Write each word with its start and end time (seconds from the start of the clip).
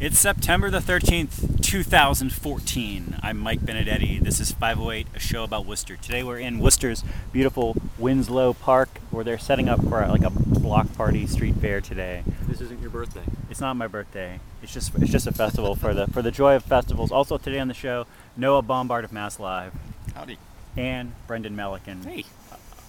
It's 0.00 0.18
September 0.18 0.70
the 0.70 0.78
13th, 0.78 1.60
2014. 1.62 3.16
I'm 3.22 3.38
Mike 3.38 3.60
Benedetti. 3.60 4.18
This 4.18 4.40
is 4.40 4.50
508, 4.50 5.08
a 5.14 5.18
show 5.18 5.44
about 5.44 5.66
Worcester. 5.66 5.94
Today 5.96 6.22
we're 6.22 6.38
in 6.38 6.58
Worcester's 6.58 7.04
beautiful 7.32 7.76
Winslow 7.98 8.54
Park 8.54 8.88
where 9.10 9.24
they're 9.24 9.36
setting 9.36 9.68
up 9.68 9.82
for 9.82 10.06
like 10.06 10.22
a 10.22 10.30
block 10.30 10.90
party 10.94 11.26
street 11.26 11.56
fair 11.56 11.82
today. 11.82 12.22
This 12.48 12.62
isn't 12.62 12.80
your 12.80 12.88
birthday. 12.88 13.24
It's 13.50 13.60
not 13.60 13.76
my 13.76 13.88
birthday. 13.88 14.40
It's 14.62 14.72
just 14.72 14.94
it's 14.94 15.10
just 15.10 15.26
a 15.26 15.32
festival 15.32 15.74
for 15.74 15.92
the 15.92 16.06
for 16.06 16.22
the 16.22 16.30
joy 16.30 16.56
of 16.56 16.64
festivals. 16.64 17.12
Also 17.12 17.36
today 17.36 17.58
on 17.58 17.68
the 17.68 17.74
show, 17.74 18.06
Noah 18.38 18.62
Bombard 18.62 19.04
of 19.04 19.12
Mass 19.12 19.38
Live 19.38 19.74
Howdy. 20.14 20.38
and 20.78 21.12
Brendan 21.26 21.54
Melican 21.54 22.06
Hey, 22.06 22.24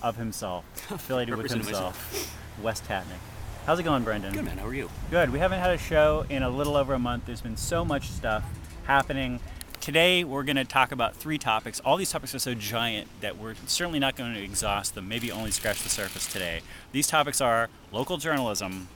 of 0.01 0.15
himself, 0.15 0.63
affiliated 0.89 1.35
with 1.35 1.51
himself, 1.51 2.33
West 2.63 2.85
Tatnuck. 2.85 3.19
How's 3.65 3.77
it 3.77 3.83
going, 3.83 4.03
Brendan? 4.03 4.33
good 4.33 4.43
man. 4.43 4.57
How 4.57 4.65
are 4.65 4.73
you? 4.73 4.89
Good. 5.11 5.29
We 5.29 5.37
haven't 5.37 5.59
had 5.59 5.69
a 5.69 5.77
show 5.77 6.25
in 6.29 6.41
a 6.41 6.49
little 6.49 6.75
over 6.75 6.95
a 6.95 6.99
month. 6.99 7.27
There's 7.27 7.41
been 7.41 7.57
so 7.57 7.85
much 7.85 8.09
stuff 8.09 8.43
happening. 8.85 9.39
Today, 9.79 10.23
we're 10.23 10.43
going 10.43 10.55
to 10.55 10.65
talk 10.65 10.91
about 10.91 11.15
three 11.15 11.37
topics. 11.37 11.79
All 11.81 11.95
these 11.95 12.11
topics 12.11 12.33
are 12.33 12.39
so 12.39 12.55
giant 12.55 13.07
that 13.21 13.37
we're 13.37 13.53
certainly 13.67 13.99
not 13.99 14.15
going 14.15 14.33
to 14.33 14.43
exhaust 14.43 14.95
them, 14.95 15.07
maybe 15.07 15.31
only 15.31 15.51
scratch 15.51 15.83
the 15.83 15.89
surface 15.89 16.25
today. 16.25 16.61
These 16.91 17.07
topics 17.07 17.39
are 17.39 17.69
local 17.91 18.17
journalism, 18.17 18.87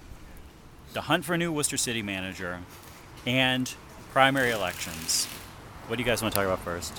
the 0.93 1.01
hunt 1.01 1.25
for 1.25 1.35
a 1.35 1.37
new 1.37 1.51
Worcester 1.51 1.77
City 1.77 2.01
manager, 2.01 2.61
and 3.25 3.71
primary 4.11 4.49
elections. 4.49 5.25
What 5.87 5.97
do 5.97 6.01
you 6.01 6.07
guys 6.07 6.23
want 6.23 6.33
to 6.33 6.39
talk 6.39 6.47
about 6.47 6.59
first? 6.59 6.93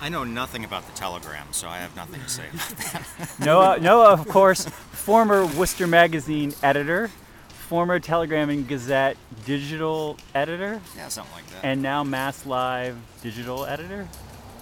I 0.00 0.08
know 0.08 0.24
nothing 0.24 0.64
about 0.64 0.86
the 0.86 0.92
Telegram, 0.92 1.46
so 1.52 1.68
I 1.68 1.78
have 1.78 1.96
nothing 1.96 2.20
to 2.20 2.28
say 2.28 2.44
about 2.48 2.68
that. 2.68 3.40
Noah, 3.44 3.80
Noah, 3.80 4.12
of 4.12 4.28
course, 4.28 4.66
former 4.66 5.46
Worcester 5.46 5.86
Magazine 5.86 6.54
editor, 6.62 7.08
former 7.48 7.98
Telegram 7.98 8.50
and 8.50 8.68
Gazette 8.68 9.16
digital 9.44 10.18
editor, 10.34 10.80
yeah, 10.96 11.08
something 11.08 11.34
like 11.34 11.46
that. 11.48 11.64
and 11.64 11.82
now 11.82 12.04
Mass 12.04 12.44
Live 12.44 12.96
digital 13.22 13.64
editor, 13.64 14.06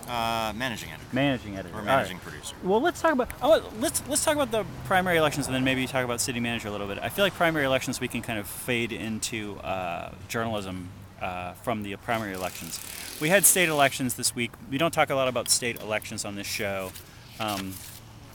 uh, 0.08 0.52
managing 0.54 0.91
editor 0.91 1.08
managing 1.12 1.56
editor. 1.56 1.76
or 1.76 1.82
managing 1.82 2.19
right. 2.19 2.26
producer. 2.26 2.54
Well, 2.62 2.80
let's 2.80 3.00
talk 3.00 3.12
about 3.12 3.30
oh, 3.42 3.62
let's 3.80 4.02
let's 4.08 4.24
talk 4.24 4.34
about 4.34 4.52
the 4.52 4.64
primary 4.84 5.16
elections 5.16 5.46
and 5.46 5.54
then 5.54 5.64
maybe 5.64 5.86
talk 5.86 6.04
about 6.04 6.20
city 6.20 6.41
manager 6.41 6.69
a 6.69 6.70
little 6.70 6.86
bit. 6.86 6.98
I 7.02 7.08
feel 7.08 7.24
like 7.24 7.34
primary 7.34 7.64
elections 7.64 8.00
we 8.00 8.08
can 8.08 8.22
kind 8.22 8.38
of 8.38 8.46
fade 8.46 8.92
into 8.92 9.58
uh, 9.58 10.12
journalism 10.28 10.88
uh, 11.25 11.53
from 11.55 11.83
the 11.83 11.97
primary 11.97 12.34
elections. 12.34 12.78
We 13.20 13.30
had 13.30 13.44
state 13.44 13.69
elections 13.69 14.14
this 14.14 14.34
week. 14.34 14.53
We 14.70 14.77
don't 14.78 14.92
talk 14.92 15.08
a 15.11 15.14
lot 15.14 15.27
about 15.27 15.48
state 15.48 15.81
elections 15.81 16.25
on 16.25 16.34
this 16.34 16.47
show. 16.47 16.92
Um, 17.41 17.72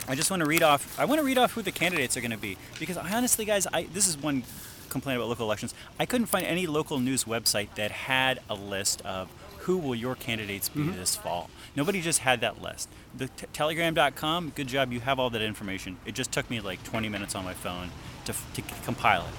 I 0.08 0.16
just 0.16 0.32
want 0.32 0.42
to 0.42 0.48
read 0.50 0.64
off. 0.64 1.00
I 1.00 1.06
want 1.06 1.20
to 1.20 1.26
read 1.26 1.38
off 1.38 1.54
who 1.54 1.62
the 1.62 1.72
candidates 1.72 2.18
are 2.18 2.22
going 2.22 2.32
to 2.32 2.38
be 2.38 2.58
because 2.80 2.98
I 2.98 3.12
honestly, 3.16 3.46
guys, 3.46 3.68
I 3.72 3.84
this 3.84 4.08
is 4.08 4.18
one 4.18 4.44
complaint 4.90 5.18
about 5.18 5.30
local 5.30 5.46
elections. 5.46 5.76
I 6.00 6.08
couldn't 6.08 6.28
find 6.28 6.46
any 6.46 6.66
local 6.66 6.98
news 6.98 7.26
website 7.26 7.76
that 7.76 7.92
had 7.92 8.40
a 8.50 8.56
list 8.56 9.02
of 9.02 9.30
who 9.60 9.78
will 9.78 9.94
your 9.94 10.16
candidates 10.16 10.68
be 10.68 10.82
this 10.90 11.16
fall. 11.16 11.52
Nobody 11.76 12.02
just 12.02 12.20
had 12.20 12.42
that 12.42 12.60
list. 12.60 12.90
The 13.16 13.28
t- 13.28 13.46
Telegram.com, 13.54 14.54
good 14.56 14.68
job. 14.68 14.92
You 14.92 15.02
have 15.02 15.20
all 15.20 15.30
that 15.30 15.44
information. 15.44 15.98
It 16.08 16.16
just 16.16 16.32
took 16.32 16.50
me 16.50 16.60
like 16.60 16.84
20 16.84 17.08
minutes 17.08 17.36
on 17.36 17.44
my 17.44 17.54
phone 17.54 17.90
to, 18.26 18.32
f- 18.32 18.52
to 18.56 18.64
compile 18.84 19.22
it. 19.28 19.34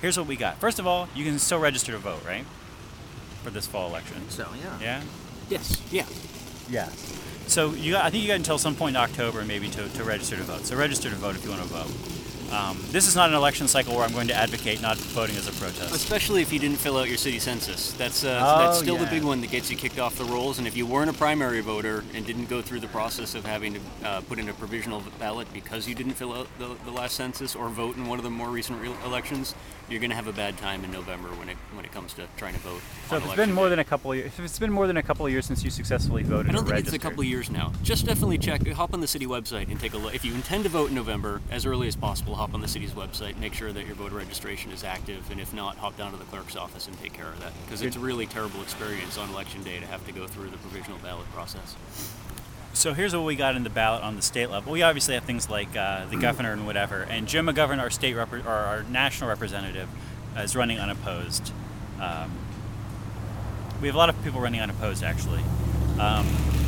Here's 0.00 0.16
what 0.16 0.26
we 0.26 0.36
got. 0.36 0.56
First 0.58 0.78
of 0.78 0.86
all, 0.86 1.08
you 1.14 1.24
can 1.26 1.38
still 1.38 1.58
register 1.58 1.92
to 1.92 1.98
vote, 1.98 2.24
right? 2.24 2.44
For 3.46 3.52
this 3.52 3.68
fall 3.68 3.88
election. 3.88 4.28
So 4.28 4.48
yeah. 4.60 4.80
Yeah. 4.80 5.02
Yes. 5.48 5.80
Yeah. 5.92 6.04
Yes. 6.68 6.90
So 7.46 7.74
you, 7.74 7.92
got, 7.92 8.04
I 8.04 8.10
think 8.10 8.24
you 8.24 8.28
got 8.28 8.34
until 8.38 8.58
some 8.58 8.74
point 8.74 8.96
in 8.96 9.00
October 9.00 9.44
maybe 9.44 9.68
to, 9.68 9.88
to 9.88 10.02
register 10.02 10.34
to 10.36 10.42
vote. 10.42 10.66
So 10.66 10.74
register 10.74 11.08
to 11.10 11.14
vote 11.14 11.36
if 11.36 11.44
you 11.44 11.50
want 11.50 11.62
to 11.62 11.68
vote. 11.68 12.52
Um, 12.52 12.76
this 12.90 13.06
is 13.06 13.14
not 13.14 13.28
an 13.28 13.36
election 13.36 13.68
cycle 13.68 13.94
where 13.94 14.04
I'm 14.04 14.12
going 14.12 14.26
to 14.28 14.34
advocate 14.34 14.82
not 14.82 14.96
voting 14.98 15.36
as 15.36 15.46
a 15.46 15.52
protest. 15.60 15.94
Especially 15.94 16.42
if 16.42 16.52
you 16.52 16.58
didn't 16.58 16.78
fill 16.78 16.96
out 16.98 17.06
your 17.06 17.18
city 17.18 17.38
census. 17.38 17.92
That's 17.92 18.24
uh, 18.24 18.40
Oh, 18.42 18.58
that's 18.66 18.78
still 18.78 18.96
yeah. 18.96 19.04
the 19.04 19.10
big 19.10 19.22
one 19.22 19.40
that 19.42 19.50
gets 19.50 19.70
you 19.70 19.76
kicked 19.76 20.00
off 20.00 20.16
the 20.18 20.24
rolls. 20.24 20.58
And 20.58 20.66
if 20.66 20.76
you 20.76 20.84
weren't 20.84 21.10
a 21.10 21.12
primary 21.12 21.60
voter 21.60 22.02
and 22.14 22.26
didn't 22.26 22.46
go 22.48 22.62
through 22.62 22.80
the 22.80 22.88
process 22.88 23.36
of 23.36 23.44
having 23.46 23.74
to 23.74 23.80
uh, 24.04 24.20
put 24.22 24.40
in 24.40 24.48
a 24.48 24.52
provisional 24.54 25.04
ballot 25.20 25.46
because 25.52 25.86
you 25.88 25.94
didn't 25.94 26.14
fill 26.14 26.32
out 26.32 26.48
the, 26.58 26.74
the 26.84 26.90
last 26.90 27.14
census 27.14 27.54
or 27.54 27.68
vote 27.68 27.96
in 27.96 28.08
one 28.08 28.18
of 28.18 28.24
the 28.24 28.30
more 28.30 28.48
recent 28.48 28.80
re- 28.82 28.90
elections, 29.04 29.54
you're 29.88 30.00
going 30.00 30.10
to 30.10 30.16
have 30.16 30.26
a 30.26 30.32
bad 30.32 30.56
time 30.58 30.84
in 30.84 30.90
November 30.90 31.28
when 31.28 31.48
it 31.48 31.56
when 31.74 31.84
it 31.84 31.92
comes 31.92 32.12
to 32.14 32.26
trying 32.36 32.54
to 32.54 32.60
vote. 32.60 32.80
So 33.08 33.16
if 33.16 33.24
it's 33.24 33.34
been 33.34 33.52
more 33.52 33.66
day. 33.66 33.70
than 33.70 33.78
a 33.78 33.84
couple 33.84 34.12
of 34.12 34.18
years, 34.18 34.26
if 34.26 34.40
it's 34.40 34.58
been 34.58 34.72
more 34.72 34.86
than 34.86 34.96
a 34.96 35.02
couple 35.02 35.26
of 35.26 35.32
years 35.32 35.46
since 35.46 35.62
you 35.62 35.70
successfully 35.70 36.22
voted 36.22 36.50
I 36.50 36.54
don't 36.54 36.66
think 36.66 36.78
it's 36.80 36.92
a 36.92 36.98
couple 36.98 37.20
of 37.20 37.26
years 37.26 37.50
now. 37.50 37.72
Just 37.82 38.06
definitely 38.06 38.38
check, 38.38 38.66
hop 38.68 38.94
on 38.94 39.00
the 39.00 39.06
city 39.06 39.26
website 39.26 39.70
and 39.70 39.78
take 39.78 39.94
a 39.94 39.98
look. 39.98 40.14
If 40.14 40.24
you 40.24 40.34
intend 40.34 40.64
to 40.64 40.70
vote 40.70 40.88
in 40.88 40.94
November, 40.94 41.40
as 41.50 41.66
early 41.66 41.88
as 41.88 41.96
possible, 41.96 42.34
hop 42.34 42.54
on 42.54 42.60
the 42.60 42.68
city's 42.68 42.92
website, 42.92 43.36
make 43.38 43.54
sure 43.54 43.72
that 43.72 43.86
your 43.86 43.94
voter 43.94 44.16
registration 44.16 44.72
is 44.72 44.84
active, 44.84 45.30
and 45.30 45.40
if 45.40 45.54
not, 45.54 45.76
hop 45.76 45.96
down 45.96 46.12
to 46.12 46.16
the 46.16 46.24
clerk's 46.24 46.56
office 46.56 46.86
and 46.86 46.98
take 46.98 47.12
care 47.12 47.28
of 47.28 47.40
that. 47.40 47.52
Because 47.64 47.82
it's 47.82 47.96
a 47.96 48.00
really 48.00 48.26
terrible 48.26 48.62
experience 48.62 49.18
on 49.18 49.28
election 49.30 49.62
day 49.62 49.78
to 49.78 49.86
have 49.86 50.04
to 50.06 50.12
go 50.12 50.26
through 50.26 50.50
the 50.50 50.58
provisional 50.58 50.98
ballot 50.98 51.30
process. 51.32 51.76
So 52.76 52.92
here's 52.92 53.16
what 53.16 53.24
we 53.24 53.36
got 53.36 53.56
in 53.56 53.64
the 53.64 53.70
ballot 53.70 54.02
on 54.02 54.16
the 54.16 54.22
state 54.22 54.50
level. 54.50 54.70
We 54.70 54.82
obviously 54.82 55.14
have 55.14 55.24
things 55.24 55.48
like 55.48 55.74
uh, 55.74 56.04
the 56.10 56.18
governor 56.18 56.52
and 56.52 56.66
whatever. 56.66 57.04
And 57.04 57.26
Jim 57.26 57.46
McGovern, 57.46 57.80
our 57.80 57.88
state 57.88 58.12
rep- 58.12 58.34
or 58.34 58.50
our 58.50 58.82
national 58.82 59.30
representative, 59.30 59.88
uh, 60.36 60.40
is 60.40 60.54
running 60.54 60.78
unopposed. 60.78 61.54
Um, 61.98 62.30
we 63.80 63.88
have 63.88 63.94
a 63.94 63.98
lot 63.98 64.10
of 64.10 64.22
people 64.22 64.42
running 64.42 64.60
unopposed, 64.60 65.02
actually. 65.02 65.42
Um, 65.98 66.26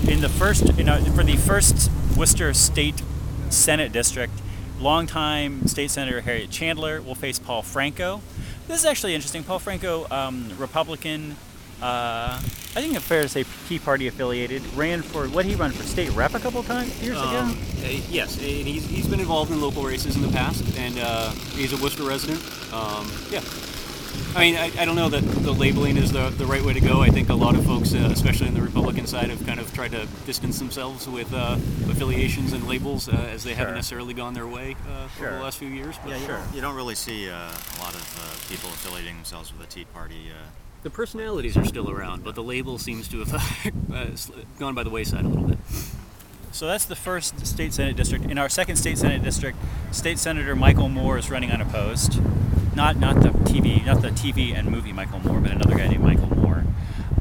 in 0.09 0.23
the 0.23 0.31
first, 0.31 0.79
you 0.79 0.85
know, 0.85 0.99
for 1.15 1.23
the 1.23 1.37
first 1.37 1.91
Worcester 2.17 2.55
State 2.55 3.03
Senate 3.51 3.93
district, 3.93 4.33
longtime 4.81 5.67
state 5.67 5.91
senator 5.91 6.23
Harriet 6.23 6.51
Chandler 6.51 7.03
will 7.03 7.17
face 7.17 7.39
Paul 7.39 7.61
Franco. 7.61 8.23
This 8.67 8.81
is 8.81 8.87
actually 8.87 9.15
interesting. 9.15 9.45
Paul 9.45 9.59
Franco, 9.59 10.07
um, 10.11 10.53
Republican. 10.57 11.37
Uh, 11.81 12.41
I 12.77 12.81
think 12.81 12.95
it's 12.95 13.05
fair 13.05 13.23
to 13.23 13.29
say 13.29 13.45
Tea 13.69 13.79
Party 13.79 14.07
affiliated. 14.09 14.63
Ran 14.75 15.03
for 15.03 15.27
what 15.29 15.45
he 15.45 15.55
run 15.55 15.71
for 15.71 15.83
state 15.85 16.11
rep 16.15 16.35
a 16.35 16.39
couple 16.41 16.63
times 16.63 17.01
years 17.03 17.17
ago. 17.17 17.27
Um, 17.39 17.59
uh, 17.83 17.87
yes, 18.11 18.37
and 18.39 18.47
he's, 18.47 18.87
he's 18.87 19.07
been 19.07 19.21
involved 19.21 19.51
in 19.51 19.61
local 19.61 19.83
races 19.85 20.17
in 20.17 20.23
the 20.23 20.29
past, 20.29 20.65
and 20.79 20.99
uh, 20.99 21.31
he's 21.55 21.73
a 21.73 21.83
Worcester 21.83 22.03
resident. 22.05 22.41
Um, 22.73 23.11
yeah. 23.31 23.43
I 24.37 24.41
mean, 24.41 24.57
I, 24.57 24.71
I 24.81 24.85
don't 24.85 24.97
know 24.97 25.09
that 25.09 25.23
the 25.23 25.53
labeling 25.53 25.97
is 25.97 26.13
the, 26.13 26.29
the 26.31 26.45
right 26.47 26.63
way 26.63 26.73
to 26.75 26.81
go. 26.81 27.01
I 27.01 27.09
think 27.09 27.31
a 27.31 27.35
lot 27.35 27.57
of 27.57 27.65
folks, 27.65 27.95
uh, 27.95 28.11
especially 28.13 28.49
on 28.49 28.55
the 28.55 28.61
Republican 28.63 29.07
side, 29.07 29.31
have 29.31 29.45
kind 29.47 29.59
of 29.59 29.73
tried 29.73 29.93
to 29.93 30.07
distance 30.27 30.59
themselves 30.59 31.09
with 31.09 31.33
uh, 31.33 31.55
affiliations 31.89 32.53
and 32.53 32.67
labels 32.69 33.09
uh, 33.09 33.13
as 33.33 33.43
they 33.45 33.51
Sure. 33.51 33.59
haven't 33.61 33.75
necessarily 33.77 34.15
gone 34.15 34.35
their 34.35 34.47
way 34.47 34.77
uh, 34.89 35.09
over 35.21 35.31
the 35.37 35.41
last 35.43 35.59
few 35.59 35.69
years. 35.69 35.97
But 36.03 36.11
Yeah, 36.11 36.17
you, 36.19 36.27
Sure. 36.27 36.37
don't, 36.37 36.55
you 36.55 36.61
don't 36.61 36.77
really 36.77 36.95
see 36.95 37.31
uh, 37.31 37.35
a 37.35 37.79
lot 37.81 37.95
of 37.95 38.03
uh, 38.21 38.49
people 38.53 38.69
affiliating 38.71 39.15
themselves 39.17 39.51
with 39.53 39.61
the 39.63 39.67
Tea 39.73 39.87
Party. 39.87 40.31
The 40.83 40.91
personalities 40.91 41.57
are 41.57 41.65
still 41.65 41.91
around, 41.91 42.23
but 42.25 42.35
the 42.35 42.43
label 42.43 42.79
seems 42.79 43.09
to 43.09 43.25
have 43.25 43.33
uh, 43.93 44.07
gone 44.59 44.75
by 44.75 44.85
the 44.85 44.91
wayside 44.91 45.25
a 45.25 45.29
little 45.29 45.49
bit. 45.49 45.59
So 46.53 46.67
that's 46.67 46.85
the 46.87 46.97
first 46.97 47.47
state 47.47 47.73
senate 47.73 47.97
district. 47.97 48.25
In 48.27 48.39
our 48.39 48.49
second 48.49 48.77
state 48.77 48.99
senate 48.99 49.23
district, 49.23 49.59
State 49.91 50.19
Senator 50.19 50.57
Michael 50.57 50.89
Moore 50.89 51.19
is 51.19 51.31
running 51.31 51.51
unopposed. 51.51 52.21
Not 52.75 52.97
not 52.97 53.21
the 53.23 53.31
TV, 53.31 53.85
not 53.85 54.03
the 54.03 54.09
TV 54.11 54.55
and 54.55 54.71
movie 54.71 54.93
Michael 54.93 55.21
Moore, 55.21 55.41
but 55.41 55.51
another 55.51 55.77
guy 55.77 55.89
named 55.89 56.03
Michael 56.05 56.35
Moore. 56.35 56.65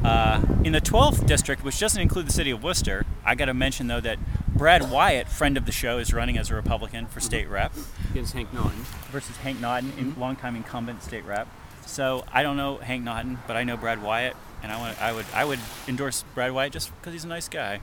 Uh, 0.04 0.40
in 0.64 0.72
the 0.72 0.80
12th 0.80 1.26
district, 1.26 1.64
which 1.64 1.78
doesn't 1.78 2.00
include 2.00 2.26
the 2.26 2.32
city 2.32 2.50
of 2.50 2.62
Worcester, 2.62 3.04
I 3.24 3.34
got 3.34 3.46
to 3.46 3.54
mention 3.54 3.88
though 3.88 4.00
that 4.00 4.18
Brad 4.48 4.90
Wyatt, 4.90 5.28
friend 5.28 5.56
of 5.56 5.66
the 5.66 5.72
show, 5.72 5.98
is 5.98 6.14
running 6.14 6.38
as 6.38 6.50
a 6.50 6.54
Republican 6.54 7.06
for 7.06 7.20
state 7.20 7.48
rep 7.48 7.72
Against 8.10 8.32
Hank 8.34 8.52
Naughton. 8.54 8.84
versus 9.10 9.36
Hank 9.38 9.60
Naughton, 9.60 9.92
in 9.98 10.18
longtime 10.18 10.56
incumbent 10.56 11.02
state 11.02 11.24
rep. 11.24 11.48
So 11.88 12.24
I 12.32 12.42
don't 12.42 12.56
know 12.56 12.76
Hank 12.76 13.02
Naughton, 13.02 13.38
but 13.46 13.56
I 13.56 13.64
know 13.64 13.76
Brad 13.76 14.02
Wyatt, 14.02 14.36
and 14.62 14.70
I 14.70 14.78
want 14.78 15.00
I 15.02 15.12
would 15.12 15.26
I 15.34 15.44
would 15.44 15.58
endorse 15.88 16.22
Brad 16.34 16.52
Wyatt 16.52 16.72
just 16.72 16.94
because 17.00 17.12
he's 17.12 17.24
a 17.24 17.28
nice 17.28 17.48
guy. 17.48 17.80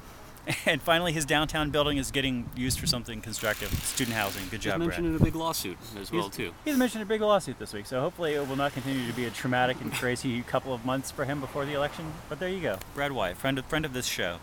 And 0.68 0.80
finally, 0.80 1.12
his 1.12 1.26
downtown 1.26 1.72
building 1.72 1.98
is 1.98 2.12
getting 2.12 2.48
used 2.56 2.80
for 2.80 2.86
something 2.86 3.20
constructive, 3.20 3.74
student 3.84 4.16
housing. 4.16 4.44
Good 4.44 4.58
He's 4.58 4.66
job, 4.66 4.74
Brad. 4.78 4.90
mentioned 4.90 5.08
in 5.08 5.16
a 5.16 5.20
big 5.20 5.34
lawsuit 5.34 5.76
as 6.00 6.12
well 6.12 6.22
He's- 6.30 6.36
too. 6.38 6.52
He's 6.64 6.78
mentioned 6.78 7.02
a 7.02 7.06
big 7.08 7.22
lawsuit 7.22 7.58
this 7.58 7.74
week, 7.74 7.88
so 7.88 8.00
hopefully 8.00 8.36
it 8.36 8.48
will 8.48 8.56
not 8.56 8.72
continue 8.74 9.08
to 9.08 9.14
be 9.14 9.26
a 9.26 9.32
traumatic 9.32 9.82
and 9.82 9.92
crazy 9.92 10.40
couple 10.48 10.72
of 10.72 10.86
months 10.86 11.10
for 11.10 11.26
him 11.26 11.42
before 11.42 11.66
the 11.66 11.74
election. 11.74 12.14
But 12.30 12.40
there 12.40 12.50
you 12.50 12.62
go, 12.62 12.78
Brad 12.94 13.12
Wyatt, 13.12 13.38
friend 13.38 13.58
of 13.58 13.66
friend 13.66 13.86
of 13.86 13.94
this 13.94 14.06
show. 14.06 14.38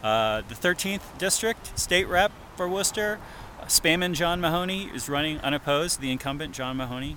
Uh, 0.00 0.42
the 0.48 0.54
13th 0.54 1.00
district, 1.18 1.76
state 1.76 2.06
rep 2.06 2.30
for 2.56 2.68
Worcester, 2.68 3.18
uh, 3.60 3.64
Spamman 3.64 4.12
John 4.14 4.40
Mahoney 4.40 4.84
is 4.94 5.08
running 5.08 5.40
unopposed. 5.40 6.00
The 6.00 6.12
incumbent 6.12 6.54
John 6.54 6.76
Mahoney. 6.76 7.16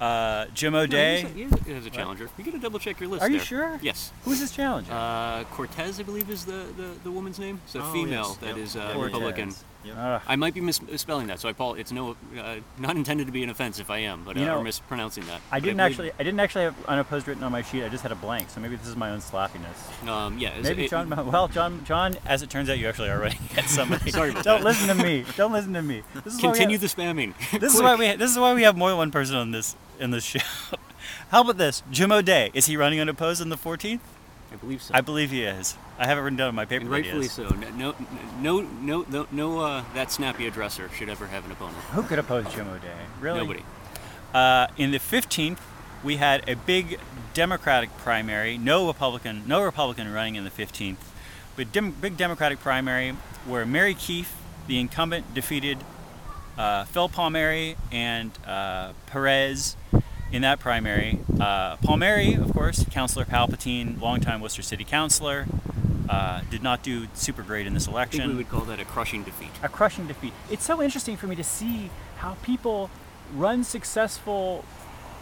Uh, 0.00 0.46
Jim 0.54 0.72
No, 0.74 0.80
O'Day. 0.80 1.22
a, 1.24 1.26
he's 1.28 1.86
a- 1.86 1.90
challenger. 1.90 2.28
You 2.38 2.44
got 2.44 2.52
to 2.52 2.58
double 2.58 2.78
check 2.78 3.00
your 3.00 3.08
list. 3.10 3.22
Are 3.22 3.28
you 3.28 3.38
there. 3.38 3.44
sure? 3.44 3.78
Yes. 3.82 4.12
Who's 4.24 4.38
his 4.40 4.52
challenger? 4.52 4.92
Uh, 4.92 5.44
Cortez, 5.52 5.98
I 5.98 6.04
believe, 6.04 6.30
is 6.30 6.44
the, 6.44 6.66
the, 6.76 6.90
the 7.04 7.10
woman's 7.10 7.38
name. 7.38 7.60
It's 7.64 7.74
a 7.74 7.82
Oh, 7.82 7.92
female 7.92 8.28
yes. 8.28 8.36
that 8.38 8.46
Yep. 8.56 8.58
is 8.58 8.76
uh, 8.76 8.92
Cortez. 8.92 9.12
Republican. 9.12 9.54
Yep. 9.84 9.96
Ugh. 9.96 10.22
I 10.26 10.36
might 10.36 10.54
be 10.54 10.60
misspelling 10.60 11.28
that, 11.28 11.38
so 11.40 11.48
I 11.48 11.52
apologize. 11.52 11.82
It's 11.82 11.92
no, 11.92 12.16
uh, 12.38 12.56
not 12.78 12.96
intended 12.96 13.26
to 13.26 13.32
be 13.32 13.42
an 13.44 13.48
offense 13.50 13.78
if 13.78 13.90
I 13.90 13.98
am, 13.98 14.24
but 14.24 14.36
uh, 14.36 14.40
You 14.40 14.46
know, 14.46 14.58
or 14.58 14.64
mispronouncing 14.64 15.24
that. 15.26 15.40
I 15.52 15.60
didn't 15.60 15.76
believe- 15.76 15.90
actually. 15.92 16.12
I 16.18 16.22
didn't 16.24 16.40
actually 16.40 16.64
have 16.64 16.84
unopposed 16.86 17.28
written 17.28 17.44
on 17.44 17.52
my 17.52 17.62
sheet. 17.62 17.84
I 17.84 17.88
just 17.88 18.02
had 18.02 18.10
a 18.10 18.16
blank. 18.16 18.50
So 18.50 18.60
maybe 18.60 18.76
this 18.76 18.88
is 18.88 18.96
my 18.96 19.10
own 19.10 19.20
sloppiness. 19.20 19.88
Um, 20.08 20.36
yeah. 20.38 20.52
Maybe 20.60 20.84
it- 20.86 20.90
John. 20.90 21.08
Mah- 21.08 21.22
Well, 21.22 21.48
John. 21.48 21.84
John. 21.84 22.16
As 22.26 22.42
it 22.42 22.50
turns 22.50 22.68
out, 22.68 22.78
you 22.78 22.88
actually 22.88 23.08
are 23.10 23.20
running 23.20 23.38
against 23.52 23.74
somebody. 23.74 24.10
Sorry 24.10 24.30
about 24.30 24.44
Don't 24.44 24.60
that. 24.60 24.66
listen 24.66 24.88
to 24.88 25.02
me. 25.02 25.24
Don't 25.36 25.52
listen 25.52 25.72
to 25.74 25.82
me. 25.82 26.02
This 26.24 26.34
is 26.34 26.40
Continue 26.40 26.78
have- 26.78 26.80
the 26.80 27.02
spamming. 27.02 27.34
This 27.60 27.74
is 27.74 27.80
why 27.80 27.94
we. 27.94 28.14
This 28.16 28.30
is 28.32 28.38
why 28.38 28.54
we 28.54 28.62
have 28.64 28.76
more 28.76 28.88
than 28.90 28.98
one 28.98 29.10
person 29.10 29.36
on 29.36 29.52
this 29.52 29.76
in 30.00 30.10
this 30.10 30.24
show. 30.24 30.40
How 31.30 31.42
about 31.42 31.56
this? 31.58 31.82
Jim 31.90 32.10
O'Day. 32.10 32.50
Is 32.54 32.66
he 32.66 32.76
running 32.76 33.00
unopposed 33.00 33.40
in 33.40 33.48
the 33.48 33.56
14th? 33.56 34.00
I 34.52 34.56
believe 34.56 34.82
so. 34.82 34.94
I 34.94 35.00
believe 35.00 35.30
he 35.30 35.42
is. 35.44 35.76
I 35.98 36.06
have 36.06 36.16
it 36.18 36.22
written 36.22 36.36
down 36.36 36.48
in 36.48 36.54
my 36.54 36.64
paper. 36.64 36.84
and 36.84 36.92
that 36.92 37.04
he 37.04 37.10
rightfully 37.10 37.26
is. 37.26 37.32
so. 37.32 37.48
No, 37.76 37.94
no, 38.40 38.60
no, 38.62 39.04
no, 39.08 39.26
no. 39.30 39.60
Uh, 39.60 39.84
that 39.94 40.10
snappy 40.10 40.50
addresser 40.50 40.90
should 40.92 41.08
ever 41.08 41.26
have 41.26 41.44
an 41.44 41.52
opponent. 41.52 41.76
Who 41.92 42.02
could 42.02 42.18
oppose 42.18 42.52
Jim 42.54 42.68
O'Day? 42.68 42.88
Really? 43.20 43.40
Nobody. 43.40 43.62
Uh, 44.32 44.68
in 44.76 44.90
the 44.90 44.98
15th, 44.98 45.58
we 46.02 46.16
had 46.16 46.48
a 46.48 46.54
big 46.54 46.98
Democratic 47.34 47.94
primary. 47.98 48.56
No 48.58 48.86
Republican, 48.86 49.42
no 49.46 49.62
Republican 49.62 50.12
running 50.12 50.36
in 50.36 50.44
the 50.44 50.50
15th, 50.50 50.96
but 51.56 51.72
dem- 51.72 51.92
big 51.92 52.16
Democratic 52.16 52.60
primary 52.60 53.10
where 53.46 53.64
Mary 53.66 53.94
Keefe, 53.94 54.34
the 54.66 54.78
incumbent, 54.78 55.34
defeated 55.34 55.78
uh, 56.56 56.84
Phil 56.84 57.08
Palmieri 57.08 57.76
and 57.92 58.30
uh, 58.46 58.92
Perez 59.06 59.76
in 60.32 60.42
that 60.42 60.60
primary. 60.60 61.20
Uh, 61.40 61.76
Palmieri, 61.76 62.34
of 62.34 62.52
course, 62.52 62.84
Councillor 62.90 63.24
Palpatine, 63.24 64.00
longtime 64.00 64.40
Worcester 64.40 64.62
City 64.62 64.84
Councillor, 64.84 65.46
uh, 66.08 66.40
did 66.50 66.62
not 66.62 66.82
do 66.82 67.06
super 67.14 67.42
great 67.42 67.66
in 67.66 67.74
this 67.74 67.86
I 67.88 67.92
election 67.92 68.20
think 68.20 68.32
we 68.32 68.36
would 68.38 68.48
call 68.48 68.62
that 68.62 68.80
a 68.80 68.84
crushing 68.84 69.24
defeat. 69.24 69.50
a 69.62 69.68
crushing 69.68 70.06
defeat. 70.06 70.32
It's 70.50 70.64
so 70.64 70.82
interesting 70.82 71.16
for 71.16 71.26
me 71.26 71.36
to 71.36 71.44
see 71.44 71.90
how 72.18 72.34
people 72.42 72.90
run 73.34 73.62
successful 73.64 74.64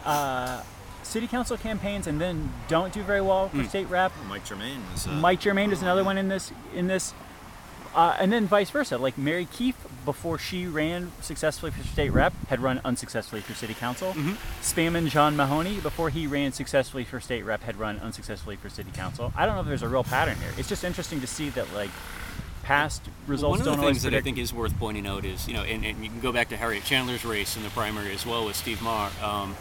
uh, 0.05 0.63
city 1.03 1.27
council 1.27 1.57
campaigns 1.57 2.07
and 2.07 2.19
then 2.21 2.51
don't 2.67 2.93
do 2.93 3.01
very 3.03 3.21
well 3.21 3.49
for 3.49 3.63
state 3.65 3.87
rep. 3.89 4.11
Mike 4.27 4.45
Germain 4.45 4.79
is. 4.95 5.07
Uh, 5.07 5.11
Mike 5.11 5.39
Germain 5.41 5.71
is 5.71 5.81
another 5.81 6.03
one 6.03 6.17
in 6.17 6.27
this 6.29 6.51
in 6.73 6.87
this, 6.87 7.13
uh, 7.95 8.15
and 8.19 8.31
then 8.31 8.45
vice 8.47 8.69
versa. 8.69 8.97
Like 8.97 9.17
Mary 9.17 9.45
Keefe, 9.51 9.75
before 10.07 10.39
she 10.39 10.65
ran 10.67 11.11
successfully 11.21 11.69
for 11.69 11.85
state 11.85 12.11
rep, 12.11 12.31
had 12.47 12.61
run 12.61 12.79
unsuccessfully 12.85 13.41
for 13.41 13.53
city 13.53 13.73
council. 13.73 14.13
Spamman 14.61 15.09
John 15.09 15.35
Mahoney, 15.35 15.81
before 15.81 16.09
he 16.09 16.27
ran 16.27 16.53
successfully 16.53 17.03
for 17.03 17.19
state 17.19 17.43
rep, 17.43 17.61
had 17.61 17.75
run 17.75 17.99
unsuccessfully 17.99 18.55
for 18.55 18.69
city 18.69 18.89
council. 18.91 19.33
I 19.35 19.45
don't 19.45 19.55
know 19.55 19.61
if 19.61 19.67
there's 19.67 19.83
a 19.83 19.89
real 19.89 20.05
pattern 20.05 20.37
here. 20.37 20.53
It's 20.57 20.69
just 20.69 20.85
interesting 20.85 21.19
to 21.19 21.27
see 21.27 21.49
that 21.49 21.73
like 21.73 21.89
past 22.63 23.01
results 23.27 23.59
One 23.59 23.59
of 23.59 23.65
don't 23.65 23.79
the 23.81 23.85
things 23.85 24.03
that 24.03 24.13
I 24.13 24.21
think 24.21 24.37
is 24.37 24.53
worth 24.53 24.79
pointing 24.79 25.05
out 25.05 25.25
is, 25.25 25.45
you 25.45 25.53
know, 25.53 25.63
and, 25.63 25.85
and 25.85 26.01
you 26.01 26.09
can 26.09 26.21
go 26.21 26.31
back 26.31 26.47
to 26.49 26.57
Harriet 26.57 26.85
Chandler's 26.85 27.25
race 27.25 27.57
in 27.57 27.63
the 27.63 27.69
primary 27.71 28.13
as 28.13 28.25
well 28.25 28.45
with 28.45 28.55
Steve 28.55 28.81
Marr. 28.81 29.11
Um, 29.21 29.57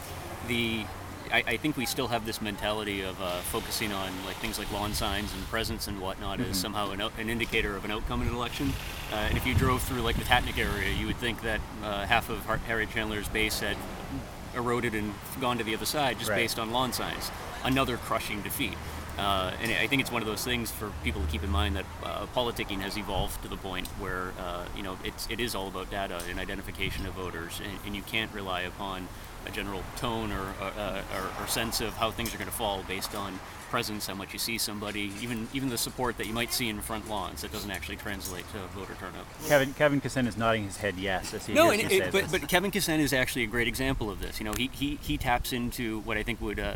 the 0.47 0.85
I, 1.33 1.45
I 1.47 1.57
think 1.57 1.77
we 1.77 1.87
still 1.87 2.09
have 2.09 2.25
this 2.27 2.41
mentality 2.41 3.03
of 3.03 3.21
uh, 3.21 3.39
focusing 3.41 3.93
on 3.93 4.11
like 4.27 4.37
things 4.37 4.59
like 4.59 4.71
lawn 4.73 4.93
signs 4.95 5.33
and 5.35 5.43
presence 5.49 5.89
and 5.89 6.01
whatnot 6.01 6.39
Mm-hmm. 6.39 6.51
as 6.51 6.59
somehow 6.59 6.91
an, 6.91 7.01
an 7.01 7.29
indicator 7.31 7.77
of 7.77 7.85
an 7.85 7.91
outcome 7.91 8.23
in 8.23 8.29
an 8.29 8.35
election. 8.35 8.73
Uh, 9.13 9.17
and 9.17 9.37
if 9.37 9.47
you 9.47 9.55
drove 9.55 9.83
through 9.83 10.03
like 10.03 10.17
the 10.17 10.25
Tatnuck 10.25 10.59
area, 10.59 10.93
you 10.93 11.07
would 11.07 11.17
think 11.17 11.43
that 11.43 11.61
uh, 11.83 12.05
half 12.07 12.29
of 12.31 12.45
Harry 12.67 12.87
Chandler's 12.87 13.29
base 13.29 13.61
had 13.61 13.77
eroded 14.55 14.95
and 14.95 15.13
gone 15.41 15.59
to 15.59 15.65
the 15.65 15.75
other 15.75 15.85
side 15.87 16.19
just 16.19 16.31
Right. 16.31 16.37
based 16.39 16.59
on 16.59 16.71
lawn 16.73 16.93
signs. 16.93 17.31
Another 17.65 17.97
crushing 17.97 18.41
defeat. 18.43 18.75
Uh, 19.19 19.51
and 19.63 19.73
I 19.73 19.87
think 19.87 20.03
it's 20.03 20.13
one 20.13 20.21
of 20.21 20.29
those 20.29 20.45
things 20.45 20.71
for 20.71 20.93
people 21.03 21.23
to 21.23 21.27
keep 21.29 21.43
in 21.43 21.49
mind 21.51 21.77
that 21.77 21.87
uh, 22.05 22.27
politicking 22.35 22.81
has 22.83 22.99
evolved 22.99 23.41
to 23.43 23.49
the 23.49 23.57
point 23.57 23.87
where 23.99 24.33
uh, 24.39 24.67
you 24.77 24.83
know 24.83 24.99
it's 25.05 25.27
it 25.31 25.41
is 25.41 25.55
all 25.55 25.69
about 25.69 25.91
data 25.91 26.21
and 26.29 26.39
identification 26.39 27.07
of 27.07 27.15
voters, 27.15 27.59
and, 27.65 27.79
and 27.87 27.97
you 27.97 28.03
can't 28.03 28.31
rely 28.35 28.61
upon 28.61 29.09
a 29.47 29.51
general 29.51 29.83
tone 29.97 30.33
or, 30.33 30.55
uh, 30.61 31.03
or, 31.15 31.45
or 31.45 31.47
sense 31.47 31.81
of 31.81 31.95
how 31.95 32.11
things 32.11 32.35
are 32.35 32.39
going 32.39 32.51
to 32.51 32.57
fall 32.57 32.83
based 32.89 33.15
on 33.15 33.39
presence, 33.71 34.07
how 34.07 34.15
much 34.15 34.33
you 34.33 34.39
see 34.39 34.59
somebody, 34.59 35.13
even 35.21 35.49
even 35.53 35.69
the 35.69 35.79
support 35.79 36.17
that 36.19 36.27
you 36.27 36.33
might 36.33 36.53
see 36.53 36.69
in 36.69 36.81
front 36.81 37.09
lawns. 37.09 37.43
That 37.43 37.53
doesn't 37.53 37.71
actually 37.71 37.97
translate 37.97 38.45
to 38.53 38.59
voter 38.79 38.95
turnout. 38.95 39.27
Kevin 39.49 39.75
Kevin 39.75 40.01
Ksen 40.01 40.27
is 40.27 40.37
nodding 40.37 40.65
his 40.65 40.77
head 40.77 40.95
yes 40.97 41.35
as 41.35 41.47
he 41.47 41.53
No, 41.53 41.71
hears 41.71 41.83
and 41.83 41.93
it, 41.93 42.13
but, 42.13 42.23
this. 42.23 42.33
but 42.33 42.49
Kevin 42.49 42.71
Ksen 42.71 43.01
is 43.01 43.13
actually 43.13 43.43
a 43.43 43.49
great 43.49 43.67
example 43.69 44.09
of 44.11 44.21
this. 44.21 44.39
You 44.39 44.45
know, 44.45 44.53
he, 44.53 44.71
he, 44.73 44.99
he 45.03 45.17
taps 45.17 45.53
into 45.53 46.01
what 46.01 46.17
I 46.17 46.23
think 46.23 46.41
would 46.41 46.61
uh, 46.61 46.75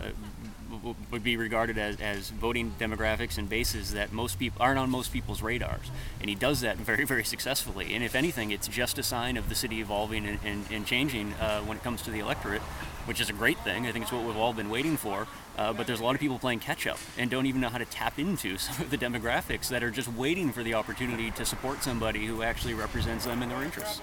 would 1.11 1.23
be 1.23 1.37
regarded 1.37 1.79
as, 1.79 2.00
as 2.00 2.31
voting 2.31 2.75
demographics 2.79 3.38
and 3.38 3.49
bases 3.49 3.93
that 3.93 4.12
most 4.12 4.38
people 4.38 4.61
aren't 4.62 4.79
on 4.79 4.91
most 4.91 5.12
people's 5.12 5.43
radars, 5.43 5.91
and 6.21 6.29
he 6.29 6.35
does 6.35 6.61
that 6.61 6.77
very 6.91 7.05
very 7.05 7.25
successfully. 7.25 7.94
And 7.94 8.03
if 8.05 8.15
anything, 8.15 8.50
it's 8.50 8.69
just 8.69 8.99
a 8.99 9.03
sign 9.03 9.37
of 9.37 9.49
the 9.49 9.55
city 9.55 9.81
evolving 9.81 10.27
and, 10.27 10.38
and, 10.44 10.65
and 10.71 10.87
changing 10.87 11.35
uh, 11.35 11.61
when 11.62 11.77
it 11.77 11.82
comes 11.82 12.03
to 12.03 12.11
the 12.11 12.21
electorate, 12.21 12.62
which 13.06 13.21
is 13.21 13.31
a 13.31 13.32
great 13.32 13.59
thing. 13.59 13.87
I 13.87 13.93
think 13.93 14.05
it's 14.05 14.12
what 14.12 14.25
we've 14.25 14.37
all 14.37 14.53
been 14.53 14.71
waiting 14.71 14.97
for. 14.97 15.27
Uh, 15.61 15.75
but 15.75 15.87
there's 15.87 16.01
a 16.01 16.03
lot 16.05 16.15
of 16.15 16.21
people 16.23 16.39
playing 16.39 16.59
catch 16.59 16.87
up 16.87 16.99
and 17.19 17.31
don't 17.31 17.45
even 17.45 17.61
know 17.61 17.69
how 17.69 17.77
to 17.77 17.85
tap 17.85 18.19
into 18.19 18.57
some 18.67 18.83
of 18.83 18.91
the 18.91 18.97
demographics 18.97 19.69
that 19.69 19.83
are 19.83 19.91
just 19.91 20.09
waiting 20.15 20.51
for 20.53 20.62
the 20.62 20.73
opportunity 20.73 21.31
to 21.33 21.45
support 21.45 21.83
somebody 21.83 22.25
who 22.25 22.43
actually 22.43 22.73
represents 22.73 23.27
them 23.27 23.43
in 23.43 23.51
their 23.51 23.62
interests. 23.62 24.01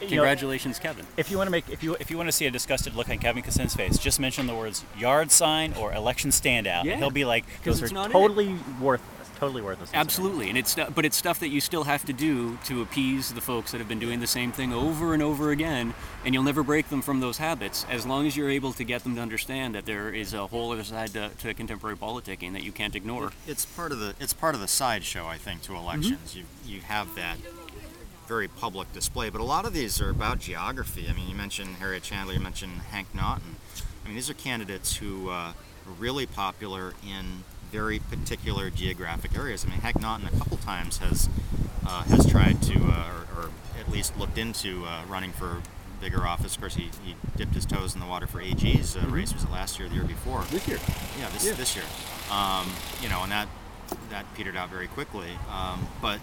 You 0.00 0.06
know, 0.06 0.08
Congratulations, 0.08 0.78
Kevin. 0.78 1.06
if 1.18 1.30
you 1.30 1.36
want 1.36 1.48
to 1.48 1.50
make 1.52 1.68
if 1.68 1.82
you 1.82 1.96
if 2.00 2.10
you 2.10 2.16
want 2.16 2.28
to 2.28 2.32
see 2.32 2.46
a 2.46 2.50
disgusted 2.50 2.94
look 2.94 3.10
on 3.10 3.18
Kevin 3.18 3.42
Ksen's 3.42 3.74
face, 3.74 3.98
just 3.98 4.18
mention 4.18 4.46
the 4.46 4.54
words 4.54 4.82
yard 4.98 5.30
sign 5.30 5.74
or 5.74 5.92
election 5.92 6.30
standout, 6.30 6.84
Yeah, 6.84 6.92
and 6.92 6.96
he'll 7.00 7.10
be 7.10 7.26
like, 7.26 7.44
those 7.62 7.82
are 7.82 7.86
in 7.86 7.96
it. 7.98 8.10
totally 8.10 8.56
worthless, 8.80 9.19
totally 9.40 9.62
worthless. 9.62 9.90
Absolutely, 9.94 10.50
and 10.50 10.58
it's 10.58 10.76
but 10.94 11.04
it's 11.04 11.16
stuff 11.16 11.40
that 11.40 11.48
you 11.48 11.60
still 11.60 11.84
have 11.84 12.04
to 12.04 12.12
do 12.12 12.58
to 12.66 12.82
appease 12.82 13.32
the 13.32 13.40
folks 13.40 13.72
that 13.72 13.78
have 13.78 13.88
been 13.88 13.98
doing 13.98 14.20
the 14.20 14.26
same 14.26 14.52
thing 14.52 14.72
over 14.72 15.14
and 15.14 15.22
over 15.22 15.50
again, 15.50 15.94
and 16.24 16.34
you'll 16.34 16.44
never 16.44 16.62
break 16.62 16.90
them 16.90 17.00
from 17.00 17.20
those 17.20 17.38
habits 17.38 17.86
as 17.88 18.06
long 18.06 18.26
as 18.26 18.36
you're 18.36 18.50
able 18.50 18.72
to 18.74 18.84
get 18.84 19.02
them 19.02 19.16
to 19.16 19.20
understand 19.20 19.74
that 19.74 19.86
there 19.86 20.12
is 20.14 20.34
a 20.34 20.46
whole 20.46 20.70
other 20.72 20.84
side 20.84 21.08
to, 21.14 21.30
to 21.38 21.54
contemporary 21.54 21.96
politicking 21.96 22.52
that 22.52 22.62
you 22.62 22.70
can't 22.70 22.94
ignore. 22.94 23.32
It's 23.46 23.64
part 23.64 23.92
of 23.92 23.98
the 23.98 24.14
it's 24.20 24.34
part 24.34 24.54
of 24.54 24.60
the 24.60 24.68
sideshow, 24.68 25.26
I 25.26 25.38
think, 25.38 25.62
to 25.62 25.74
elections. 25.74 26.36
You 26.36 26.44
you 26.66 26.82
have 26.82 27.14
that 27.16 27.38
very 28.28 28.46
public 28.46 28.92
display, 28.92 29.30
but 29.30 29.40
a 29.40 29.44
lot 29.44 29.64
of 29.64 29.72
these 29.72 30.00
are 30.00 30.10
about 30.10 30.38
geography. 30.38 31.08
I 31.08 31.14
mean, 31.14 31.28
you 31.28 31.34
mentioned 31.34 31.76
Harriet 31.76 32.02
Chandler, 32.02 32.34
you 32.34 32.40
mentioned 32.40 32.82
Hank 32.90 33.12
Naughton. 33.14 33.56
I 34.04 34.06
mean, 34.06 34.14
these 34.14 34.30
are 34.30 34.34
candidates 34.34 34.96
who 34.96 35.30
uh, 35.30 35.52
are 35.52 35.54
really 35.98 36.26
popular 36.26 36.92
in 37.04 37.42
very 37.70 37.98
particular 37.98 38.70
geographic 38.70 39.36
areas. 39.36 39.64
I 39.64 39.68
mean, 39.70 39.80
Hank 39.80 40.00
Naughton 40.00 40.26
a 40.26 40.30
couple 40.38 40.56
times 40.58 40.98
has 40.98 41.28
uh, 41.86 42.02
has 42.04 42.28
tried 42.30 42.60
to, 42.62 42.74
uh, 42.74 43.10
or, 43.36 43.42
or 43.44 43.50
at 43.78 43.90
least 43.90 44.16
looked 44.18 44.38
into 44.38 44.84
uh, 44.84 45.02
running 45.08 45.32
for 45.32 45.62
bigger 46.00 46.26
office. 46.26 46.54
Of 46.54 46.60
course, 46.60 46.74
he, 46.76 46.90
he 47.04 47.14
dipped 47.36 47.54
his 47.54 47.66
toes 47.66 47.94
in 47.94 48.00
the 48.00 48.06
water 48.06 48.26
for 48.26 48.40
AG's 48.40 48.96
uh, 48.96 49.00
race. 49.08 49.32
Was 49.34 49.44
it 49.44 49.50
last 49.50 49.78
year 49.78 49.86
or 49.86 49.88
the 49.90 49.96
year 49.96 50.04
before? 50.04 50.42
This 50.50 50.66
year, 50.68 50.78
Yeah, 51.18 51.28
this 51.30 51.46
Yeah. 51.46 51.52
this 51.54 51.76
year. 51.76 51.84
Um, 52.30 52.70
you 53.02 53.08
know, 53.08 53.22
and 53.22 53.32
that 53.32 53.48
that 54.10 54.24
petered 54.34 54.56
out 54.56 54.70
very 54.70 54.86
quickly. 54.88 55.30
Um, 55.52 55.86
but 56.00 56.20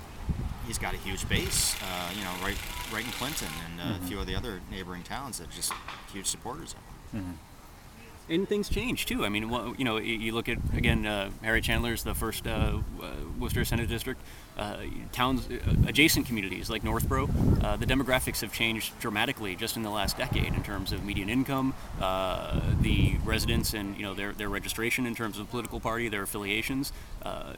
he's 0.65 0.77
got 0.77 0.93
a 0.93 0.97
huge 0.97 1.27
base. 1.29 1.75
Uh, 1.81 2.11
you 2.15 2.23
know, 2.23 2.31
right 2.43 2.57
right 2.93 3.03
in 3.05 3.11
Clinton 3.11 3.49
and 3.65 3.81
uh, 3.81 3.97
a 4.03 4.07
few 4.07 4.19
of 4.19 4.25
the 4.27 4.35
other 4.35 4.61
neighboring 4.71 5.03
towns 5.03 5.39
that 5.39 5.47
are 5.49 5.51
just 5.51 5.73
huge 6.13 6.25
supporters 6.27 6.73
of 6.73 7.19
him. 7.19 7.39
And 8.29 8.47
things 8.47 8.69
change 8.69 9.05
too. 9.05 9.25
I 9.25 9.29
mean, 9.29 9.49
you 9.77 9.85
know, 9.85 9.97
you- 9.97 10.33
look 10.33 10.49
at 10.49 10.57
again, 10.75 11.05
uh, 11.05 11.29
Harriet 11.41 11.63
Chandler's 11.63 12.03
the 12.03 12.13
first 12.13 12.45
uh, 12.47 12.79
uh, 13.01 13.09
Worcester 13.39 13.65
Senate 13.65 13.89
District. 13.89 14.21
Uh, 14.57 14.77
towns, 15.11 15.47
uh, 15.51 15.57
adjacent 15.87 16.25
communities 16.25 16.67
like 16.67 16.83
Northborough, 16.83 17.29
uh, 17.61 17.75
the 17.77 17.85
demographics 17.85 18.41
have 18.41 18.51
changed 18.51 18.91
dramatically 18.99 19.55
just 19.55 19.77
in 19.77 19.83
the 19.83 19.89
last 19.91 20.17
decade 20.17 20.51
in 20.51 20.63
terms 20.63 20.91
of 20.91 21.05
median 21.05 21.29
income, 21.29 21.75
the 21.99 23.17
residents, 23.23 23.75
and 23.75 23.95
you 23.97 24.01
know 24.01 24.15
their, 24.15 24.31
their 24.33 24.49
registration 24.49 25.05
in 25.05 25.13
terms 25.13 25.37
of 25.37 25.47
political 25.51 25.79
party, 25.79 26.09
their 26.09 26.23
affiliations. 26.23 26.91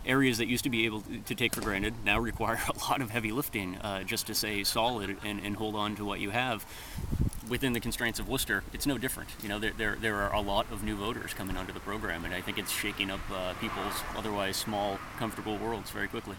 Areas 0.06 0.40
that 0.40 0.48
used 0.48 0.66
to 0.66 0.70
be 0.70 0.86
able 0.86 1.02
to 1.26 1.36
take 1.36 1.56
for 1.56 1.62
granted 1.62 1.94
now 2.04 2.20
require 2.32 2.60
a 2.68 2.90
lot 2.90 3.02
of 3.02 3.12
heavy 3.12 3.32
lifting 3.32 3.78
just 4.06 4.28
to 4.28 4.36
stay 4.36 4.66
solid 4.66 5.16
and, 5.24 5.40
and 5.42 5.56
hold 5.56 5.76
on 5.76 5.96
to 5.96 6.04
what 6.04 6.20
you 6.20 6.32
have 6.32 6.66
within 7.50 7.74
the 7.74 7.80
constraints 7.80 8.20
of 8.20 8.30
Worcester, 8.30 8.64
it's 8.74 8.86
no 8.86 8.98
different. 8.98 9.30
You 9.42 9.50
know, 9.50 9.60
there, 9.60 9.72
there, 9.78 9.96
there 10.00 10.16
are 10.18 10.34
a 10.34 10.40
lot 10.42 10.72
of 10.72 10.84
new 10.84 10.96
voters 10.96 11.34
coming 11.34 11.58
onto 11.58 11.74
the 11.74 11.80
program, 11.80 12.24
and 12.26 12.34
I 12.34 12.42
think 12.42 12.58
it's 12.58 12.72
shaking 12.72 13.10
up 13.10 13.20
uh, 13.32 13.54
people's 13.60 13.94
otherwise 14.16 14.56
small, 14.56 15.00
comfortable 15.18 15.58
worlds 15.58 15.90
very 15.92 16.08
quickly. 16.08 16.36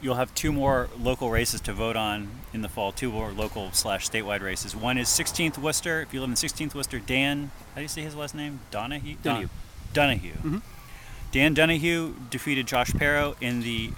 You'll 0.00 0.14
have 0.16 0.32
two 0.34 0.52
more 0.52 0.88
local 0.98 1.30
races 1.30 1.60
to 1.62 1.72
vote 1.72 1.96
on 1.96 2.28
in 2.52 2.62
the 2.62 2.68
fall. 2.68 2.92
Two 2.92 3.10
more 3.10 3.32
local 3.32 3.72
slash 3.72 4.08
statewide 4.08 4.42
races. 4.42 4.74
One 4.76 4.96
is 4.98 5.08
16th 5.08 5.58
Worcester. 5.58 6.02
If 6.02 6.14
you 6.14 6.20
live 6.20 6.28
in 6.30 6.36
16th 6.36 6.74
Worcester, 6.74 7.00
Dan, 7.00 7.50
how 7.70 7.76
do 7.76 7.82
you 7.82 7.88
say 7.88 8.02
his 8.02 8.14
last 8.14 8.34
name? 8.34 8.60
Donahue. 8.70 9.16
Donahue. 9.22 9.48
Donahue. 9.92 10.60
Dan 11.32 11.52
Donahue 11.54 12.14
defeated 12.30 12.66
Josh 12.66 12.92
Perry 12.94 13.32
in 13.40 13.60
the 13.60 13.90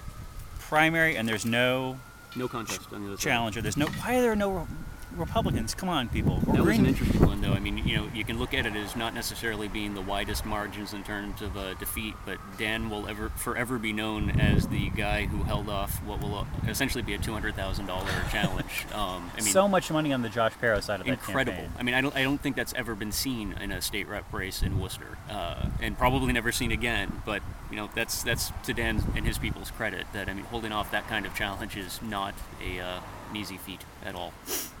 primary, 0.59 1.15
and 1.17 1.27
there's 1.27 1.45
no 1.45 1.99
No 2.35 2.47
contest 2.47 2.81
on 2.91 3.01
the 3.01 3.07
other 3.09 3.17
side. 3.17 3.23
challenger. 3.23 3.61
There's 3.61 3.77
no. 3.77 3.85
Why 3.87 4.15
are 4.17 4.21
there 4.21 4.35
no 4.35 4.67
Republicans? 5.15 5.73
Come 5.75 5.89
on, 5.89 6.09
people. 6.09 6.41
We're 6.45 6.57
That 6.57 6.65
was 6.65 6.77
an 6.77 6.85
interesting 6.85 7.25
one, 7.25 7.41
though. 7.41 7.53
I 7.53 7.59
mean, 7.59 7.77
you 7.87 7.97
know, 7.97 8.09
you 8.13 8.23
can 8.23 8.39
look 8.39 8.53
at 8.53 8.65
it 8.65 8.75
as 8.75 8.95
not 8.95 9.13
necessarily 9.13 9.67
being 9.67 9.93
the 9.93 10.01
widest 10.01 10.45
margins 10.45 10.93
in 10.93 11.03
terms 11.03 11.41
of 11.41 11.55
uh, 11.57 11.73
defeat, 11.75 12.15
but 12.25 12.37
Dan 12.57 12.89
will 12.89 13.07
ever 13.07 13.29
forever 13.29 13.77
be 13.77 13.93
known 13.93 14.29
as 14.39 14.67
the 14.67 14.89
guy 14.89 15.25
who 15.25 15.43
held 15.43 15.69
off 15.69 16.03
what 16.03 16.21
will 16.21 16.47
essentially 16.67 17.01
be 17.01 17.13
a 17.13 17.17
two 17.17 17.33
hundred 17.33 17.55
thousand 17.55 17.85
dollar 17.85 18.09
challenge. 18.31 18.85
Um, 19.01 19.31
I 19.37 19.41
mean, 19.41 19.53
so 19.53 19.67
much 19.67 19.89
money 19.89 20.11
on 20.11 20.21
the 20.21 20.27
Josh 20.29 20.53
Perry 20.59 20.81
side 20.81 20.99
of 20.99 21.05
that 21.05 21.13
incredible. 21.13 21.53
campaign. 21.53 21.73
I 21.79 21.83
mean, 21.83 21.95
I 21.95 22.01
don't, 22.01 22.15
I 22.15 22.23
don't 22.23 22.39
think 22.39 22.55
that's 22.55 22.73
ever 22.73 22.93
been 22.93 23.11
seen 23.11 23.53
in 23.53 23.71
a 23.71 23.81
state 23.81 24.07
rep 24.07 24.31
race 24.33 24.61
in 24.61 24.79
Worcester, 24.79 25.17
uh, 25.29 25.67
and 25.79 25.97
probably 25.97 26.33
never 26.33 26.51
seen 26.51 26.71
again. 26.71 27.21
But 27.25 27.41
you 27.69 27.77
know, 27.77 27.89
that's 27.95 28.21
that's 28.23 28.51
to 28.65 28.73
Dan 28.73 29.03
and 29.15 29.25
his 29.25 29.37
people's 29.37 29.71
credit. 29.71 30.05
That 30.13 30.27
I 30.27 30.33
mean, 30.33 30.45
holding 30.45 30.71
off 30.73 30.91
that 30.91 31.07
kind 31.07 31.25
of 31.25 31.33
challenge 31.35 31.77
is 31.77 32.01
not 32.01 32.33
a 32.61 32.79
uh, 32.79 32.99
an 33.31 33.37
easy 33.37 33.57
feat 33.57 33.83
at 34.05 34.13
all. 34.15 34.33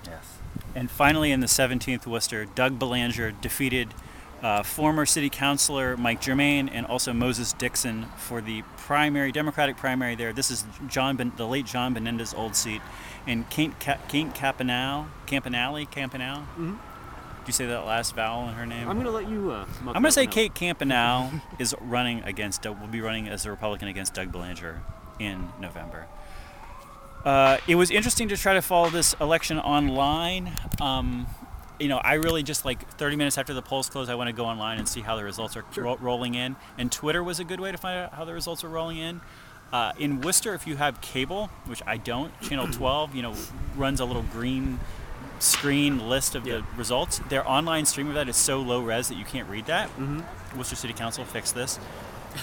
Yes. 0.05 0.37
And 0.75 0.89
finally, 0.89 1.31
in 1.31 1.39
the 1.39 1.47
17th 1.47 2.05
Worcester, 2.05 2.45
Doug 2.45 2.77
Belanger 2.77 3.31
defeated 3.31 3.93
uh, 4.41 4.63
former 4.63 5.05
city 5.05 5.29
councilor 5.29 5.95
Mike 5.97 6.21
Germain 6.21 6.67
and 6.69 6.85
also 6.85 7.13
Moses 7.13 7.53
Dixon 7.53 8.05
for 8.17 8.41
the 8.41 8.63
primary 8.77 9.31
Democratic 9.31 9.77
primary 9.77 10.15
there. 10.15 10.33
This 10.33 10.49
is 10.49 10.65
John 10.87 11.15
ben, 11.15 11.31
the 11.37 11.47
late 11.47 11.65
John 11.65 11.93
Binienda's 11.93 12.33
old 12.33 12.55
seat, 12.55 12.81
and 13.27 13.49
Kate, 13.49 13.79
Ca- 13.79 13.99
Kate 14.07 14.33
Campanale, 14.33 15.07
Campanale, 15.27 15.87
Campanale. 15.89 16.41
Mm-hmm. 16.41 16.71
Did 16.71 17.47
you 17.47 17.53
say 17.53 17.65
that 17.67 17.85
last 17.85 18.15
vowel 18.15 18.49
in 18.49 18.55
her 18.55 18.65
name? 18.65 18.87
I'm 18.87 18.95
going 18.95 19.05
to 19.07 19.11
let 19.11 19.27
you. 19.27 19.51
Uh, 19.51 19.65
I'm 19.87 19.93
going 19.93 20.05
to 20.05 20.11
say 20.11 20.27
Kate 20.27 20.53
Campanale 20.53 21.41
is 21.59 21.75
running 21.79 22.21
against. 22.23 22.65
Will 22.65 22.75
be 22.87 23.01
running 23.01 23.27
as 23.27 23.45
a 23.45 23.49
Republican 23.51 23.87
against 23.87 24.13
Doug 24.13 24.31
Belanger 24.31 24.81
in 25.19 25.49
November. 25.59 26.07
Uh, 27.25 27.57
it 27.67 27.75
was 27.75 27.91
interesting 27.91 28.27
to 28.29 28.37
try 28.37 28.53
to 28.53 28.61
follow 28.61 28.89
this 28.89 29.13
election 29.21 29.59
online. 29.59 30.51
Um, 30.79 31.27
you 31.79 31.87
know, 31.87 31.97
I 31.97 32.13
really 32.15 32.43
just 32.43 32.65
like 32.65 32.87
30 32.95 33.15
minutes 33.15 33.37
after 33.37 33.53
the 33.53 33.61
polls 33.61 33.89
close, 33.89 34.09
I 34.09 34.15
want 34.15 34.27
to 34.27 34.33
go 34.33 34.45
online 34.45 34.77
and 34.79 34.87
see 34.87 35.01
how 35.01 35.15
the 35.15 35.23
results 35.23 35.55
are 35.57 35.63
Sure. 35.71 35.83
ro- 35.83 35.97
rolling 35.99 36.35
in. 36.35 36.55
And 36.77 36.91
Twitter 36.91 37.23
was 37.23 37.39
a 37.39 37.43
good 37.43 37.59
way 37.59 37.71
to 37.71 37.77
find 37.77 37.97
out 37.99 38.13
how 38.13 38.25
the 38.25 38.33
results 38.33 38.63
are 38.63 38.69
rolling 38.69 38.97
in. 38.97 39.21
Uh, 39.73 39.93
in 39.97 40.19
Worcester, 40.21 40.53
if 40.53 40.67
you 40.67 40.75
have 40.77 40.99
cable, 41.01 41.49
which 41.65 41.81
I 41.87 41.97
don't, 41.97 42.39
Channel 42.41 42.67
12, 42.71 43.15
you 43.15 43.21
know, 43.21 43.33
runs 43.75 43.99
a 43.99 44.05
little 44.05 44.23
green 44.23 44.79
screen 45.39 46.07
list 46.07 46.35
of 46.35 46.45
Yeah. 46.45 46.57
the 46.57 46.63
results. 46.77 47.19
Their 47.29 47.47
online 47.49 47.85
stream 47.85 48.07
of 48.09 48.13
that 48.15 48.29
is 48.29 48.35
so 48.35 48.59
low 48.59 48.81
res 48.81 49.07
that 49.07 49.15
you 49.17 49.25
can't 49.25 49.49
read 49.49 49.65
that. 49.67 49.87
Mm-hmm. 49.89 50.57
Worcester 50.57 50.75
City 50.75 50.93
Council 50.93 51.23
fixed 51.25 51.55
this. 51.55 51.79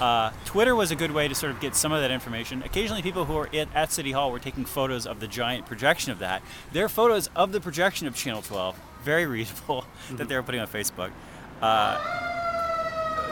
Uh, 0.01 0.31
Twitter 0.45 0.75
was 0.75 0.91
a 0.91 0.97
good 0.97 1.11
way 1.11 1.29
to 1.29 1.35
sort 1.35 1.53
of 1.53 1.61
get 1.61 1.75
some 1.75 1.93
of 1.93 2.01
that 2.01 2.11
information. 2.11 2.63
Occasionally, 2.63 3.03
people 3.03 3.25
who 3.25 3.35
were 3.35 3.49
at, 3.53 3.69
at 3.75 3.93
City 3.93 4.13
Hall 4.13 4.31
were 4.31 4.39
taking 4.39 4.65
photos 4.65 5.07
of 5.07 5.21
the 5.21 5.27
giant 5.27 5.67
projection 5.67 6.13
of 6.13 6.19
that. 6.21 6.43
Their 6.73 6.89
photos 6.89 7.29
of 7.35 7.53
the 7.53 7.61
projection 7.61 8.07
of 8.07 8.15
Channel 8.15 8.43
12, 8.43 8.79
very 9.03 9.27
readable, 9.35 9.85
that 10.13 10.29
they 10.29 10.37
were 10.37 10.43
putting 10.43 10.61
on 10.61 10.69
Facebook. 10.69 11.11
Uh, 11.61 11.99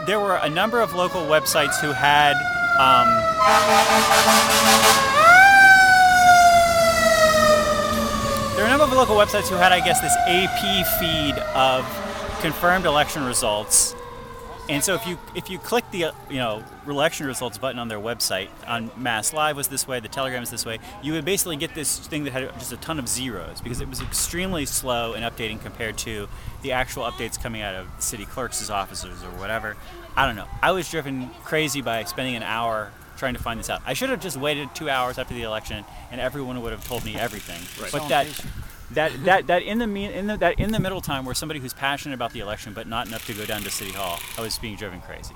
there 0.05 0.19
were 0.19 0.35
a 0.37 0.49
number 0.49 0.81
of 0.81 0.93
local 0.93 1.21
websites 1.21 1.79
who 1.79 1.91
had. 1.91 2.33
Um, 2.79 3.07
there 8.55 8.63
were 8.63 8.67
a 8.67 8.69
number 8.69 8.85
of 8.85 8.93
local 8.93 9.15
websites 9.15 9.49
who 9.49 9.55
had, 9.55 9.71
I 9.71 9.79
guess, 9.79 9.99
this 10.01 10.15
AP 10.27 10.87
feed 10.99 11.37
of 11.53 11.85
confirmed 12.41 12.85
election 12.85 13.25
results. 13.25 13.95
And 14.69 14.83
so 14.83 14.95
if 14.95 15.07
you 15.07 15.17
if 15.33 15.49
you 15.49 15.59
click 15.59 15.89
the 15.91 16.05
uh, 16.05 16.11
you 16.29 16.37
know 16.37 16.63
election 16.85 17.25
results 17.25 17.57
button 17.57 17.79
on 17.79 17.87
their 17.87 17.99
website 17.99 18.49
on 18.67 18.91
Mass 18.97 19.33
Live 19.33 19.55
was 19.55 19.67
this 19.69 19.87
way, 19.87 19.99
the 19.99 20.07
Telegram 20.07 20.43
is 20.43 20.49
this 20.49 20.65
way, 20.65 20.79
you 21.01 21.13
would 21.13 21.25
basically 21.25 21.55
get 21.55 21.73
this 21.73 21.99
thing 21.99 22.25
that 22.25 22.31
had 22.31 22.53
just 22.59 22.73
a 22.73 22.77
ton 22.77 22.99
of 22.99 23.07
zeros 23.07 23.61
because 23.61 23.81
it 23.81 23.87
was 23.87 24.01
extremely 24.01 24.65
slow 24.65 25.13
in 25.13 25.23
updating 25.23 25.61
compared 25.61 25.97
to 25.99 26.27
the 26.61 26.71
actual 26.73 27.03
updates 27.03 27.41
coming 27.41 27.61
out 27.61 27.75
of 27.75 27.87
city 27.99 28.25
clerks' 28.25 28.69
offices 28.69 29.23
or 29.23 29.29
whatever. 29.39 29.77
I 30.15 30.25
don't 30.25 30.35
know. 30.35 30.47
I 30.61 30.71
was 30.71 30.89
driven 30.89 31.29
crazy 31.43 31.81
by 31.81 32.03
spending 32.03 32.35
an 32.35 32.43
hour 32.43 32.91
trying 33.17 33.33
to 33.33 33.41
find 33.41 33.59
this 33.59 33.69
out. 33.69 33.81
I 33.85 33.93
should 33.93 34.09
have 34.09 34.21
just 34.21 34.37
waited 34.37 34.73
two 34.75 34.89
hours 34.89 35.17
after 35.17 35.33
the 35.33 35.43
election, 35.43 35.83
and 36.11 36.21
everyone 36.21 36.61
would 36.61 36.71
have 36.71 36.85
told 36.85 37.03
me 37.03 37.15
everything. 37.15 37.59
Right. 37.81 37.91
But 37.91 38.03
So 38.03 38.07
that 38.09 38.27
impatient. 38.27 38.51
That 38.91 39.11
that 39.25 39.47
that 39.47 39.63
in 39.63 39.79
the 39.79 39.87
me- 39.87 40.13
in 40.13 40.27
the 40.27 40.37
that 40.37 40.59
in 40.59 40.71
the 40.71 40.79
middle 40.79 41.01
time 41.01 41.25
where 41.25 41.35
somebody 41.35 41.59
who's 41.59 41.73
passionate 41.73 42.15
about 42.15 42.31
the 42.31 42.39
election 42.39 42.73
but 42.73 42.87
not 42.87 43.07
enough 43.07 43.25
to 43.27 43.33
go 43.33 43.45
down 43.45 43.61
to 43.61 43.71
city 43.71 43.91
hall, 43.91 44.19
I 44.37 44.41
was 44.41 44.57
being 44.57 44.75
driven 44.75 45.01
crazy. 45.01 45.35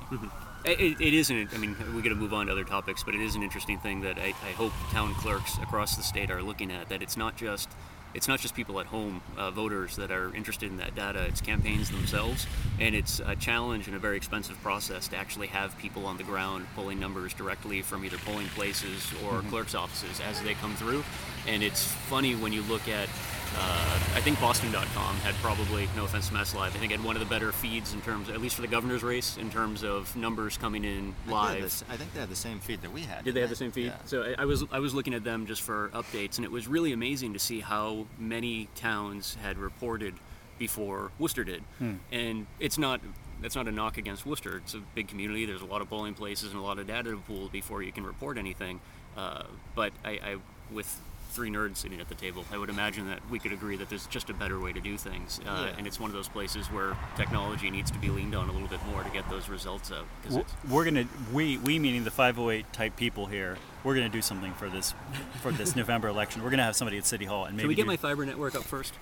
It, 0.63 1.01
it 1.01 1.13
isn't. 1.15 1.53
I 1.55 1.57
mean, 1.57 1.75
we 1.95 2.03
got 2.03 2.09
to 2.09 2.15
move 2.15 2.33
on 2.33 2.45
to 2.45 2.51
other 2.51 2.63
topics, 2.63 3.03
but 3.03 3.15
it 3.15 3.21
is 3.21 3.35
an 3.35 3.41
interesting 3.41 3.79
thing 3.79 4.01
that 4.01 4.19
I, 4.19 4.27
I 4.27 4.51
hope 4.51 4.73
town 4.91 5.15
clerks 5.15 5.57
across 5.57 5.95
the 5.95 6.03
state 6.03 6.29
are 6.29 6.43
looking 6.43 6.71
at. 6.71 6.89
That 6.89 7.01
it's 7.01 7.17
not 7.17 7.35
just 7.35 7.67
it's 8.13 8.27
not 8.27 8.39
just 8.39 8.53
people 8.53 8.79
at 8.79 8.87
home, 8.87 9.21
uh, 9.37 9.51
voters 9.51 9.95
that 9.95 10.11
are 10.11 10.33
interested 10.35 10.69
in 10.69 10.77
that 10.77 10.95
data. 10.95 11.25
It's 11.25 11.41
campaigns 11.41 11.89
themselves, 11.89 12.45
and 12.79 12.93
it's 12.93 13.21
a 13.25 13.35
challenge 13.35 13.87
and 13.87 13.95
a 13.95 13.99
very 13.99 14.17
expensive 14.17 14.61
process 14.61 15.07
to 15.09 15.17
actually 15.17 15.47
have 15.47 15.77
people 15.77 16.05
on 16.05 16.17
the 16.17 16.23
ground 16.23 16.67
pulling 16.75 16.99
numbers 16.99 17.33
directly 17.33 17.81
from 17.81 18.03
either 18.03 18.17
polling 18.17 18.47
places 18.47 19.11
or 19.25 19.41
clerks' 19.43 19.75
offices 19.75 20.19
as 20.21 20.41
they 20.41 20.53
come 20.55 20.75
through. 20.75 21.03
And 21.47 21.63
it's 21.63 21.85
funny 21.85 22.35
when 22.35 22.53
you 22.53 22.61
look 22.63 22.87
at 22.87 23.09
uh, 23.57 23.99
I 24.15 24.21
think 24.21 24.39
Boston.com 24.39 25.15
had 25.17 25.35
probably, 25.35 25.89
no 25.95 26.05
offense 26.05 26.27
to 26.29 26.33
Mass 26.33 26.55
Live, 26.55 26.75
I 26.75 26.79
think 26.79 26.91
had 26.91 27.03
one 27.03 27.15
of 27.15 27.19
the 27.19 27.27
better 27.27 27.51
feeds 27.51 27.93
in 27.93 28.01
terms, 28.01 28.29
at 28.29 28.41
least 28.41 28.55
for 28.55 28.61
the 28.61 28.67
governor's 28.67 29.03
race, 29.03 29.37
in 29.37 29.49
terms 29.49 29.83
of 29.83 30.15
numbers 30.15 30.57
coming 30.57 30.85
in 30.85 30.91
I 30.91 30.93
think 30.93 31.25
they 31.25 31.31
had 31.31 31.31
live. 31.31 31.83
I 31.89 31.97
think 31.97 32.13
they 32.13 32.19
had 32.19 32.29
the 32.29 32.35
same 32.35 32.59
feed 32.59 32.81
that 32.81 32.91
we 32.91 33.01
had. 33.01 33.23
Did 33.23 33.33
they 33.33 33.39
didn't 33.39 33.41
have 33.41 33.49
the 33.49 33.55
same 33.55 33.71
feed? 33.71 33.87
Yeah. 33.87 33.97
So 34.05 34.23
I, 34.23 34.43
I 34.43 34.45
was 34.45 34.63
I 34.71 34.79
was 34.79 34.93
looking 34.93 35.13
at 35.13 35.23
them 35.23 35.45
just 35.45 35.61
for 35.61 35.89
updates, 35.93 36.37
and 36.37 36.45
it 36.45 36.51
was 36.51 36.67
really 36.67 36.93
amazing 36.93 37.33
to 37.33 37.39
see 37.39 37.59
how 37.59 38.05
many 38.17 38.69
towns 38.75 39.35
had 39.41 39.57
reported 39.57 40.15
before 40.57 41.11
Worcester 41.19 41.43
did. 41.43 41.63
And 42.11 42.47
it's 42.59 42.77
not 42.77 43.01
that's 43.41 43.55
not 43.55 43.67
a 43.67 43.71
knock 43.71 43.97
against 43.97 44.25
Worcester. 44.25 44.57
It's 44.57 44.75
a 44.75 44.81
big 44.93 45.07
community. 45.07 45.45
There's 45.45 45.61
a 45.61 45.65
lot 45.65 45.81
of 45.81 45.89
polling 45.89 46.13
places 46.13 46.51
and 46.51 46.59
a 46.59 46.63
lot 46.63 46.79
of 46.79 46.87
data 46.87 47.11
to 47.11 47.17
pool 47.17 47.49
before 47.49 47.81
you 47.81 47.91
can 47.91 48.05
report 48.05 48.37
anything. 48.37 48.79
Uh, 49.17 49.43
but 49.75 49.91
I, 50.05 50.09
I 50.11 50.35
with 50.71 51.01
three 51.31 51.49
nerds 51.49 51.77
sitting 51.77 51.99
at 51.99 52.09
the 52.09 52.15
table, 52.15 52.45
I 52.51 52.57
would 52.57 52.69
imagine 52.69 53.07
that 53.07 53.19
we 53.29 53.39
could 53.39 53.53
agree 53.53 53.75
that 53.77 53.89
there's 53.89 54.05
just 54.07 54.29
a 54.29 54.33
better 54.33 54.59
way 54.59 54.73
to 54.73 54.79
do 54.79 54.97
things. 54.97 55.39
Uh, 55.39 55.67
Yeah. 55.69 55.75
And 55.77 55.87
it's 55.87 55.99
one 55.99 56.09
of 56.09 56.13
those 56.15 56.27
places 56.27 56.67
where 56.67 56.95
technology 57.15 57.69
needs 57.71 57.89
to 57.91 57.97
be 57.99 58.09
leaned 58.09 58.35
on 58.35 58.49
a 58.49 58.51
little 58.51 58.67
bit 58.67 58.83
more 58.85 59.03
to 59.03 59.09
get 59.09 59.29
those 59.29 59.49
results 59.49 59.91
out. 59.91 60.05
'cause 60.23 60.35
W- 60.35 60.41
it's- 60.41 60.71
We're 60.71 60.85
gonna 60.85 61.05
we 61.31 61.57
we 61.57 61.79
meaning 61.79 62.03
the 62.03 62.11
508 62.11 62.71
type 62.73 62.95
people 62.95 63.25
here. 63.27 63.57
We're 63.83 63.95
gonna 63.95 64.09
do 64.09 64.21
something 64.21 64.53
for 64.53 64.69
this 64.69 64.93
for 65.41 65.51
this 65.51 65.75
November 65.81 66.07
election. 66.09 66.43
We're 66.43 66.49
gonna 66.51 66.63
have 66.63 66.75
somebody 66.75 66.97
at 66.97 67.05
City 67.05 67.25
Hall 67.25 67.45
and 67.45 67.55
maybe 67.55 67.63
Can 67.63 67.69
we 67.69 67.75
get 67.75 67.83
do- 67.83 67.87
my 67.87 67.97
fiber 67.97 68.25
network 68.25 68.53
up 68.55 68.63
first? 68.63 68.93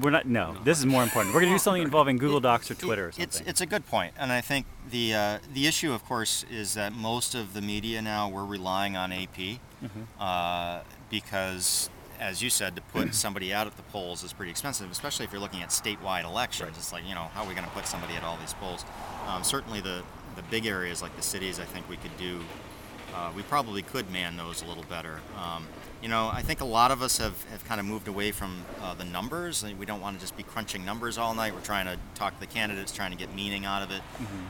We're 0.00 0.10
not. 0.10 0.26
No, 0.26 0.56
this 0.64 0.78
is 0.80 0.84
more 0.86 1.02
important. 1.04 1.32
We're 1.32 1.42
gonna 1.42 1.52
do 1.54 1.58
something 1.58 1.82
involving 1.90 2.18
Google 2.18 2.40
Docs 2.40 2.70
or 2.72 2.74
Twitter 2.74 3.06
or 3.08 3.12
something. 3.12 3.22
It's 3.22 3.40
it's 3.40 3.60
a 3.60 3.66
good 3.66 3.86
point, 3.86 4.14
and 4.18 4.32
I 4.32 4.40
think 4.40 4.66
the 4.90 5.14
uh, 5.14 5.38
the 5.54 5.66
issue, 5.68 5.92
of 5.92 6.04
course, 6.04 6.44
is 6.50 6.74
that 6.74 6.92
most 6.92 7.36
of 7.36 7.54
the 7.54 7.60
media 7.62 8.02
now 8.02 8.28
we're 8.28 8.44
relying 8.44 8.96
on 8.96 9.12
AP 9.12 9.60
Mm-hmm. 9.82 10.02
uh, 10.20 10.80
because, 11.10 11.90
as 12.18 12.42
you 12.42 12.50
said, 12.50 12.76
to 12.76 12.82
put 12.82 13.14
somebody 13.24 13.52
out 13.52 13.66
at 13.66 13.76
the 13.76 13.82
polls 13.84 14.22
is 14.22 14.32
pretty 14.32 14.50
expensive, 14.50 14.90
especially 14.90 15.24
if 15.24 15.32
you're 15.32 15.40
looking 15.40 15.62
at 15.62 15.70
statewide 15.70 16.24
elections. 16.24 16.76
It's 16.76 16.92
like 16.92 17.06
you 17.08 17.14
know 17.14 17.30
how 17.34 17.44
are 17.44 17.48
we 17.48 17.54
going 17.54 17.66
to 17.66 17.72
put 17.72 17.86
somebody 17.86 18.14
at 18.14 18.24
all 18.24 18.36
these 18.38 18.54
polls? 18.54 18.84
Um, 19.26 19.42
certainly, 19.44 19.80
the 19.80 20.02
the 20.36 20.42
big 20.44 20.66
areas 20.66 21.02
like 21.02 21.14
the 21.16 21.22
cities, 21.22 21.58
I 21.58 21.64
think 21.64 21.88
we 21.88 21.96
could 21.96 22.16
do. 22.16 22.40
Uh, 23.14 23.32
we 23.34 23.42
probably 23.42 23.82
could 23.82 24.08
man 24.12 24.36
those 24.36 24.62
a 24.62 24.66
little 24.66 24.84
better. 24.84 25.20
Um, 25.36 25.66
you 26.00 26.08
know, 26.08 26.30
I 26.32 26.42
think 26.42 26.60
a 26.60 26.64
lot 26.64 26.92
of 26.92 27.02
us 27.02 27.18
have, 27.18 27.42
have 27.50 27.64
kind 27.64 27.80
of 27.80 27.86
moved 27.86 28.06
away 28.06 28.30
from 28.30 28.62
uh, 28.80 28.94
the 28.94 29.04
numbers. 29.04 29.64
We 29.78 29.84
don't 29.84 30.00
want 30.00 30.16
to 30.16 30.20
just 30.20 30.36
be 30.36 30.44
crunching 30.44 30.84
numbers 30.84 31.18
all 31.18 31.34
night. 31.34 31.52
We're 31.52 31.60
trying 31.60 31.86
to 31.86 31.98
talk 32.14 32.34
to 32.34 32.40
the 32.40 32.46
candidates, 32.46 32.92
trying 32.92 33.10
to 33.10 33.16
get 33.16 33.34
meaning 33.34 33.64
out 33.64 33.82
of 33.82 33.90
it. 33.90 34.00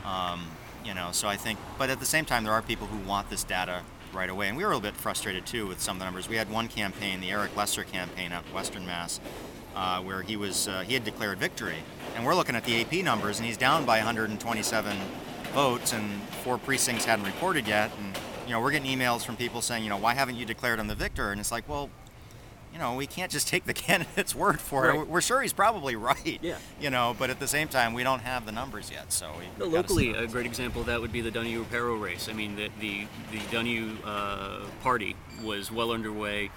Um, 0.05 0.45
you 0.85 0.93
know, 0.93 1.09
so 1.11 1.27
I 1.27 1.37
think, 1.37 1.57
but 1.79 1.89
at 1.89 1.99
the 1.99 2.05
same 2.05 2.23
time, 2.23 2.43
there 2.43 2.53
are 2.53 2.61
people 2.61 2.85
who 2.85 2.99
want 3.07 3.29
this 3.31 3.43
data 3.43 3.81
right 4.13 4.29
away. 4.29 4.47
And 4.47 4.57
we 4.57 4.63
were 4.63 4.71
a 4.71 4.75
little 4.75 4.89
bit 4.89 4.95
frustrated 4.99 5.45
too 5.45 5.67
with 5.67 5.81
some 5.81 5.97
of 5.97 5.99
the 5.99 6.05
numbers. 6.05 6.29
We 6.29 6.35
had 6.35 6.49
one 6.49 6.67
campaign, 6.67 7.21
the 7.21 7.31
Eric 7.31 7.55
Lesser 7.55 7.83
campaign 7.83 8.31
in 8.31 8.53
Western 8.53 8.85
Mass, 8.85 9.19
uh, 9.75 10.01
where 10.01 10.21
he 10.21 10.35
was 10.35 10.67
uh, 10.67 10.81
he 10.81 10.93
had 10.93 11.03
declared 11.03 11.37
victory, 11.39 11.77
and 12.15 12.25
we're 12.25 12.35
looking 12.35 12.55
at 12.55 12.65
the 12.65 12.81
AP 12.81 13.03
numbers, 13.03 13.39
and 13.39 13.45
he's 13.45 13.57
down 13.57 13.85
by 13.85 13.97
127 13.97 14.97
votes, 15.53 15.93
and 15.93 16.21
four 16.43 16.57
precincts 16.57 17.05
hadn't 17.05 17.25
reported 17.25 17.67
yet, 17.67 17.91
and 17.97 18.17
you 18.45 18.53
know 18.53 18.61
we're 18.61 18.71
getting 18.71 18.97
emails 18.97 19.25
from 19.25 19.35
people 19.35 19.61
saying, 19.61 19.83
you 19.83 19.89
know, 19.89 19.97
why 19.97 20.13
haven't 20.13 20.35
you 20.35 20.45
declared 20.45 20.79
him 20.79 20.87
the 20.87 20.95
victor? 20.95 21.31
And 21.31 21.39
it's 21.39 21.51
like, 21.51 21.67
well, 21.67 21.89
you 22.73 22.79
know, 22.79 22.95
we 22.95 23.05
can't 23.07 23.31
just 23.31 23.47
take 23.47 23.65
the 23.65 23.73
candidate's 23.87 24.33
word 24.33 24.59
for 24.61 24.89
it. 24.89 25.07
We're 25.07 25.21
sure 25.21 25.41
he's 25.41 25.53
probably 25.53 25.95
right. 26.11 26.39
Yeah. 26.41 26.57
You 26.79 26.89
know, 26.89 27.15
but 27.17 27.29
at 27.29 27.39
the 27.39 27.47
same 27.47 27.67
time, 27.67 27.93
we 27.93 28.03
don't 28.03 28.21
have 28.21 28.45
the 28.45 28.51
numbers 28.51 28.89
yet, 28.91 29.11
so. 29.11 29.31
But 29.57 29.69
locally, 29.69 30.13
a 30.13 30.27
great 30.27 30.45
example 30.45 30.81
of 30.81 30.87
that 30.87 31.01
would 31.01 31.11
be 31.11 31.21
the 31.21 31.31
Donahue 31.31 31.63
Perry 31.65 31.97
race. 31.97 32.29
I 32.29 32.33
mean, 32.33 32.55
the 32.55 32.69
the, 32.79 33.07
the 33.31 33.97
uh, 34.05 34.65
party 34.81 35.15
was 35.43 35.71
well 35.71 35.91
underway, 35.91 36.49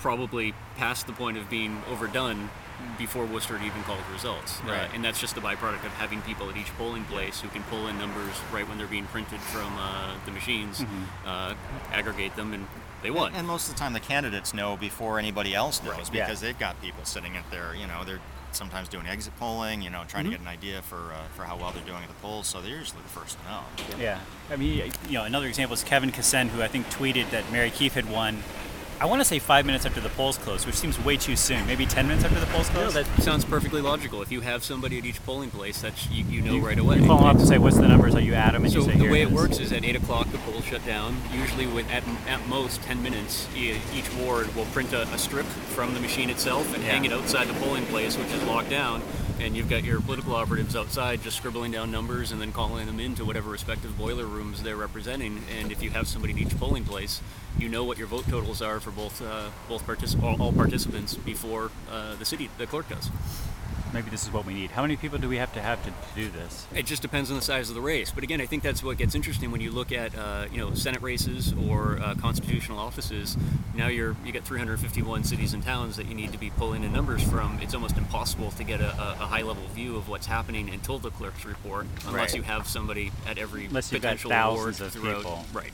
probably 0.00 0.54
past 0.76 1.06
the 1.06 1.12
point 1.12 1.36
of 1.36 1.48
being 1.50 1.82
overdone 1.90 2.50
before 2.96 3.24
Worcester 3.26 3.58
had 3.58 3.66
even 3.66 3.82
called 3.82 3.98
results. 4.12 4.60
Uh, 4.64 4.70
Right. 4.70 4.88
and 4.94 5.04
that's 5.04 5.20
just 5.20 5.34
the 5.34 5.40
byproduct 5.40 5.84
of 5.84 5.92
having 5.94 6.22
people 6.22 6.48
at 6.48 6.56
each 6.56 6.72
polling 6.78 7.04
place 7.04 7.40
who 7.40 7.48
can 7.48 7.64
pull 7.64 7.88
in 7.88 7.98
numbers 7.98 8.34
right 8.52 8.68
when 8.68 8.78
they're 8.78 8.86
being 8.86 9.06
printed 9.06 9.40
from 9.40 9.76
uh, 9.78 10.14
the 10.24 10.30
machines, 10.30 10.84
uh, 11.26 11.54
aggregate 11.92 12.36
them, 12.36 12.54
and 12.54 12.66
they 13.02 13.10
won. 13.10 13.34
And 13.34 13.46
most 13.46 13.68
of 13.68 13.74
the 13.74 13.78
time, 13.78 13.92
the 13.92 14.00
candidates 14.00 14.52
know 14.54 14.76
before 14.76 15.18
anybody 15.18 15.54
else 15.54 15.82
knows 15.82 15.94
Right, 15.96 16.14
yeah. 16.14 16.26
because 16.26 16.40
they've 16.40 16.58
got 16.58 16.80
people 16.82 17.04
sitting 17.04 17.36
at 17.36 17.50
their, 17.50 17.74
you 17.74 17.86
know, 17.86 18.04
they're 18.04 18.20
sometimes 18.52 18.88
doing 18.88 19.06
exit 19.06 19.36
polling, 19.38 19.82
you 19.82 19.90
know, 19.90 20.04
trying 20.08 20.24
Mm-hmm. 20.24 20.32
to 20.32 20.38
get 20.38 20.40
an 20.40 20.48
idea 20.48 20.82
for 20.82 20.96
uh, 21.12 21.22
for 21.36 21.44
how 21.44 21.56
well 21.56 21.70
they're 21.72 21.84
doing 21.84 22.02
at 22.02 22.08
the 22.08 22.14
polls. 22.16 22.46
So 22.46 22.60
they're 22.60 22.76
usually 22.76 23.02
the 23.02 23.08
first 23.08 23.38
to 23.38 23.44
know. 23.44 23.60
Yeah, 24.02 24.18
I 24.50 24.56
mean, 24.56 24.90
you 25.08 25.12
know, 25.14 25.24
another 25.24 25.46
example 25.46 25.74
is 25.74 25.84
Kevin 25.84 26.10
Ksen, 26.10 26.48
who 26.48 26.62
I 26.62 26.68
think 26.68 26.86
tweeted 26.88 27.30
that 27.30 27.50
Mary 27.52 27.70
Keefe 27.70 27.94
had 27.94 28.10
won. 28.10 28.42
I 29.00 29.06
want 29.06 29.20
to 29.20 29.24
say 29.24 29.38
five 29.38 29.64
minutes 29.64 29.86
after 29.86 30.00
the 30.00 30.08
polls 30.08 30.38
closed, 30.38 30.66
which 30.66 30.74
seems 30.74 30.98
way 31.04 31.16
too 31.16 31.36
soon. 31.36 31.64
Maybe 31.68 31.86
ten 31.86 32.08
minutes 32.08 32.24
after 32.24 32.40
the 32.40 32.46
polls 32.46 32.68
no, 32.70 32.80
closed. 32.90 32.96
that 32.96 33.06
sounds 33.22 33.44
perfectly 33.44 33.80
logical. 33.80 34.22
If 34.22 34.32
you 34.32 34.40
have 34.40 34.64
somebody 34.64 34.98
at 34.98 35.04
each 35.04 35.24
polling 35.24 35.50
place, 35.50 35.80
that's 35.80 36.08
you, 36.10 36.24
you 36.24 36.40
know 36.42 36.58
right 36.58 36.76
away. 36.76 36.98
You 36.98 37.06
call 37.06 37.18
them 37.18 37.26
up 37.28 37.36
to 37.38 37.46
say 37.46 37.58
what's 37.58 37.76
the 37.76 37.86
numbers, 37.86 38.16
or 38.16 38.20
you 38.20 38.34
add 38.34 38.54
them, 38.54 38.64
and 38.64 38.72
So 38.72 38.80
you 38.80 38.84
say 38.86 38.96
the 38.96 39.04
way 39.08 39.20
it 39.22 39.28
it 39.28 39.28
is." 39.28 39.34
works 39.34 39.58
is 39.60 39.72
at 39.72 39.84
eight 39.84 39.94
o'clock 39.94 40.28
the 40.32 40.38
polls 40.38 40.64
shut 40.64 40.84
down. 40.84 41.16
Usually, 41.32 41.66
with 41.68 41.88
at, 41.92 42.02
at 42.26 42.44
most 42.48 42.82
ten 42.82 43.00
minutes, 43.00 43.46
each 43.54 44.12
ward 44.14 44.52
will 44.56 44.64
print 44.66 44.92
a, 44.92 45.02
a 45.02 45.18
strip 45.18 45.46
from 45.46 45.94
the 45.94 46.00
machine 46.00 46.28
itself 46.28 46.74
and 46.74 46.82
Yeah. 46.82 46.90
hang 46.90 47.04
it 47.04 47.12
outside 47.12 47.46
the 47.46 47.54
polling 47.54 47.86
place, 47.86 48.16
which 48.18 48.32
is 48.32 48.42
locked 48.44 48.70
down. 48.70 49.00
And 49.40 49.56
you've 49.56 49.68
got 49.68 49.84
your 49.84 50.00
political 50.00 50.34
operatives 50.34 50.74
outside 50.74 51.22
just 51.22 51.36
scribbling 51.36 51.72
down 51.72 51.90
numbers 51.90 52.32
and 52.32 52.40
then 52.40 52.52
calling 52.52 52.86
them 52.86 53.00
into 53.00 53.24
whatever 53.24 53.50
respective 53.50 53.96
boiler 53.96 54.26
rooms 54.26 54.62
they're 54.62 54.76
representing. 54.76 55.42
And 55.58 55.70
if 55.70 55.82
you 55.82 55.90
have 55.90 56.08
somebody 56.08 56.32
in 56.32 56.38
each 56.40 56.58
polling 56.58 56.84
place, 56.84 57.20
you 57.58 57.68
know 57.68 57.84
what 57.84 57.98
your 57.98 58.06
vote 58.06 58.26
totals 58.28 58.60
are 58.62 58.80
for 58.80 58.90
both 58.90 59.22
uh, 59.22 59.50
both 59.68 59.86
particip- 59.86 60.22
all, 60.22 60.40
all 60.40 60.52
participants 60.52 61.14
before 61.14 61.70
uh, 61.90 62.16
the 62.16 62.24
city 62.24 62.50
the 62.58 62.66
clerk 62.66 62.88
does. 62.88 63.10
Maybe 63.92 64.10
this 64.10 64.24
is 64.24 64.32
what 64.32 64.44
we 64.44 64.54
need. 64.54 64.70
How 64.70 64.82
many 64.82 64.96
people 64.96 65.18
do 65.18 65.28
we 65.28 65.36
have 65.38 65.52
to 65.54 65.60
have 65.62 65.82
to, 65.84 65.90
to 65.90 65.96
do 66.14 66.30
this? 66.30 66.66
It 66.74 66.86
just 66.86 67.02
depends 67.02 67.30
on 67.30 67.36
the 67.36 67.42
size 67.42 67.68
of 67.68 67.74
the 67.74 67.80
race. 67.80 68.10
But 68.10 68.22
again, 68.24 68.40
I 68.40 68.46
think 68.46 68.62
that's 68.62 68.82
what 68.82 68.98
gets 68.98 69.14
interesting 69.14 69.50
when 69.50 69.60
you 69.60 69.70
look 69.70 69.92
at 69.92 70.16
uh, 70.16 70.46
you 70.52 70.58
know 70.58 70.74
Senate 70.74 71.02
races 71.02 71.54
or 71.68 71.98
uh, 72.00 72.14
constitutional 72.16 72.78
offices. 72.78 73.36
Now 73.74 73.88
you're 73.88 74.16
you 74.24 74.32
get 74.32 74.44
351 74.44 75.24
cities 75.24 75.54
and 75.54 75.62
towns 75.62 75.96
that 75.96 76.06
you 76.06 76.14
need 76.14 76.32
to 76.32 76.38
be 76.38 76.50
pulling 76.50 76.84
in 76.84 76.92
numbers 76.92 77.22
from. 77.22 77.58
It's 77.60 77.74
almost 77.74 77.96
impossible 77.96 78.50
to 78.52 78.64
get 78.64 78.80
a, 78.80 78.90
a, 78.90 79.26
high 79.28 79.42
level 79.42 79.62
view 79.74 79.96
of 79.96 80.08
what's 80.08 80.26
happening 80.26 80.70
until 80.70 80.98
the 80.98 81.10
clerk's 81.10 81.44
report, 81.44 81.86
unless 82.06 82.32
Right. 82.32 82.36
you 82.36 82.42
have 82.42 82.66
somebody 82.66 83.12
at 83.26 83.38
every 83.38 83.66
Unless 83.66 83.92
you've 83.92 84.02
got 84.02 84.18
thousands 84.18 84.80
of 84.80 85.02
people. 85.02 85.44
Right. 85.52 85.72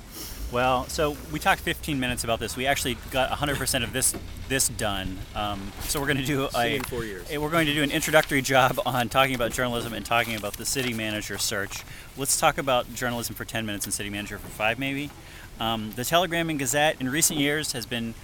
Well, 0.55 0.87
so 0.87 1.17
we 1.33 1.41
talked 1.41 1.63
15 1.63 1.99
minutes 1.99 2.23
about 2.23 2.39
this. 2.39 2.57
We 2.57 2.65
actually 2.65 2.97
got 3.11 3.29
100% 3.29 3.83
of 3.83 3.93
this 3.93 4.15
this 4.49 4.69
done. 4.69 5.19
Um, 5.35 5.73
so 5.81 5.99
we're 5.99 6.07
going 6.07 6.19
to 6.19 6.25
do 6.25 6.49
a 6.55 6.77
in 6.77 6.85
four 6.85 7.05
years. 7.05 7.29
eh, 7.29 7.39
we're 7.39 7.51
going 7.51 7.67
to 7.67 7.75
do 7.75 7.83
an 7.83 7.91
introductory 7.91 8.41
job 8.41 8.79
on 8.87 9.09
talking 9.09 9.35
about 9.35 9.51
journalism 9.51 9.93
and 9.95 10.07
talking 10.07 10.37
about 10.37 10.53
the 10.53 10.65
city 10.65 10.95
manager 10.95 11.39
search. 11.39 11.83
Let's 12.17 12.39
talk 12.39 12.57
about 12.57 12.95
journalism 12.95 13.35
for 13.35 13.45
10 13.45 13.67
minutes 13.67 13.85
and 13.85 13.93
city 13.93 14.11
manager 14.11 14.39
for 14.39 14.47
five, 14.47 14.79
maybe. 14.79 15.11
Um, 15.59 15.91
the 15.97 16.05
Telegram 16.05 16.49
and 16.49 16.59
Gazette 16.61 17.01
in 17.01 17.09
recent 17.09 17.41
years 17.41 17.73
has 17.73 17.85
been 17.85 18.15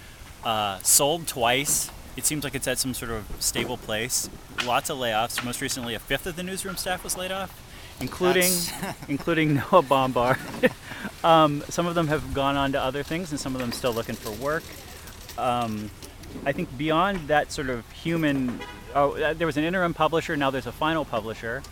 uh, 0.45 0.79
sold 0.83 1.27
twice. 1.27 1.91
It 2.15 2.23
seems 2.23 2.45
like 2.45 2.55
it's 2.55 2.67
at 2.67 2.77
some 2.77 2.93
sort 2.93 3.11
of 3.11 3.25
stable 3.39 3.75
place. 3.75 4.29
Lots 4.65 4.89
of 4.89 4.97
layoffs. 4.99 5.43
Most 5.43 5.59
recently, 5.59 5.95
a 5.95 5.99
fifth 5.99 6.25
of 6.25 6.37
the 6.37 6.43
newsroom 6.43 6.77
staff 6.77 7.03
was 7.03 7.17
laid 7.17 7.33
off, 7.33 7.61
including 7.99 8.53
including 9.09 9.55
Noah 9.55 9.81
Bombard. 9.81 10.37
um, 11.23 11.63
some 11.69 11.87
of 11.87 11.95
them 11.95 12.07
have 12.07 12.33
gone 12.33 12.55
on 12.55 12.71
to 12.73 12.81
other 12.81 13.03
things, 13.03 13.31
and 13.31 13.39
some 13.39 13.55
of 13.55 13.61
them 13.61 13.71
still 13.71 13.93
looking 13.93 14.15
for 14.15 14.31
work. 14.43 14.63
Um, 15.37 15.89
I 16.45 16.51
think 16.51 16.75
beyond 16.77 17.27
that 17.27 17.51
sort 17.51 17.69
of 17.69 17.89
human, 17.91 18.59
oh, 18.95 19.13
uh, 19.13 19.33
there 19.33 19.47
was 19.47 19.57
an 19.57 19.63
interim 19.63 19.93
publisher. 19.93 20.35
Now 20.37 20.49
there's 20.49 20.67
a 20.67 20.71
final 20.71 21.05
publisher. 21.05 21.63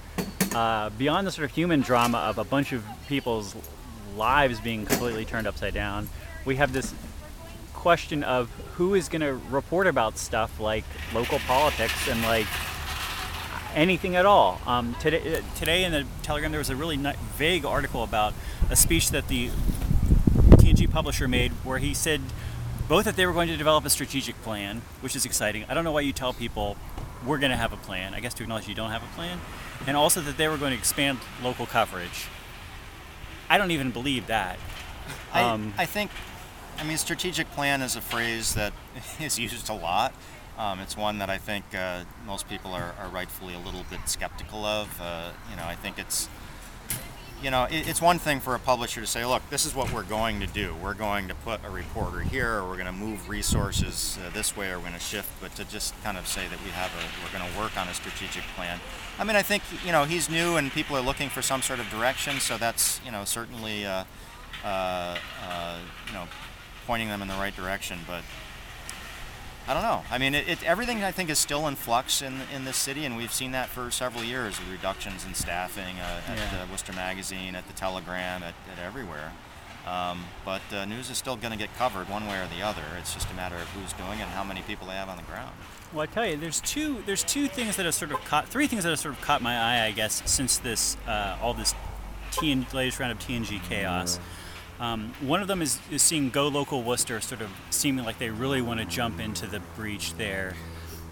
Uh, 0.54 0.90
beyond 0.92 1.28
the 1.28 1.32
sort 1.32 1.46
of 1.50 1.56
human 1.56 1.82
drama 1.82 2.18
of 2.20 2.38
a 2.38 2.44
bunch 2.44 2.74
of 2.74 2.84
people's 3.08 3.56
lives 4.18 4.60
being 4.60 4.86
completely 4.86 5.26
turned 5.26 5.48
upside 5.48 5.74
down, 5.74 6.10
we 6.46 6.56
have 6.56 6.74
this 6.74 6.94
question 7.74 8.24
of 8.24 8.50
who 8.76 8.94
is 8.94 9.08
going 9.08 9.22
to 9.22 9.34
report 9.50 9.88
about 9.88 10.18
stuff 10.18 10.60
like 10.60 10.84
local 11.14 11.40
politics 11.40 12.10
and 12.10 12.22
like 12.24 12.48
anything 13.76 14.16
at 14.16 14.26
all. 14.26 14.60
Um, 14.66 14.96
today, 15.00 15.38
uh, 15.38 15.42
today 15.56 15.84
in 15.84 15.92
the 15.92 16.06
Telegram, 16.24 16.52
there 16.52 16.60
was 16.60 16.70
a 16.70 16.76
really 16.76 16.98
vague 17.38 17.66
article 17.66 18.04
about 18.04 18.34
a 18.70 18.76
speech 18.76 19.10
that 19.12 19.28
the 19.28 19.50
T&G 20.60 20.88
publisher 20.88 21.28
made 21.28 21.52
where 21.64 21.80
he 21.80 21.94
said 21.94 22.22
both 22.88 23.06
that 23.06 23.16
they 23.16 23.26
were 23.26 23.34
going 23.34 23.48
to 23.48 23.58
develop 23.58 23.86
a 23.86 23.90
strategic 23.90 24.40
plan, 24.42 24.82
which 25.02 25.16
is 25.16 25.26
exciting. 25.26 25.66
I 25.70 25.74
don't 25.74 25.84
know 25.84 25.92
why 25.92 26.02
you 26.02 26.14
tell 26.14 26.34
people 26.34 26.76
we're 27.26 27.38
going 27.38 27.52
to 27.52 27.58
have 27.58 27.74
a 27.74 27.78
plan. 27.78 28.14
I 28.14 28.20
guess 28.20 28.34
to 28.36 28.44
acknowledge 28.44 28.68
you 28.68 28.76
don't 28.76 28.92
have 28.92 29.04
a 29.04 29.16
plan, 29.16 29.40
and 29.86 29.96
also 29.96 30.22
that 30.22 30.38
they 30.38 30.48
were 30.48 30.58
going 30.58 30.72
to 30.72 30.78
expand 30.78 31.20
local 31.44 31.66
coverage. 31.66 32.28
I 33.50 33.58
don't 33.58 33.72
even 33.72 33.92
believe 33.92 34.28
that. 34.28 34.58
I, 35.34 35.44
Um, 35.44 35.74
I 35.78 35.86
think, 35.86 36.12
I 36.78 36.84
mean, 36.84 36.98
strategic 36.98 37.52
plan 37.52 37.82
is 37.82 37.96
a 37.96 38.02
phrase 38.02 38.54
that 38.56 38.74
is 39.20 39.38
used 39.40 39.70
a 39.70 39.74
lot. 39.74 40.14
Um, 40.58 40.80
it's 40.80 40.98
one 40.98 41.20
that 41.20 41.30
I 41.30 41.38
think 41.38 41.66
uh, 41.74 42.04
most 42.26 42.50
people 42.50 42.74
are, 42.74 42.94
are 43.00 43.08
rightfully 43.08 43.54
a 43.54 43.60
little 43.60 43.86
bit 43.90 44.02
skeptical 44.06 44.66
of. 44.66 45.00
Uh, 45.02 45.32
you 45.50 45.56
know, 45.56 45.64
I 45.64 45.76
think 45.76 45.98
it's, 45.98 46.28
you 47.42 47.52
know, 47.52 47.64
it, 47.66 47.88
it's 47.88 48.02
one 48.02 48.20
thing 48.20 48.40
for 48.40 48.56
a 48.56 48.60
publisher 48.60 49.02
to 49.02 49.08
say, 49.08 49.26
look, 49.26 49.48
this 49.50 49.66
is 49.66 49.74
what 49.74 49.94
we're 49.94 50.04
going 50.04 50.40
to 50.40 50.48
do. 50.48 50.76
We're 50.84 50.94
going 50.94 51.28
to 51.28 51.36
put 51.36 51.62
a 51.66 51.70
reporter 51.70 52.22
here, 52.22 52.56
or 52.56 52.68
we're 52.68 52.78
going 52.78 52.86
to 52.88 52.92
move 52.92 53.30
resources 53.30 54.18
uh, 54.26 54.30
this 54.32 54.56
way, 54.58 54.70
or 54.70 54.78
we're 54.78 54.88
going 54.88 54.94
to 54.94 55.00
shift. 55.00 55.30
But 55.42 55.56
to 55.56 55.66
just 55.66 55.94
kind 56.04 56.18
of 56.18 56.28
say 56.28 56.48
that 56.48 56.64
we 56.64 56.70
have 56.72 56.92
a, 56.92 57.24
we're 57.24 57.38
going 57.38 57.52
to 57.52 57.60
work 57.60 57.78
on 57.78 57.88
a 57.88 57.94
strategic 57.94 58.44
plan. 58.56 58.80
I 59.18 59.24
mean, 59.24 59.36
I 59.36 59.42
think 59.42 59.64
you 59.86 59.92
know 59.92 60.06
he's 60.06 60.30
new, 60.30 60.58
and 60.58 60.72
people 60.72 60.96
are 60.98 61.02
looking 61.02 61.30
for 61.30 61.42
some 61.42 61.62
sort 61.62 61.80
of 61.80 61.90
direction. 61.90 62.40
So 62.40 62.58
that's 62.58 63.02
you 63.06 63.12
know 63.12 63.26
certainly. 63.26 63.86
Uh, 63.86 64.04
uh, 64.64 65.18
uh, 65.48 65.78
you 66.08 66.14
know, 66.14 66.26
pointing 66.86 67.08
them 67.08 67.22
in 67.22 67.28
the 67.28 67.34
right 67.36 67.56
direction. 67.56 68.00
But 68.08 68.24
I 69.70 69.74
don't 69.76 69.84
know. 69.84 70.02
I 70.10 70.18
mean, 70.18 70.34
it, 70.34 70.48
it, 70.50 70.64
everything 70.64 71.04
I 71.04 71.12
think 71.12 71.30
is 71.30 71.38
still 71.38 71.68
in 71.68 71.76
flux 71.76 72.24
in 72.24 72.42
in 72.56 72.66
this 72.66 72.76
city, 72.76 73.06
and 73.06 73.16
we've 73.16 73.32
seen 73.32 73.52
that 73.52 73.70
for 73.70 73.92
several 73.92 74.24
years 74.24 74.60
with 74.60 74.68
reductions 74.72 75.26
in 75.26 75.36
staffing 75.36 76.00
uh, 76.00 76.22
at 76.28 76.38
Yeah. 76.38 76.64
uh, 76.64 76.66
Worcester 76.72 76.92
Magazine, 76.94 77.54
at 77.56 77.68
the 77.68 77.74
Telegram, 77.74 78.42
at, 78.42 78.56
at 78.76 78.84
everywhere. 78.84 79.32
Um, 79.88 80.26
but 80.44 80.62
uh, 80.74 80.86
news 80.86 81.10
is 81.12 81.18
still 81.18 81.36
going 81.36 81.52
to 81.52 81.58
get 81.58 81.74
covered 81.78 82.10
one 82.10 82.26
way 82.28 82.40
or 82.40 82.48
the 82.48 82.64
other. 82.64 82.82
It's 83.00 83.14
just 83.14 83.30
a 83.32 83.34
matter 83.36 83.56
of 83.58 83.68
who's 83.70 83.94
doing 83.94 84.20
it 84.20 84.24
and 84.24 84.32
how 84.32 84.44
many 84.44 84.62
people 84.64 84.88
they 84.88 84.94
have 84.94 85.08
on 85.08 85.18
the 85.18 85.24
ground. 85.24 85.52
Well, 85.94 86.02
I 86.02 86.06
tell 86.08 86.26
you, 86.26 86.36
there's 86.36 86.62
two 86.62 87.04
there's 87.06 87.24
two 87.24 87.48
things 87.48 87.76
that 87.76 87.86
have 87.86 87.94
sort 87.94 88.12
of 88.12 88.24
caught 88.26 88.48
three 88.48 88.66
things 88.66 88.84
that 88.86 88.90
have 88.90 89.00
sort 89.00 89.14
of 89.16 89.22
caught 89.22 89.42
my 89.44 89.56
eye, 89.56 89.86
I 89.86 89.92
guess, 89.92 90.24
since 90.26 90.58
this 90.58 90.98
uh, 91.08 91.38
all 91.44 91.54
this 91.54 91.76
TN, 92.32 92.72
latest 92.74 93.00
round 93.00 93.12
of 93.12 93.20
T&G 93.20 93.60
chaos. 93.70 94.20
Um, 94.80 95.14
one 95.22 95.42
of 95.42 95.48
them 95.48 95.62
is, 95.62 95.80
is 95.92 96.02
seeing 96.02 96.30
Go 96.30 96.48
Local 96.48 96.82
Worcester 96.82 97.20
sort 97.20 97.42
of 97.42 97.50
seeming 97.70 98.06
like 98.06 98.18
they 98.18 98.30
really 98.30 98.62
want 98.62 98.80
to 98.80 98.86
jump 98.86 99.20
into 99.20 99.46
the 99.46 99.60
breach 99.76 100.14
there. 100.16 100.56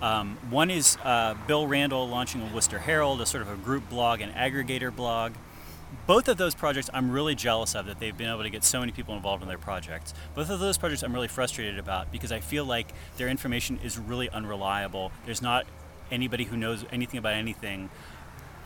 Um, 0.01 0.38
one 0.49 0.69
is 0.69 0.97
uh, 1.03 1.36
Bill 1.47 1.67
Randall 1.67 2.08
launching 2.08 2.41
a 2.41 2.53
Worcester 2.53 2.80
Herald, 2.80 3.19
a 3.19 3.25
sort 3.25 3.41
of 3.41 3.49
a 3.49 3.56
group 3.56 3.89
blog, 3.89 4.21
and 4.21 4.34
aggregator 4.34 4.95
blog. 4.95 5.34
Both 6.06 6.27
of 6.27 6.38
those 6.38 6.53
projects 6.53 6.89
I'm 6.93 7.12
really 7.12 7.36
jealous 7.36 7.75
of 7.75 7.86
that 7.88 7.99
they've 7.99 8.17
been 8.17 8.30
able 8.30 8.43
to 8.43 8.49
get 8.49 8.63
so 8.63 8.80
many 8.80 8.91
people 8.91 9.15
involved 9.15 9.41
in 9.41 9.49
their 9.49 9.58
projects. 9.58 10.13
Both 10.36 10.49
of 10.49 10.60
those 10.60 10.77
projects 10.77 11.03
I'm 11.03 11.13
really 11.13 11.27
frustrated 11.27 11.80
about 11.80 12.12
because 12.12 12.32
I 12.32 12.39
feel 12.39 12.65
like 12.65 12.88
their 13.17 13.27
information 13.27 13.80
is 13.84 13.97
really 13.97 14.30
unreliable. 14.30 15.12
There's 15.25 15.41
not 15.41 15.65
anybody 16.12 16.45
who 16.45 16.58
knows 16.58 16.86
anything 16.91 17.17
about 17.17 17.34
anything 17.34 17.89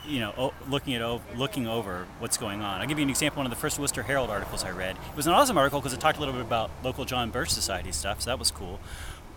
you 0.08 0.20
know, 0.20 0.54
looking 0.70 0.96
at 0.96 1.38
looking 1.38 1.68
over 1.68 2.08
what's 2.20 2.38
going 2.38 2.62
on. 2.62 2.82
I'll 2.82 2.88
give 2.88 2.98
you 2.98 3.04
an 3.04 3.10
example. 3.10 3.40
One 3.40 3.46
of 3.46 3.52
the 3.52 3.60
first 3.60 3.80
Worcester 3.80 4.04
Herald 4.04 4.30
articles 4.30 4.64
I 4.64 4.72
read. 4.72 4.96
It 4.96 5.16
was 5.16 5.28
an 5.28 5.34
awesome 5.34 5.58
article 5.58 5.80
because 5.80 5.94
it 5.94 6.00
talked 6.00 6.18
a 6.18 6.20
little 6.20 6.34
bit 6.34 6.44
about 6.44 6.72
local 6.84 7.06
John 7.06 7.30
Birch 7.30 7.50
Society 7.50 7.92
stuff, 7.92 8.22
so 8.22 8.30
that 8.30 8.40
was 8.40 8.52
cool. 8.52 8.80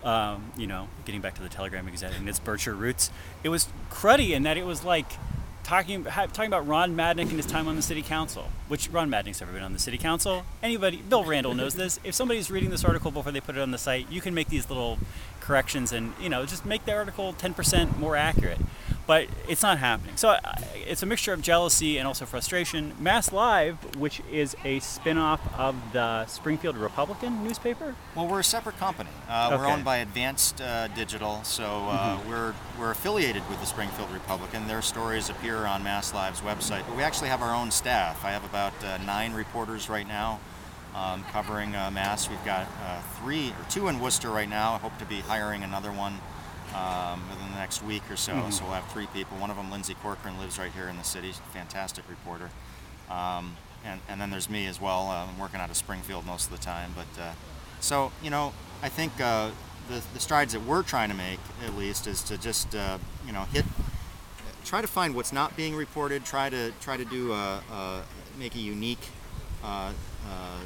Um, 0.03 0.53
you 0.57 0.67
know, 0.67 0.89
getting 1.07 1.21
back 1.21 1.35
to 1.35 1.43
the 1.43 1.49
Telegram 1.49 1.89
Gazette 1.89 2.15
and 2.15 2.29
its 2.29 2.39
Bircher 2.39 2.79
roots. 2.79 3.11
It 3.43 3.49
was 3.49 3.69
cruddy 3.91 4.31
in 4.31 4.43
that 4.43 4.59
it 4.59 4.67
was 4.67 4.85
like 4.85 5.07
talking 5.65 6.05
talking 6.05 6.47
about 6.47 6.67
Ron 6.67 6.95
Madnick 6.95 7.23
and 7.23 7.33
his 7.33 7.47
time 7.47 7.67
on 7.67 7.77
the 7.77 7.83
city 7.83 8.03
council, 8.03 8.51
which 8.69 8.89
Ron 8.91 9.11
Madnick's 9.11 9.43
ever 9.43 9.53
been 9.53 9.63
on 9.63 9.73
the 9.73 9.79
city 9.79 9.99
council. 9.99 10.45
Anybody, 10.63 10.99
Bill 10.99 11.25
Randall 11.25 11.55
knows 11.55 11.75
this. 11.75 11.99
If 12.05 12.15
somebody's 12.15 12.51
reading 12.51 12.71
this 12.71 12.85
article 12.85 13.11
before 13.11 13.33
they 13.33 13.41
put 13.41 13.57
it 13.57 13.61
on 13.61 13.71
the 13.71 13.79
site, 13.79 14.11
you 14.11 14.21
can 14.21 14.35
make 14.35 14.49
these 14.49 14.69
little 14.69 14.99
corrections 15.41 15.93
and 15.93 16.13
you 16.21 16.29
know 16.29 16.47
just 16.47 16.65
make 16.65 16.85
the 16.85 16.95
article 16.95 17.35
10% 17.35 17.99
more 17.99 18.17
accurate. 18.17 18.61
But 19.07 19.27
it's 19.49 19.63
not 19.63 19.79
happening. 19.79 20.17
So 20.17 20.37
it's 20.87 21.03
a 21.03 21.07
mixture 21.07 21.33
of 21.35 21.43
jealousy 21.43 21.99
and 21.99 22.09
also 22.09 22.25
frustration. 22.25 22.95
Mass 22.99 23.33
Live, 23.33 23.97
which 23.97 24.23
is 24.33 24.57
a 24.65 24.81
spin-off 24.81 25.41
of 25.59 25.75
the 25.93 26.25
Springfield 26.27 26.77
Republican 26.77 27.45
newspaper, 27.45 27.95
Well, 28.15 28.27
we're 28.27 28.41
a 28.41 28.45
separate 28.45 28.79
company. 28.79 29.11
Uh, 29.29 29.57
We're 29.59 29.67
owned 29.67 29.85
by 29.85 29.99
Advanced 29.99 30.61
uh, 30.61 30.89
Digital, 30.89 31.43
so 31.45 31.65
uh, 31.65 32.19
we're 32.29 32.55
we're 32.79 32.91
affiliated 32.93 33.47
with 33.51 33.61
the 33.61 33.67
Springfield 33.67 34.11
Republican. 34.11 34.67
Their 34.67 34.83
stories 34.83 35.29
appear 35.29 35.67
on 35.67 35.85
Mass 35.85 36.15
Live's 36.15 36.41
website, 36.41 36.87
but 36.87 36.97
we 36.97 37.03
actually 37.03 37.29
have 37.29 37.43
our 37.43 37.55
own 37.55 37.71
staff. 37.71 38.25
I 38.25 38.31
have 38.31 38.45
about 38.45 38.73
uh, 38.85 38.99
nine 39.05 39.33
reporters 39.35 39.89
right 39.89 40.09
now 40.09 40.41
um, 40.95 41.25
covering 41.33 41.75
uh, 41.75 41.91
Mass. 41.91 42.29
We've 42.31 42.45
got 42.45 42.67
uh, 42.83 43.01
three 43.21 43.51
or 43.51 43.71
two 43.71 43.89
in 43.89 44.01
Worcester 44.01 44.31
right 44.31 44.49
now. 44.49 44.75
I 44.75 44.79
hope 44.79 44.97
to 44.99 45.05
be 45.05 45.21
hiring 45.21 45.63
another 45.63 45.93
one 45.93 46.19
um, 46.75 47.23
within 47.29 47.51
the 47.51 47.59
next 47.59 47.83
week 47.83 48.03
or 48.11 48.17
so. 48.17 48.49
So 48.51 48.65
we'll 48.65 48.75
have 48.75 48.91
three 48.93 49.07
people. 49.07 49.37
One 49.39 49.51
of 49.51 49.57
them, 49.57 49.71
Lindsay 49.71 49.95
Corcoran, 49.95 50.39
lives 50.39 50.59
right 50.59 50.73
here 50.73 50.89
in 50.89 50.97
the 50.97 51.05
city. 51.05 51.33
Fantastic 51.53 52.05
reporter. 52.09 52.51
Um, 53.11 53.57
and, 53.85 54.01
and 54.09 54.21
then 54.21 54.31
there's 54.31 54.49
me 54.49 54.67
as 54.67 54.81
well. 54.81 55.09
Uh, 55.09 55.27
I'm 55.27 55.39
working 55.39 55.61
out 55.61 55.71
of 55.71 55.77
Springfield 55.77 56.27
most 56.27 56.51
of 56.51 56.57
the 56.57 56.63
time. 56.63 56.95
But 56.97 57.23
uh, 57.23 57.33
so 57.81 58.13
you 58.23 58.31
know, 58.31 58.53
I 58.83 58.89
think 58.89 59.21
uh, 59.21 59.51
the 59.89 60.03
the 60.15 60.21
strides 60.21 60.53
that 60.53 60.63
we're 60.63 60.83
trying 60.83 61.11
to 61.11 61.17
make, 61.17 61.41
at 61.65 61.77
least, 61.77 62.07
is 62.07 62.23
to 62.25 62.39
just 62.39 62.75
uh, 62.75 62.99
you 63.27 63.33
know 63.33 63.43
hit, 63.53 63.65
try 64.65 64.81
to 64.81 64.87
find 64.87 65.15
what's 65.15 65.33
not 65.33 65.57
being 65.57 65.75
reported. 65.75 66.25
Try 66.25 66.49
to 66.49 66.73
try 66.81 66.97
to 66.97 67.05
do 67.05 67.33
a, 67.33 67.63
a 67.71 68.03
make 68.39 68.55
a 68.55 68.61
unique 68.61 69.11
uh, 69.63 69.93
uh, 70.27 70.61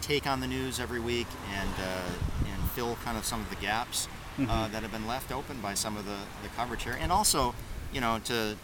take 0.00 0.26
on 0.26 0.40
the 0.40 0.46
news 0.46 0.80
every 0.80 1.00
week 1.00 1.26
and 1.52 1.70
uh, 1.80 2.50
and 2.52 2.70
fill 2.70 2.96
kind 3.04 3.18
of 3.18 3.24
some 3.24 3.40
of 3.40 3.50
the 3.50 3.56
gaps 3.56 4.08
uh, 4.46 4.68
that 4.68 4.82
have 4.82 4.92
been 4.92 5.06
left 5.06 5.32
open 5.32 5.60
by 5.60 5.74
some 5.74 5.96
of 5.96 6.04
the, 6.04 6.18
the 6.42 6.48
coverage 6.56 6.84
here. 6.84 6.96
And 7.00 7.10
also, 7.10 7.54
you 7.92 8.00
know, 8.00 8.20
to 8.24 8.56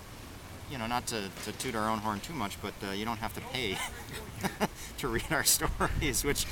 you 0.70 0.78
know, 0.78 0.86
not 0.86 1.06
to, 1.06 1.28
to 1.44 1.52
toot 1.52 1.74
our 1.74 1.90
own 1.90 1.98
horn 1.98 2.20
too 2.20 2.32
much, 2.32 2.60
but 2.62 2.74
uh, 2.88 2.92
you 2.92 3.04
don't 3.04 3.18
have 3.18 3.34
to 3.34 3.40
pay 3.52 3.76
to 4.98 5.08
read 5.08 5.30
our 5.30 5.44
stories, 5.58 6.24
which 6.24 6.46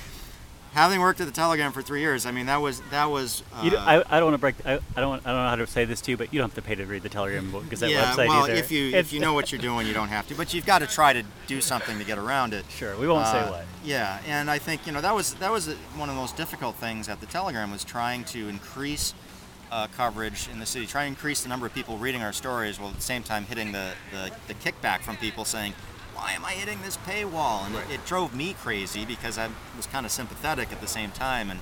having 0.73 1.01
worked 1.01 1.21
at 1.21 1.27
the 1.27 1.33
Telegram 1.33 1.73
for 1.73 1.83
three 1.83 2.01
years, 2.01 2.27
I 2.27 2.31
mean 2.33 2.47
that 2.47 2.61
was 2.61 2.81
that 2.91 3.11
was. 3.11 3.43
Uh, 3.55 3.61
You 3.65 3.71
d- 3.71 3.77
I, 3.77 4.01
I 4.01 4.21
don't 4.21 4.25
want 4.25 4.35
to 4.35 4.39
break. 4.39 4.55
I, 4.67 4.75
I 4.97 5.01
don't. 5.01 5.21
I 5.27 5.31
don't 5.31 5.43
know 5.43 5.49
how 5.49 5.57
to 5.57 5.67
say 5.67 5.85
this 5.85 6.01
to 6.03 6.11
you, 6.11 6.17
but 6.17 6.33
you 6.33 6.41
don't 6.41 6.49
have 6.51 6.55
to 6.57 6.63
pay 6.63 6.75
to 6.75 6.85
read 6.85 7.03
the 7.03 7.09
Telegram 7.09 7.51
Gazette 7.69 7.91
yeah, 7.91 8.13
website 8.13 8.29
well, 8.29 8.45
either. 8.45 8.55
if 8.55 8.71
you 8.71 8.95
if 8.95 9.13
you 9.13 9.21
know 9.21 9.33
what 9.35 9.53
you're 9.53 9.61
doing, 9.61 9.87
you 9.87 9.95
don't 9.95 10.09
have 10.09 10.27
to. 10.29 10.35
But 10.35 10.53
you've 10.55 10.67
got 10.67 10.81
to 10.81 10.87
try 10.87 11.13
to 11.13 11.23
do 11.47 11.61
something 11.61 11.99
to 11.99 12.05
get 12.05 12.19
around 12.19 12.55
it. 12.55 12.65
Sure, 12.71 12.97
we 12.97 13.07
won't 13.09 13.27
say 13.27 13.41
Uh, 13.41 13.51
what. 13.51 13.65
Yeah, 13.85 14.19
and 14.27 14.51
I 14.51 14.59
think 14.59 14.87
you 14.87 14.93
know 14.93 15.01
that 15.01 15.15
was 15.15 15.35
that 15.35 15.51
was 15.53 15.69
one 15.97 16.09
of 16.09 16.15
the 16.15 16.21
most 16.21 16.37
difficult 16.37 16.77
things 16.77 17.09
at 17.09 17.21
the 17.21 17.27
Telegram 17.27 17.71
was 17.71 17.85
trying 17.85 18.25
to 18.25 18.49
increase 18.49 19.15
uh, 19.71 19.87
coverage 19.97 20.49
in 20.53 20.59
the 20.59 20.67
city, 20.67 20.87
try 20.87 21.03
to 21.03 21.09
increase 21.09 21.43
the 21.43 21.49
number 21.49 21.65
of 21.67 21.73
people 21.75 21.97
reading 21.97 22.23
our 22.23 22.33
stories, 22.33 22.79
while 22.79 22.91
at 22.91 22.97
the 22.97 23.01
same 23.01 23.23
time 23.23 23.45
hitting 23.45 23.73
the, 23.73 23.93
the, 24.11 24.31
the 24.49 24.55
kickback 24.55 25.01
from 25.01 25.17
people 25.17 25.47
saying, 25.47 25.73
"Why 26.23 26.33
am 26.33 26.45
I 26.45 26.53
hitting 26.53 26.83
this 26.83 26.97
paywall?" 26.99 27.67
And 27.67 27.75
it, 27.75 27.95
it 27.95 28.07
drove 28.07 28.35
me 28.35 28.55
crazy 28.55 29.05
because 29.05 29.39
I 29.39 29.49
was 29.77 29.87
kind 29.87 30.07
of 30.07 30.13
sympathetic 30.13 30.71
at 30.73 30.81
the 30.81 30.87
same 30.87 31.11
time, 31.11 31.51
and 31.51 31.61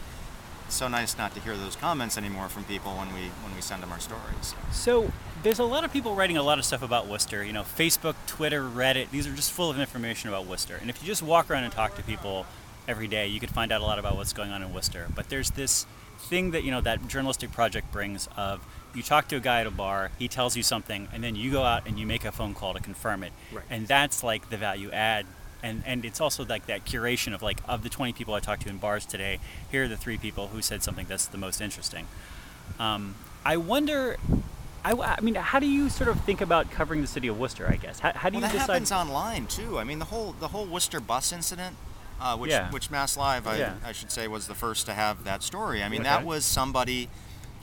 it's 0.66 0.76
so 0.76 0.86
nice 0.86 1.16
not 1.16 1.34
to 1.34 1.40
hear 1.40 1.56
those 1.56 1.76
comments 1.76 2.18
anymore 2.18 2.48
from 2.48 2.64
people 2.64 2.92
when 2.92 3.08
we 3.14 3.30
when 3.42 3.54
we 3.54 3.62
send 3.62 3.82
them 3.82 3.90
our 3.90 3.98
stories. 4.00 4.54
So 4.70 5.12
there's 5.42 5.58
a 5.58 5.64
lot 5.64 5.84
of 5.84 5.92
people 5.92 6.14
writing 6.14 6.36
a 6.36 6.42
lot 6.42 6.58
of 6.58 6.64
stuff 6.64 6.82
about 6.82 7.08
Worcester. 7.08 7.42
You 7.42 7.52
know, 7.52 7.62
Facebook, 7.62 8.14
Twitter, 8.26 8.62
Reddit. 8.62 9.10
These 9.10 9.26
are 9.26 9.32
just 9.32 9.50
full 9.50 9.70
of 9.70 9.80
information 9.80 10.28
about 10.28 10.46
Worcester. 10.46 10.76
And 10.80 10.90
if 10.90 11.02
you 11.02 11.06
just 11.06 11.22
walk 11.22 11.50
around 11.50 11.64
and 11.64 11.72
talk 11.72 11.96
to 11.96 12.02
people 12.02 12.44
every 12.86 13.08
day, 13.08 13.26
you 13.26 13.40
could 13.40 13.50
find 13.50 13.72
out 13.72 13.80
a 13.80 13.84
lot 13.84 13.98
about 13.98 14.16
what's 14.16 14.32
going 14.32 14.50
on 14.50 14.62
in 14.62 14.74
Worcester. 14.74 15.08
But 15.14 15.28
there's 15.30 15.50
this 15.52 15.86
thing 16.18 16.50
that 16.50 16.64
you 16.64 16.70
know 16.70 16.82
that 16.82 17.08
journalistic 17.08 17.50
project 17.50 17.90
brings 17.90 18.28
of 18.36 18.60
you 18.94 19.02
talk 19.02 19.28
to 19.28 19.36
a 19.36 19.40
guy 19.40 19.60
at 19.60 19.66
a 19.66 19.70
bar, 19.70 20.10
he 20.18 20.28
tells 20.28 20.56
you 20.56 20.62
something, 20.62 21.08
and 21.12 21.22
then 21.22 21.36
you 21.36 21.50
go 21.50 21.62
out 21.62 21.86
and 21.86 21.98
you 21.98 22.06
make 22.06 22.24
a 22.24 22.32
phone 22.32 22.54
call 22.54 22.74
to 22.74 22.80
confirm 22.80 23.22
it. 23.22 23.32
Right. 23.52 23.64
And 23.70 23.86
that's 23.86 24.22
like 24.22 24.50
the 24.50 24.56
value 24.56 24.90
add. 24.90 25.26
And, 25.62 25.82
and 25.86 26.04
it's 26.04 26.20
also 26.20 26.44
like 26.44 26.66
that 26.66 26.86
curation 26.86 27.34
of 27.34 27.42
like 27.42 27.60
of 27.68 27.82
the 27.82 27.88
20 27.90 28.14
people 28.14 28.32
I 28.34 28.40
talked 28.40 28.62
to 28.62 28.68
in 28.70 28.78
bars 28.78 29.04
today, 29.04 29.38
here 29.70 29.84
are 29.84 29.88
the 29.88 29.96
three 29.96 30.16
people 30.16 30.48
who 30.48 30.62
said 30.62 30.82
something 30.82 31.06
that's 31.08 31.26
the 31.26 31.38
most 31.38 31.60
interesting. 31.60 32.06
Um, 32.78 33.14
I 33.44 33.56
wonder. 33.56 34.16
I, 34.82 34.92
I 34.92 35.20
mean, 35.20 35.34
how 35.34 35.60
do 35.60 35.66
you 35.66 35.90
sort 35.90 36.08
of 36.08 36.18
think 36.24 36.40
about 36.40 36.70
covering 36.70 37.02
the 37.02 37.06
city 37.06 37.28
of 37.28 37.38
Worcester? 37.38 37.68
I 37.68 37.76
guess. 37.76 38.00
How, 38.00 38.12
how 38.14 38.30
do 38.30 38.36
well, 38.38 38.46
you 38.46 38.48
that 38.48 38.52
decide? 38.60 38.72
happens 38.72 38.92
online 38.92 39.46
too. 39.46 39.78
I 39.78 39.84
mean, 39.84 39.98
the 39.98 40.06
whole 40.06 40.32
the 40.40 40.48
whole 40.48 40.64
Worcester 40.66 41.00
bus 41.00 41.32
incident, 41.32 41.76
uh, 42.18 42.36
which 42.38 42.50
Yeah. 42.50 42.70
which 42.70 42.90
Mass 42.90 43.16
Live, 43.18 43.46
I, 43.46 43.58
Yeah. 43.58 43.74
I 43.84 43.92
should 43.92 44.10
say, 44.10 44.26
was 44.28 44.46
the 44.46 44.54
first 44.54 44.86
to 44.86 44.94
have 44.94 45.24
that 45.24 45.42
story. 45.42 45.82
I 45.82 45.90
mean, 45.90 46.00
Okay. 46.00 46.08
that 46.08 46.24
was 46.24 46.46
somebody 46.46 47.10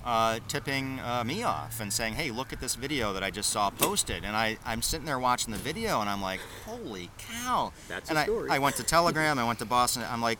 uh, 0.07 0.39
tipping 0.47 1.01
uh, 1.01 1.21
me 1.25 1.43
off 1.43 1.81
and 1.81 1.91
saying, 1.91 2.13
"Hey, 2.13 2.31
look 2.31 2.53
at 2.53 2.61
this 2.61 2.75
video 2.75 3.11
that 3.11 3.23
I 3.23 3.29
just 3.29 3.49
saw 3.49 3.69
posted." 3.69 4.23
And 4.23 4.37
I 4.37 4.57
I'm 4.65 4.81
sitting 4.81 5.05
there 5.05 5.19
watching 5.19 5.51
the 5.51 5.59
video, 5.59 5.99
and 5.99 6.09
I'm 6.09 6.21
like, 6.21 6.39
"Holy 6.65 7.11
cow!" 7.17 7.73
That's 7.89 8.09
and 8.09 8.17
a 8.17 8.21
I, 8.21 8.23
story. 8.23 8.49
I 8.49 8.59
went 8.59 8.77
to 8.77 8.83
Telegram, 8.83 9.37
I 9.37 9.45
went 9.45 9.59
to 9.59 9.65
Boston. 9.65 10.03
I'm 10.09 10.21
like, 10.21 10.39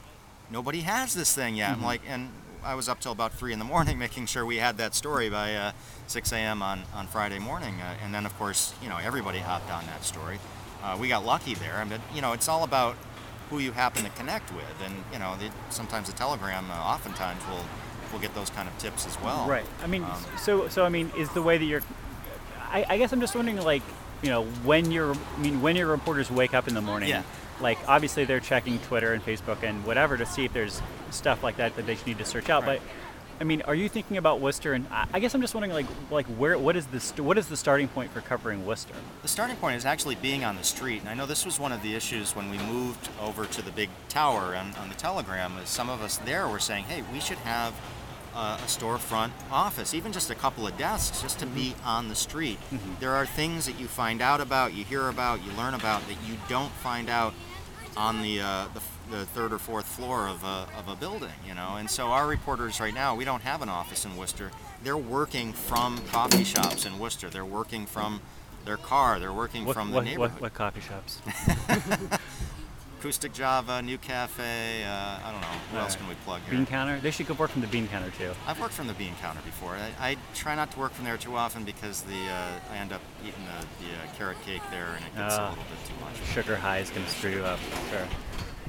nobody 0.49 0.82
has 0.82 1.13
this 1.13 1.36
thing 1.36 1.58
yet. 1.58 1.71
Mm-hmm. 1.71 1.80
I'm 1.82 1.86
like, 1.86 2.01
and 2.08 2.32
I 2.63 2.75
was 2.75 2.88
up 2.88 3.01
till 3.01 3.12
about 3.12 3.34
three 3.34 3.51
in 3.51 3.60
the 3.60 3.65
morning 3.65 3.99
making 4.08 4.27
sure 4.27 4.45
we 4.45 4.56
had 4.56 4.77
that 4.77 4.95
story 4.95 5.30
by 5.30 5.53
uh, 5.53 5.71
6 6.08 6.32
a.m. 6.32 6.62
on 6.62 6.84
on 6.93 7.08
Friday 7.08 7.39
morning. 7.39 7.75
Uh, 7.82 7.95
and 8.01 8.13
then 8.13 8.25
of 8.25 8.38
course, 8.39 8.73
you 8.82 8.88
know, 8.88 8.97
everybody 8.97 9.39
hopped 9.39 9.69
on 9.69 9.86
that 9.88 10.06
story. 10.06 10.39
Uh, 10.82 10.97
we 10.97 11.10
got 11.10 11.25
lucky 11.25 11.56
there. 11.56 11.75
I 11.75 11.84
mean, 11.84 11.99
you 12.15 12.21
know, 12.21 12.32
it's 12.32 12.47
all 12.47 12.63
about 12.63 12.95
who 13.49 13.60
you 13.60 13.73
happen 13.73 14.03
to 14.06 14.10
connect 14.12 14.53
with, 14.53 14.82
and 14.86 14.93
you 15.12 15.19
know, 15.19 15.36
the, 15.38 15.51
sometimes 15.69 16.08
the 16.08 16.15
Telegram, 16.17 16.71
uh, 16.71 16.73
oftentimes 16.73 17.41
will 17.47 17.65
will 18.12 18.20
get 18.20 18.34
those 18.36 18.50
kind 18.50 18.67
of 18.67 18.78
tips 18.78 19.06
as 19.06 19.20
well. 19.22 19.48
Right. 19.48 19.65
I 19.84 19.88
mean, 19.88 20.04
Um, 20.04 20.24
so 20.38 20.67
so 20.67 20.86
I 20.86 20.89
mean, 20.89 21.12
is 21.17 21.30
the 21.32 21.41
way 21.41 21.58
that 21.58 21.65
you're? 21.65 21.82
I, 22.72 22.86
I 22.89 22.98
guess 22.98 23.13
I'm 23.13 23.22
just 23.22 23.36
wondering, 23.36 23.62
like, 23.62 23.84
you 24.22 24.30
know, 24.30 24.43
when 24.63 24.91
your 24.91 25.13
I 25.13 25.39
mean, 25.39 25.62
when 25.62 25.76
your 25.76 25.88
reporters 25.88 26.30
wake 26.30 26.54
up 26.54 26.67
in 26.67 26.74
the 26.74 26.82
morning. 26.82 27.10
Yeah. 27.10 27.24
Like, 27.60 27.80
obviously, 27.88 28.24
they're 28.26 28.39
checking 28.39 28.78
Twitter 28.80 29.13
and 29.13 29.26
Facebook 29.26 29.63
and 29.63 29.84
whatever 29.84 30.15
to 30.15 30.28
see 30.28 30.46
if 30.46 30.54
there's 30.54 30.80
stuff 31.10 31.41
like 31.41 31.58
that 31.58 31.76
that 31.76 31.88
they 31.88 31.98
need 32.06 32.20
to 32.20 32.26
search 32.26 32.52
out. 32.52 32.63
Right. 32.67 32.80
But, 32.80 33.41
I 33.41 33.46
mean, 33.46 33.63
are 33.63 33.74
you 33.74 33.89
thinking 33.89 34.17
about 34.17 34.41
Worcester? 34.41 34.74
And 34.74 34.86
I, 34.91 35.20
guess 35.20 35.34
I'm 35.34 35.41
just 35.41 35.56
wondering, 35.56 35.74
like, 35.74 35.88
like 36.12 36.28
where 36.28 36.56
what 36.60 36.76
is 36.76 36.86
the 36.88 37.00
st- 37.00 37.26
what 37.26 37.36
is 37.38 37.48
the 37.48 37.58
starting 37.58 37.88
point 37.88 38.12
for 38.12 38.22
covering 38.22 38.63
Worcester? 38.65 38.93
The 39.24 39.28
starting 39.28 39.56
point 39.58 39.76
is 39.76 39.86
actually 39.86 40.15
being 40.15 40.43
on 40.43 40.56
the 40.56 40.63
street, 40.63 41.02
and 41.02 41.10
I 41.10 41.15
know 41.15 41.26
this 41.26 41.46
was 41.46 41.60
one 41.60 41.72
of 41.72 41.82
the 41.82 41.96
issues 41.96 42.36
when 42.36 42.52
we 42.52 42.60
moved 42.60 43.10
over 43.20 43.46
to 43.46 43.62
the 43.63 43.72
big 43.72 43.89
tower 44.08 44.56
on, 44.56 44.76
on 44.76 44.89
the 44.89 44.96
Telegram. 44.96 45.58
Is 45.58 45.70
some 45.70 45.89
of 45.89 46.02
us 46.04 46.17
there 46.17 46.48
were 46.48 46.60
saying, 46.60 46.84
"Hey, 46.86 47.04
we 47.12 47.20
should 47.20 47.38
have 47.39 47.74
uh, 48.38 48.58
a 48.62 48.65
storefront 48.67 49.32
office, 49.52 49.93
even 49.93 50.12
just 50.13 50.30
a 50.30 50.36
couple 50.36 50.67
of 50.67 50.78
desks, 50.78 51.21
just 51.21 51.39
to 51.39 51.45
be 51.47 51.73
on 51.84 52.08
the 52.08 52.15
street." 52.15 52.60
There 53.00 53.13
are 53.15 53.26
things 53.26 53.65
that 53.65 53.80
you 53.80 53.88
find 53.88 54.21
out 54.21 54.39
about, 54.39 54.73
you 54.73 54.84
hear 54.86 55.10
about, 55.10 55.43
you 55.43 55.52
learn 55.54 55.73
about 55.73 56.02
that 56.08 56.17
you 56.28 56.36
don't 56.47 56.71
find 56.71 57.10
out 57.10 57.34
on 57.97 58.21
the 58.21 58.39
uh, 58.41 58.65
the, 58.76 58.82
the 59.17 59.26
third 59.26 59.52
or 59.52 59.58
fourth 59.58 59.86
floor 59.88 60.28
of 60.28 60.43
a, 60.43 60.67
of 60.78 60.88
a 60.88 60.95
building, 60.95 61.32
you 61.47 61.56
know. 61.56 61.76
And 61.78 61.89
so 61.89 62.08
our 62.08 62.28
reporters 62.28 62.80
right 62.80 62.93
now, 62.93 63.15
we 63.15 63.26
don't 63.26 63.41
have 63.41 63.62
an 63.63 63.69
office 63.69 64.06
in 64.06 64.15
Worcester. 64.15 64.52
They're 64.84 64.95
working 64.97 65.52
from 65.54 65.97
coffee 66.12 66.43
shops 66.43 66.86
in 66.86 67.00
Worcester. 67.00 67.30
They're 67.30 67.43
working 67.45 67.86
from 67.88 68.21
their 68.65 68.78
car. 68.78 69.19
They're 69.19 69.34
working 69.34 69.65
What, 69.65 69.73
from 69.73 69.89
the 69.89 69.95
what, 69.95 70.06
neighborhood. 70.06 70.41
what, 70.41 70.41
what 70.41 70.54
coffee 70.54 70.82
shops? 70.82 71.21
Acoustic 73.08 73.32
Java, 73.32 73.82
Nu 73.82 73.98
Cafe. 73.98 74.84
Uh, 74.84 74.89
I 74.89 75.32
don't 75.32 75.39
know. 75.39 75.48
What 75.72 75.80
else 75.84 75.96
can 75.96 76.10
we 76.10 76.15
plug 76.26 76.41
here? 76.41 76.56
Bean 76.58 76.65
counter. 76.65 77.00
They 77.00 77.10
should 77.12 77.26
go 77.26 77.36
work 77.36 77.52
from 77.52 77.62
the 77.62 77.67
bean 77.67 77.88
counter 77.88 78.12
too. 78.17 78.32
I've 78.46 78.60
worked 78.60 78.74
from 78.74 78.88
the 78.88 78.93
bean 78.96 79.13
counter 79.22 79.39
before. 79.46 79.78
I, 79.78 80.10
I 80.10 80.17
try 80.36 80.56
not 80.56 80.72
to 80.72 80.80
work 80.80 80.91
from 80.91 81.06
there 81.06 81.15
too 81.15 81.34
often 81.38 81.63
because 81.63 82.02
the 82.02 82.12
uh, 82.28 82.60
I 82.74 82.78
end 82.80 82.91
up 82.91 83.00
eating 83.24 83.39
the, 83.48 83.65
the 83.86 83.93
uh, 83.93 84.13
carrot 84.17 84.36
cake 84.46 84.62
there, 84.72 84.88
and 84.98 85.06
it 85.06 85.15
gets 85.15 85.36
a 85.36 85.41
Ah. 85.41 85.50
little 85.52 85.63
bit 85.63 85.88
too 85.88 85.93
much. 86.04 86.34
Sugar 86.34 86.58
high 86.58 86.80
is 86.80 86.89
going 86.89 87.06
to 87.06 87.10
screw 87.10 87.32
you 87.32 87.46
up. 87.46 87.60
Sure. 87.89 88.06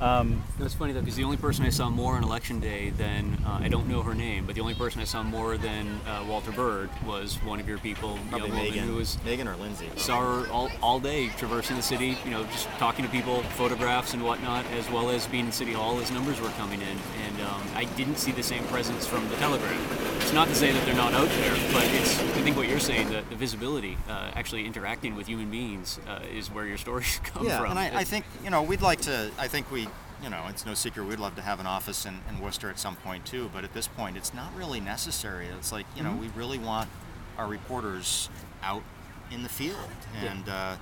Um, 0.01 0.43
That's 0.59 0.75
funny 0.75 0.93
though, 0.93 1.01
because 1.01 1.17
the 1.17 1.25
only 1.25 1.37
person 1.37 1.65
I 1.65 1.71
saw 1.71 1.91
more 1.91 2.15
on 2.15 2.23
election 2.23 2.61
day 2.61 2.91
than 2.91 3.37
uh, 3.45 3.59
I 3.63 3.69
don't 3.69 3.89
know 3.89 4.03
her 4.03 4.15
name, 4.15 4.47
but 4.47 4.55
the 4.55 4.61
only 4.61 4.75
person 4.75 5.01
I 5.01 5.05
saw 5.05 5.23
more 5.23 5.57
than 5.57 6.01
uh, 6.07 6.25
Walter 6.29 6.53
Bird 6.53 6.91
was 7.05 7.35
one 7.45 7.59
of 7.61 7.69
your 7.69 7.79
people, 7.79 8.15
a 8.15 8.29
Probably 8.29 8.49
young 8.49 8.51
woman 8.51 8.71
Megan, 8.71 8.89
who 8.89 8.95
was 8.97 9.19
Megan 9.25 9.49
or 9.49 9.57
Lindsay. 9.57 9.89
saw 9.97 10.21
her 10.21 10.51
all, 10.51 10.71
all 10.83 11.01
day 11.01 11.29
traversing 11.31 11.77
the 11.77 11.83
city, 11.83 12.17
you 12.25 12.31
know, 12.31 12.45
just 12.45 12.69
talking 12.79 13.05
to 13.05 13.11
people, 13.11 13.43
photographs 13.57 14.15
and 14.15 14.23
whatnot, 14.25 14.65
as 14.79 14.89
well 14.91 15.11
as 15.11 15.27
being 15.27 15.47
in 15.47 15.53
City 15.53 15.73
Hall 15.73 15.99
as 16.01 16.11
numbers 16.11 16.41
were 16.41 16.49
coming 16.51 16.81
in. 16.81 16.99
And 17.27 17.41
um, 17.43 17.63
I 17.75 17.85
didn't 17.97 18.17
see 18.17 18.33
the 18.33 18.43
same 18.43 18.65
presence 18.65 19.07
from 19.07 19.29
the 19.29 19.37
Telegram. 19.37 19.81
It's 20.21 20.33
not 20.33 20.49
to 20.49 20.55
say 20.55 20.73
that 20.73 20.85
they're 20.85 20.95
not 20.95 21.13
out 21.15 21.29
there, 21.29 21.55
but 21.73 21.85
it's, 21.95 22.19
I 22.21 22.43
think 22.43 22.57
what 22.57 22.69
you're 22.69 22.79
saying, 22.79 23.09
the, 23.09 23.23
the 23.31 23.37
visibility, 23.37 23.97
uh, 24.09 24.31
actually 24.35 24.67
interacting 24.67 25.15
with 25.15 25.27
human 25.27 25.51
beings, 25.51 25.99
uh, 26.09 26.21
is 26.33 26.49
where 26.51 26.67
your 26.67 26.77
stories 26.77 27.19
come 27.25 27.47
yeah, 27.47 27.61
from. 27.61 27.71
and 27.71 27.79
I, 27.79 28.01
I 28.01 28.05
think 28.05 28.25
you 28.45 28.51
know 28.51 28.63
we'd 28.63 28.83
like 28.83 29.01
to. 29.03 29.31
I 29.39 29.49
think 29.49 29.71
we, 29.71 29.88
you 30.23 30.29
know, 30.31 30.47
it's 30.49 30.67
no 30.67 30.75
secret 30.75 31.07
we'd 31.07 31.19
love 31.21 31.37
to 31.37 31.43
have 31.43 31.61
an 31.61 31.67
office 31.67 32.05
in, 32.07 32.21
in 32.29 32.41
Worcester 32.41 32.69
at 32.71 32.79
some 32.79 32.97
point 32.97 33.25
too. 33.27 33.51
But 33.53 33.65
at 33.65 33.73
this 33.75 33.87
point, 33.89 34.17
it's 34.17 34.35
not 34.35 34.55
really 34.57 34.81
necessary. 34.81 35.47
It's 35.47 35.73
like 35.73 35.87
you 35.97 36.03
know 36.03 36.11
Mm-hmm. 36.11 36.21
we 36.21 36.29
really 36.37 36.59
want 36.59 36.89
our 37.37 37.47
reporters 37.47 38.29
out 38.63 38.83
in 39.31 39.43
the 39.43 39.49
field 39.49 39.77
Yeah. 40.23 40.33
and 40.33 40.49
uh, 40.49 40.77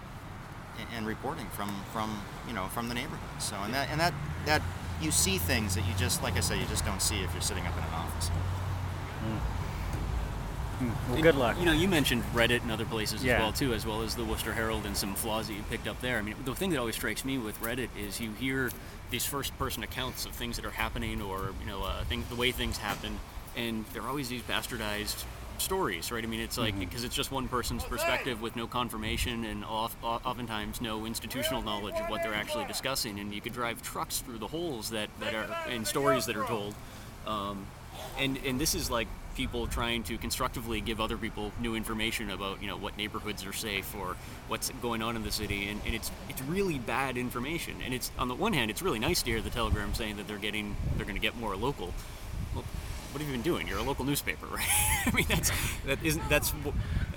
and- 0.79 0.89
and 0.97 1.07
reporting 1.07 1.47
from 1.51 1.71
from 1.93 2.21
you 2.47 2.53
know 2.55 2.67
from 2.69 2.89
the 2.89 2.95
neighborhood. 2.95 3.41
So 3.43 3.57
and 3.57 3.73
that 3.75 3.89
and 3.91 3.99
that 4.01 4.15
that 4.47 4.63
you 5.01 5.11
see 5.11 5.37
things 5.39 5.75
that 5.75 5.87
you 5.87 5.93
just 5.99 6.23
like 6.23 6.37
I 6.37 6.41
say 6.41 6.59
you 6.59 6.67
just 6.67 6.85
don't 6.87 7.03
see 7.03 7.21
if 7.23 7.33
you're 7.33 7.43
sitting 7.43 7.67
up 7.67 7.77
in 7.77 7.83
an 7.85 7.91
office. 7.95 8.31
well, 11.11 11.23
good 11.23 11.37
luck. 11.37 11.59
You 11.59 11.65
know, 11.65 11.73
you 11.73 11.89
mentioned 11.89 12.23
Reddit 12.35 12.61
and 12.63 12.71
other 12.71 12.85
places 12.85 13.25
Yeah. 13.25 13.35
as 13.37 13.41
well 13.41 13.53
too, 13.53 13.73
as 13.73 13.87
well 13.87 14.03
as 14.03 14.15
the 14.15 14.25
Worcester 14.25 14.53
Herald 14.53 14.85
and 14.85 14.95
some 14.97 15.15
flaws 15.15 15.49
that 15.49 15.55
you 15.55 15.63
picked 15.71 15.89
up 15.89 16.01
there. 16.03 16.19
I 16.19 16.23
mean, 16.23 16.35
the 16.45 16.55
thing 16.55 16.71
that 16.71 16.79
always 16.79 16.95
strikes 16.95 17.25
me 17.25 17.39
with 17.39 17.59
Reddit 17.63 17.89
is 17.99 18.21
you 18.21 18.33
hear 18.33 18.71
these 19.11 19.25
first-person 19.25 19.83
accounts 19.83 20.27
of 20.27 20.33
things 20.33 20.57
that 20.57 20.65
are 20.65 20.71
happening, 20.71 21.23
or 21.23 21.51
you 21.61 21.67
know, 21.67 21.83
uh, 21.83 22.05
things, 22.05 22.27
the 22.29 22.37
way 22.37 22.53
things 22.53 22.79
happen, 22.79 23.19
and 23.57 23.85
they're 23.93 24.07
always 24.09 24.29
these 24.29 24.43
bastardized 24.43 25.25
stories, 25.59 26.13
right? 26.13 26.23
I 26.23 26.27
mean, 26.27 26.41
it's 26.41 26.59
like 26.59 26.79
because 26.79 27.05
it's 27.05 27.15
just 27.15 27.33
one 27.33 27.49
person's 27.49 27.85
perspective 27.85 28.43
with 28.43 28.57
no 28.57 28.67
confirmation 28.67 29.45
and 29.45 29.65
off, 29.65 29.97
oftentimes 30.03 30.81
no 30.81 31.07
institutional 31.07 31.63
knowledge 31.63 31.95
of 31.95 32.11
what 32.11 32.23
they're 32.23 32.35
actually 32.35 32.67
discussing, 32.67 33.19
and 33.19 33.33
you 33.33 33.41
could 33.41 33.53
drive 33.55 33.83
trucks 33.83 34.21
through 34.21 34.39
the 34.39 34.49
holes 34.49 34.91
that 34.91 35.09
that 35.21 35.35
are 35.35 35.71
in 35.71 35.85
stories 35.85 36.27
that 36.27 36.37
are 36.37 36.45
told. 36.45 36.75
Um, 37.27 37.67
and 38.19 38.39
and 38.45 38.61
this 38.61 38.75
is 38.75 38.91
like 38.91 39.09
people 39.37 39.67
trying 39.67 40.03
to 40.03 40.17
constructively 40.17 40.81
give 40.81 40.99
other 40.99 41.19
people 41.19 41.53
new 41.61 41.75
information 41.75 42.31
about 42.31 42.61
you 42.63 42.67
know 42.69 42.77
what 42.77 42.97
neighborhoods 42.97 43.45
are 43.45 43.53
safe 43.53 43.95
or 43.95 44.17
what's 44.49 44.71
going 44.81 45.03
on 45.03 45.15
in 45.17 45.23
the 45.23 45.31
city. 45.33 45.69
And, 45.69 45.81
and 45.85 45.95
it's 45.95 46.11
it's 46.29 46.41
really 46.43 46.79
bad 46.79 47.17
information. 47.19 47.75
And 47.85 47.93
it's 47.93 48.11
on 48.19 48.29
the 48.29 48.35
one 48.35 48.53
hand 48.55 48.71
it's 48.71 48.81
really 48.83 48.99
nice 48.99 49.23
to 49.25 49.31
hear 49.31 49.43
the 49.43 49.51
telegram 49.51 49.93
saying 49.95 50.17
that 50.17 50.27
they're 50.27 50.39
getting 50.39 50.75
they're 50.97 51.05
going 51.07 51.17
to 51.17 51.21
get 51.23 51.37
more 51.37 51.55
local. 51.57 51.93
Well 52.55 52.65
what 53.13 53.21
have 53.21 53.29
you 53.31 53.35
been 53.37 53.43
doing? 53.43 53.67
You're 53.69 53.79
a 53.79 53.83
local 53.83 54.05
newspaper 54.07 54.47
right? 54.51 54.67
I 55.07 55.11
mean 55.15 55.27
that's 55.29 55.51
that 55.87 55.99
isn't 56.03 56.27
that's 56.31 56.53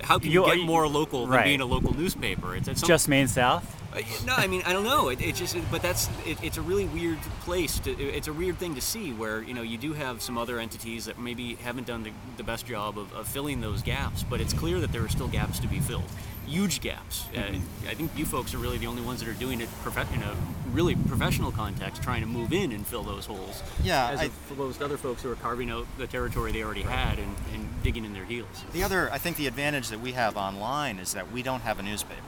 how 0.02 0.18
can 0.18 0.30
you, 0.30 0.46
You- 0.46 0.56
get 0.56 0.66
more 0.66 0.86
local 0.88 1.22
than 1.26 1.36
right. 1.36 1.44
being 1.44 1.60
a 1.62 1.66
local 1.66 1.94
newspaper? 1.96 2.54
It's, 2.54 2.68
it's 2.68 2.80
some- 2.80 2.88
Just 2.88 3.08
Main 3.08 3.28
South. 3.28 3.79
Uh, 3.94 4.00
No, 4.24 4.34
I 4.36 4.46
mean 4.46 4.62
I 4.64 4.72
don't 4.72 4.84
know. 4.84 5.08
It, 5.08 5.20
it 5.20 5.34
just, 5.34 5.56
but 5.70 5.82
that's 5.82 6.08
it, 6.24 6.42
it's 6.42 6.56
a 6.56 6.62
really 6.62 6.86
weird 6.86 7.20
place 7.42 7.78
to. 7.80 7.90
It's 7.90 8.28
a 8.28 8.32
weird 8.32 8.58
thing 8.58 8.74
to 8.76 8.80
see 8.80 9.12
where 9.12 9.42
you 9.42 9.54
know 9.54 9.62
you 9.62 9.78
do 9.78 9.92
have 9.94 10.22
some 10.22 10.38
other 10.38 10.58
entities 10.60 11.06
that 11.06 11.18
maybe 11.18 11.54
haven't 11.56 11.86
done 11.86 12.02
the, 12.02 12.12
the 12.36 12.42
best 12.44 12.66
job 12.66 12.98
of, 12.98 13.12
of 13.14 13.26
filling 13.26 13.60
those 13.60 13.82
gaps, 13.82 14.22
but 14.22 14.40
it's 14.40 14.52
clear 14.52 14.78
that 14.80 14.92
there 14.92 15.02
are 15.04 15.08
still 15.08 15.28
gaps 15.28 15.58
to 15.60 15.66
be 15.66 15.80
filled, 15.80 16.04
huge 16.46 16.80
gaps. 16.80 17.26
Uh, 17.36 17.40
I 17.88 17.94
think 17.94 18.12
you 18.16 18.24
folks 18.26 18.54
are 18.54 18.58
really 18.58 18.78
the 18.78 18.86
only 18.86 19.02
ones 19.02 19.20
that 19.20 19.28
are 19.28 19.34
doing 19.34 19.60
it 19.60 19.68
in 20.14 20.22
a 20.22 20.36
really 20.72 20.94
professional 20.94 21.50
context, 21.50 22.00
trying 22.02 22.20
to 22.20 22.28
move 22.28 22.52
in 22.52 22.70
and 22.70 22.86
fill 22.86 23.02
those 23.02 23.26
holes. 23.26 23.62
Yeah, 23.82 24.10
as 24.10 24.20
I- 24.20 24.30
opposed 24.52 24.82
other 24.82 24.96
folks 24.98 25.22
who 25.22 25.32
are 25.32 25.36
carving 25.36 25.68
out 25.70 25.86
the 25.98 26.06
territory 26.06 26.52
they 26.52 26.62
already 26.62 26.82
had 26.82 27.18
and, 27.18 27.34
and 27.54 27.82
digging 27.82 28.04
in 28.04 28.12
their 28.12 28.24
heels. 28.24 28.64
The 28.72 28.84
other, 28.84 29.10
I 29.12 29.18
think, 29.18 29.36
the 29.36 29.48
advantage 29.48 29.88
that 29.88 30.00
we 30.00 30.12
have 30.12 30.36
online 30.36 30.98
is 31.00 31.14
that 31.14 31.32
we 31.32 31.42
don't 31.42 31.62
have 31.62 31.80
a 31.80 31.82
newspaper. 31.82 32.22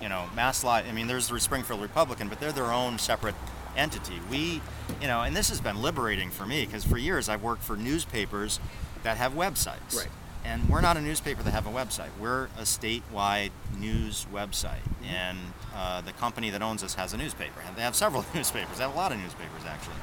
You 0.00 0.08
know, 0.08 0.26
Mass 0.34 0.62
Live. 0.64 0.86
I 0.88 0.92
mean, 0.92 1.06
there's 1.06 1.28
the 1.28 1.40
Springfield 1.40 1.80
Republican, 1.80 2.28
but 2.28 2.40
they're 2.40 2.52
their 2.52 2.72
own 2.72 2.98
separate 2.98 3.34
entity. 3.76 4.20
We, 4.30 4.60
you 5.00 5.08
know, 5.08 5.22
and 5.22 5.34
this 5.34 5.48
has 5.48 5.60
been 5.60 5.80
liberating 5.80 6.30
for 6.30 6.46
me 6.46 6.64
because 6.64 6.84
for 6.84 6.98
years 6.98 7.28
I've 7.28 7.42
worked 7.42 7.62
for 7.62 7.76
newspapers 7.76 8.60
that 9.02 9.16
have 9.16 9.32
websites. 9.32 9.96
Right. 9.96 10.08
And 10.44 10.68
we're 10.68 10.82
not 10.82 10.98
a 10.98 11.00
newspaper 11.00 11.42
that 11.42 11.52
have 11.52 11.66
a 11.66 11.70
website. 11.70 12.10
We're 12.20 12.44
a 12.58 12.64
statewide 12.64 13.50
news 13.78 14.26
website, 14.32 14.84
and 15.02 15.38
uh, 15.74 16.02
the 16.02 16.12
company 16.12 16.50
that 16.50 16.60
owns 16.60 16.82
us 16.82 16.94
has 16.94 17.14
a 17.14 17.16
newspaper. 17.16 17.60
And 17.66 17.74
they 17.76 17.80
have 17.80 17.94
several 17.94 18.26
newspapers. 18.34 18.76
They 18.76 18.84
have 18.84 18.92
a 18.92 18.96
lot 18.96 19.10
of 19.10 19.18
newspapers 19.18 19.62
actually. 19.66 19.96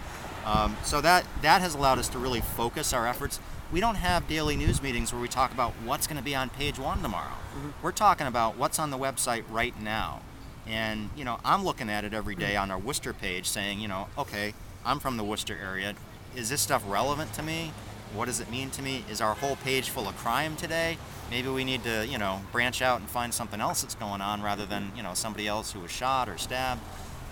Um, 0.43 0.76
so 0.84 1.00
that 1.02 1.26
that 1.43 1.62
has 1.62 1.76
allowed 1.76 2.00
us 2.00 2.08
to 2.10 2.17
really 2.17 2.41
focus 2.41 2.93
our 2.93 3.06
efforts. 3.06 3.39
We 3.72 3.80
don't 3.80 3.96
have 3.96 4.28
daily 4.28 4.58
news 4.58 4.82
meetings 4.82 5.14
where 5.14 5.22
we 5.22 5.30
talk 5.30 5.54
about 5.54 5.72
what's 5.86 6.06
going 6.06 6.18
to 6.18 6.24
be 6.24 6.36
on 6.36 6.50
page 6.50 6.78
one 6.78 7.02
tomorrow. 7.02 7.32
We're 7.82 7.94
talking 7.94 8.28
about 8.28 8.58
what's 8.58 8.80
on 8.80 8.90
the 8.90 8.98
website 8.98 9.46
right 9.50 9.80
now. 9.82 10.22
And 10.68 11.10
you 11.16 11.24
know, 11.24 11.40
I'm 11.46 11.64
looking 11.64 11.90
at 11.90 12.04
it 12.04 12.14
every 12.14 12.36
day 12.36 12.58
on 12.58 12.70
our 12.70 12.78
Worcester 12.78 13.14
page, 13.14 13.48
saying, 13.48 13.80
you 13.80 13.88
know, 13.88 14.08
okay, 14.18 14.54
I'm 14.86 15.00
from 15.00 15.16
the 15.16 15.24
Worcester 15.24 15.58
area. 15.58 15.94
Is 16.36 16.50
this 16.50 16.60
stuff 16.60 16.84
relevant 16.86 17.34
to 17.36 17.44
me? 17.44 17.72
What 18.14 18.26
does 18.26 18.42
it 18.42 18.52
mean 18.52 18.72
to 18.72 18.82
me? 18.82 19.06
Is 19.10 19.22
our 19.22 19.36
whole 19.36 19.56
page 19.56 19.90
full 19.90 20.10
of 20.10 20.18
crime 20.18 20.58
today? 20.58 20.98
Maybe 21.30 21.48
we 21.48 21.64
need 21.64 21.86
to, 21.86 22.06
you 22.06 22.18
know, 22.18 22.42
branch 22.52 22.82
out 22.82 23.00
and 23.00 23.10
find 23.10 23.34
something 23.34 23.62
else 23.62 23.84
that's 23.84 23.96
going 23.96 24.20
on 24.20 24.42
rather 24.42 24.66
than, 24.66 24.92
you 24.98 25.04
know, 25.04 25.14
somebody 25.14 25.48
else 25.48 25.72
who 25.72 25.80
was 25.80 25.92
shot 25.92 26.28
or 26.28 26.38
stabbed. 26.38 26.82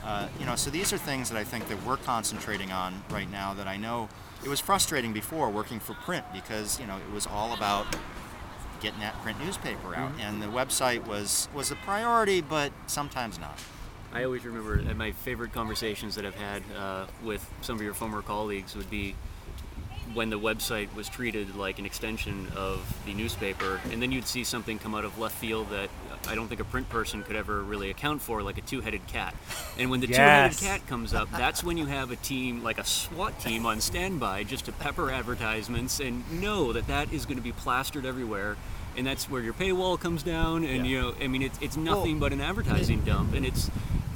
Uh, 0.06 0.30
you 0.40 0.46
know, 0.46 0.56
so 0.56 0.70
these 0.70 0.94
are 0.94 0.98
things 0.98 1.30
that 1.30 1.38
I 1.38 1.44
think 1.44 1.68
that 1.68 1.86
we're 1.86 1.98
concentrating 1.98 2.72
on 2.72 3.04
right 3.10 3.30
now. 3.30 3.54
That 3.54 3.68
I 3.68 3.76
know 3.76 4.08
it 4.44 4.50
was 4.50 4.60
frustrating 4.60 5.14
before 5.14 5.50
working 5.50 5.80
for 5.80 5.94
print 5.94 6.26
because 6.34 6.80
you 6.80 6.88
know 6.88 6.98
it 6.98 7.14
was 7.14 7.28
all 7.28 7.54
about 7.54 7.86
getting 8.82 9.00
that 9.02 9.14
print 9.22 9.38
newspaper 9.44 9.96
out, 9.96 10.12
and 10.22 10.42
the 10.42 10.48
website 10.48 11.06
was 11.06 11.50
was 11.54 11.72
a 11.72 11.76
priority, 11.76 12.42
but 12.42 12.72
sometimes 12.88 13.40
not. 13.40 13.60
I 14.14 14.24
always 14.24 14.44
remember 14.44 14.82
that 14.82 14.98
my 14.98 15.12
favorite 15.12 15.54
conversations 15.54 16.16
that 16.16 16.26
I've 16.26 16.36
had 16.36 16.64
uh, 16.76 17.06
with 17.24 17.48
some 17.62 17.76
of 17.76 17.82
your 17.82 17.94
former 17.94 18.22
colleagues 18.24 18.76
would 18.76 18.90
be 18.90 19.16
when 20.14 20.32
the 20.32 20.40
website 20.40 20.92
was 20.96 21.08
treated 21.08 21.56
like 21.56 21.78
an 21.78 21.86
extension 21.86 22.48
of 22.56 22.82
the 23.06 23.14
newspaper, 23.14 23.80
and 23.92 24.02
then 24.02 24.12
you'd 24.12 24.26
see 24.26 24.44
something 24.44 24.80
come 24.80 24.96
out 24.96 25.06
of 25.06 25.20
left 25.20 25.36
field 25.36 25.70
that 25.70 25.90
I 26.28 26.36
don't 26.36 26.48
think 26.48 26.60
a 26.62 26.66
print 26.66 26.90
person 26.90 27.24
could 27.24 27.36
ever 27.36 27.62
really 27.64 27.90
account 27.90 28.22
for, 28.22 28.42
like 28.44 28.58
a 28.58 28.62
two-headed 28.62 29.08
cat. 29.08 29.34
And 29.78 29.90
when 29.90 30.00
the 30.02 30.08
Yes. 30.10 30.60
two-headed 30.60 30.82
cat 30.82 30.88
comes 30.90 31.14
up, 31.14 31.30
that's 31.32 31.64
when 31.64 31.78
you 31.78 31.86
have 31.86 32.12
a 32.12 32.16
team 32.18 32.64
like 32.64 32.78
a 32.78 32.84
SWAT 32.84 33.40
team 33.40 33.66
on 33.66 33.80
standby 33.82 34.44
just 34.44 34.66
to 34.66 34.72
pepper 34.72 35.10
advertisements 35.12 36.00
and 36.00 36.24
know 36.42 36.74
that 36.74 36.88
that 36.88 37.12
is 37.14 37.26
going 37.26 37.38
to 37.38 37.44
be 37.44 37.52
plastered 37.52 38.06
everywhere. 38.06 38.58
And 38.98 39.06
that's 39.08 39.30
where 39.30 39.42
your 39.42 39.54
paywall 39.54 40.00
comes 40.00 40.24
down, 40.24 40.64
and 40.66 40.86
Yeah. 40.86 40.92
you 40.92 41.02
know, 41.02 41.14
I 41.22 41.28
mean, 41.28 41.42
it's, 41.42 41.58
it's 41.62 41.78
nothing 41.78 42.20
but 42.20 42.34
an 42.34 42.42
advertising 42.42 43.02
dump, 43.02 43.34
and 43.34 43.46
it's 43.46 43.70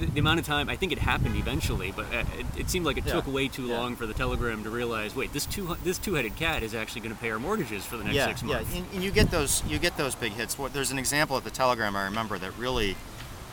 the, 0.06 0.12
the 0.12 0.20
amount 0.20 0.40
of 0.40 0.46
time. 0.46 0.70
I 0.70 0.76
think 0.76 0.92
it 0.92 1.00
happened 1.00 1.36
eventually, 1.38 1.92
but 1.96 2.06
uh, 2.14 2.24
it, 2.38 2.46
it 2.58 2.70
seemed 2.70 2.86
like 2.86 2.98
it 2.98 3.06
Yeah. 3.06 3.14
took 3.14 3.28
way 3.28 3.48
too 3.48 3.68
Yeah. 3.68 3.78
long 3.78 3.96
for 3.96 4.06
the 4.06 4.14
Telegram 4.14 4.64
to 4.64 4.70
realize, 4.70 5.16
wait, 5.16 5.34
this 5.34 5.46
two 5.46 5.76
this 5.84 5.98
two-headed 5.98 6.36
cat 6.36 6.64
is 6.64 6.74
actually 6.76 7.02
going 7.02 7.16
to 7.16 7.22
pay 7.22 7.32
our 7.32 7.40
mortgages 7.40 7.86
for 7.86 7.98
the 7.98 8.04
next 8.04 8.16
yeah, 8.16 8.28
six 8.28 8.42
yeah, 8.44 8.48
months. 8.56 8.76
and, 8.76 8.86
and 8.94 9.04
you 9.04 9.12
get 9.12 9.32
those 9.32 9.64
you 9.68 9.80
get 9.80 9.98
those 9.98 10.16
big 10.16 10.34
hits. 10.34 10.56
There's 10.74 10.92
an 10.92 11.00
example 11.00 11.38
at 11.38 11.44
the 11.44 11.52
Telegram 11.52 11.96
I 11.96 12.04
remember 12.06 12.38
that 12.40 12.58
really 12.58 12.96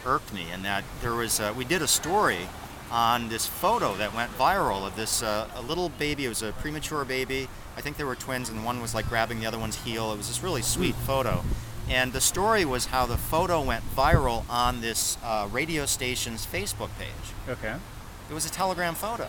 irked 0.05 0.33
me, 0.33 0.47
and 0.53 0.65
that 0.65 0.85
there 1.03 1.15
was 1.15 1.41
uh, 1.41 1.53
we 1.57 1.65
did 1.65 1.83
a 1.83 1.89
story 1.89 2.49
on 2.91 3.29
this 3.29 3.47
photo 3.47 3.95
that 3.95 4.13
went 4.15 4.33
viral 4.37 4.85
of 4.87 4.97
this 4.97 5.23
uh, 5.23 5.47
a 5.55 5.63
little 5.63 5.91
baby. 5.91 6.25
It 6.25 6.29
was 6.29 6.43
a 6.43 6.53
premature 6.53 7.05
baby. 7.05 7.49
I 7.77 7.83
think 7.83 7.97
they 7.97 8.05
were 8.05 8.17
twins, 8.17 8.49
and 8.49 8.65
one 8.65 8.81
was 8.83 8.95
like 8.95 9.09
grabbing 9.09 9.41
the 9.41 9.47
other 9.47 9.59
one's 9.59 9.77
heel. 9.77 10.13
It 10.13 10.17
was 10.17 10.27
this 10.29 10.43
really 10.43 10.63
sweet 10.63 10.95
photo. 10.97 11.45
And 11.89 12.13
the 12.13 12.21
story 12.21 12.65
was 12.65 12.87
how 12.87 13.07
the 13.07 13.17
photo 13.17 13.61
went 13.63 13.83
viral 13.97 14.49
on 14.49 14.81
this 14.81 15.19
uh, 15.25 15.49
radio 15.51 15.87
station's 15.87 16.47
Facebook 16.47 16.91
page. 16.99 17.09
Okay. 17.49 17.75
It 18.31 18.35
was 18.35 18.47
a 18.47 18.51
telegram 18.51 18.95
photo. 18.95 19.27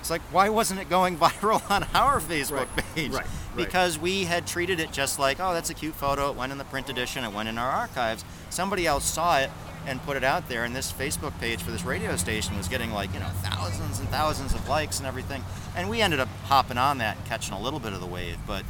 It's 0.00 0.10
like, 0.10 0.20
why 0.30 0.50
wasn't 0.50 0.80
it 0.80 0.88
going 0.88 1.16
viral 1.18 1.68
on 1.70 1.84
our 1.94 2.20
Facebook 2.20 2.68
Right, 2.76 2.94
page? 2.94 3.10
right, 3.12 3.24
right. 3.24 3.56
Because 3.56 3.98
we 3.98 4.24
had 4.24 4.46
treated 4.46 4.78
it 4.78 4.92
just 4.92 5.18
like, 5.18 5.40
oh, 5.40 5.52
that's 5.54 5.70
a 5.70 5.74
cute 5.74 5.94
photo. 5.94 6.30
It 6.30 6.36
went 6.36 6.52
in 6.52 6.58
the 6.58 6.64
print 6.64 6.88
edition. 6.90 7.24
It 7.24 7.32
went 7.32 7.48
in 7.48 7.58
our 7.58 7.70
archives. 7.70 8.24
Somebody 8.50 8.86
else 8.86 9.04
saw 9.04 9.38
it 9.38 9.50
and 9.86 10.00
put 10.04 10.16
it 10.16 10.24
out 10.24 10.48
there, 10.48 10.64
and 10.64 10.74
this 10.74 10.90
Facebook 10.92 11.38
page 11.40 11.60
for 11.60 11.70
this 11.70 11.84
radio 11.84 12.16
station 12.16 12.56
was 12.56 12.68
getting 12.68 12.90
like, 12.90 13.12
you 13.12 13.20
know, 13.20 13.28
thousands 13.42 13.98
and 13.98 14.08
thousands 14.08 14.54
of 14.54 14.66
likes 14.68 14.98
and 14.98 15.06
everything. 15.06 15.44
And 15.76 15.90
we 15.90 16.00
ended 16.00 16.20
up 16.20 16.28
hopping 16.44 16.78
on 16.78 16.98
that 16.98 17.16
and 17.18 17.26
catching 17.26 17.52
a 17.52 17.60
little 17.60 17.80
bit 17.80 17.92
of 17.92 18.00
the 18.00 18.06
wave, 18.06 18.38
but 18.46 18.64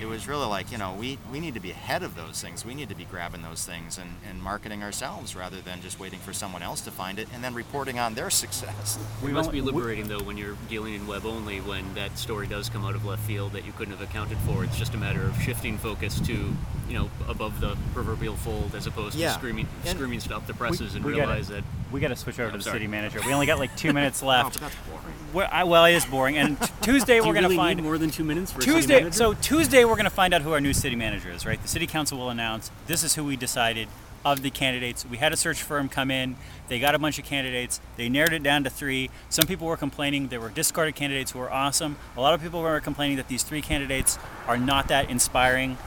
it 0.00 0.06
was 0.06 0.28
really 0.28 0.46
like, 0.46 0.70
you 0.70 0.78
know, 0.78 0.94
we, 0.98 1.18
we 1.32 1.40
need 1.40 1.54
to 1.54 1.60
be 1.60 1.70
ahead 1.70 2.02
of 2.02 2.14
those 2.16 2.40
things. 2.42 2.64
We 2.64 2.74
need 2.74 2.88
to 2.90 2.94
be 2.94 3.04
grabbing 3.04 3.42
those 3.42 3.64
things 3.64 3.96
and, 3.98 4.10
and 4.28 4.42
marketing 4.42 4.82
ourselves 4.82 5.34
rather 5.34 5.60
than 5.60 5.80
just 5.80 5.98
waiting 5.98 6.18
for 6.18 6.32
someone 6.32 6.62
else 6.62 6.80
to 6.82 6.90
find 6.90 7.18
it 7.18 7.28
and 7.32 7.42
then 7.42 7.54
reporting 7.54 7.98
on 7.98 8.14
their 8.14 8.28
success. 8.42 8.98
We 9.22 9.32
must 9.32 9.50
be 9.50 9.60
liberating 9.60 10.08
though 10.08 10.20
when 10.22 10.36
you're 10.36 10.56
dealing 10.68 10.94
in 10.94 11.06
web 11.06 11.24
only 11.24 11.60
when 11.60 11.94
that 11.94 12.18
story 12.18 12.46
does 12.46 12.68
come 12.68 12.84
out 12.84 12.94
of 12.94 13.04
left 13.06 13.22
field 13.22 13.52
that 13.52 13.64
you 13.64 13.72
couldn't 13.72 13.96
have 13.96 14.02
accounted 14.08 14.38
for. 14.38 14.64
It's 14.64 14.76
just 14.76 14.94
a 14.94 14.98
matter 14.98 15.22
of 15.22 15.40
shifting 15.40 15.78
focus 15.78 16.20
to, 16.20 16.32
you 16.32 16.94
know, 16.94 17.10
above 17.28 17.60
the 17.60 17.76
proverbial 17.94 18.36
fold 18.36 18.74
as 18.74 18.86
opposed 18.86 19.14
Yeah. 19.16 19.28
to 19.28 19.34
screaming 19.34 19.66
And- 19.86 19.96
screaming 19.96 20.20
stop 20.20 20.46
the 20.46 20.54
presses 20.54 20.94
and 20.94 21.04
we 21.04 21.12
gotta- 21.12 21.26
realize 21.28 21.48
that 21.48 21.64
We 21.92 22.00
got 22.00 22.08
to 22.08 22.16
switch 22.16 22.38
over 22.38 22.46
I'm 22.48 22.52
to 22.52 22.58
the 22.58 22.64
sorry. 22.64 22.76
city 22.76 22.86
manager. 22.88 23.20
We 23.24 23.32
only 23.32 23.46
got 23.46 23.58
like 23.58 23.74
two 23.76 23.92
minutes 23.92 24.22
Oh, 24.22 24.26
left. 24.26 24.54
but 24.54 24.62
that's 24.62 24.76
boring. 24.88 25.02
Well, 25.32 25.48
I, 25.52 25.64
well, 25.64 25.84
it 25.86 25.94
is 25.94 26.04
boring. 26.04 26.36
And 26.38 26.60
t- 26.60 26.66
Tuesday 26.82 27.20
do 27.20 27.26
we're 27.26 27.34
gonna 27.34 27.46
really 27.48 27.56
find 27.56 27.76
need 27.78 27.82
more 27.84 27.96
than 27.98 28.10
two 28.10 28.24
minutes 28.24 28.52
for 28.52 28.58
a 28.58 28.62
city 28.62 28.72
Tuesday. 28.74 28.94
manager? 29.00 29.12
So 29.16 29.34
Tuesday 29.34 29.84
we're 29.88 29.96
gonna 29.96 30.10
find 30.10 30.34
out 30.34 30.42
who 30.42 30.52
our 30.52 30.60
new 30.60 30.72
city 30.72 30.96
manager 30.96 31.30
is. 31.30 31.46
Right. 31.46 31.60
The 31.60 31.68
city 31.68 31.86
council 31.86 32.18
will 32.18 32.30
announce 32.30 32.70
this 32.86 33.02
is 33.02 33.14
who 33.14 33.24
we 33.24 33.36
decided 33.36 33.88
of 34.24 34.42
the 34.42 34.50
candidates. 34.50 35.06
We 35.06 35.18
had 35.18 35.32
a 35.32 35.36
search 35.36 35.62
firm 35.62 35.88
come 35.88 36.10
in. 36.10 36.36
They 36.66 36.80
got 36.80 36.96
a 36.96 36.98
bunch 36.98 37.18
of 37.18 37.24
candidates. 37.24 37.80
They 37.96 38.08
narrowed 38.08 38.32
it 38.32 38.42
down 38.42 38.64
to 38.64 38.70
three. 38.70 39.08
Some 39.28 39.46
people 39.46 39.68
were 39.68 39.76
complaining 39.76 40.28
there 40.28 40.40
were 40.40 40.48
discarded 40.48 40.96
candidates 40.96 41.30
who 41.30 41.38
were 41.38 41.52
awesome. 41.52 41.96
A 42.16 42.20
lot 42.20 42.34
of 42.34 42.42
people 42.42 42.60
were 42.60 42.80
complaining 42.80 43.16
that 43.18 43.28
these 43.28 43.44
three 43.44 43.62
candidates 43.62 44.18
are 44.48 44.56
not 44.56 44.88
that 44.88 45.08
inspiring. 45.10 45.78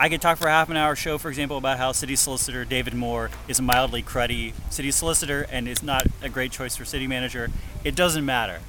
I 0.00 0.08
could 0.08 0.20
talk 0.20 0.38
for 0.38 0.46
a 0.46 0.52
half 0.52 0.70
an 0.70 0.76
hour 0.76 0.94
show, 0.94 1.18
for 1.18 1.28
example, 1.28 1.56
about 1.56 1.78
how 1.78 1.90
city 1.90 2.14
solicitor 2.14 2.64
David 2.64 2.94
Moore 2.94 3.30
is 3.48 3.58
a 3.58 3.62
mildly 3.62 4.00
cruddy 4.00 4.52
city 4.70 4.92
solicitor 4.92 5.44
and 5.50 5.66
is 5.66 5.82
not 5.82 6.06
a 6.22 6.28
great 6.28 6.52
choice 6.52 6.76
for 6.76 6.84
city 6.84 7.08
manager. 7.08 7.50
It 7.82 7.96
doesn't 7.96 8.24
matter. 8.24 8.60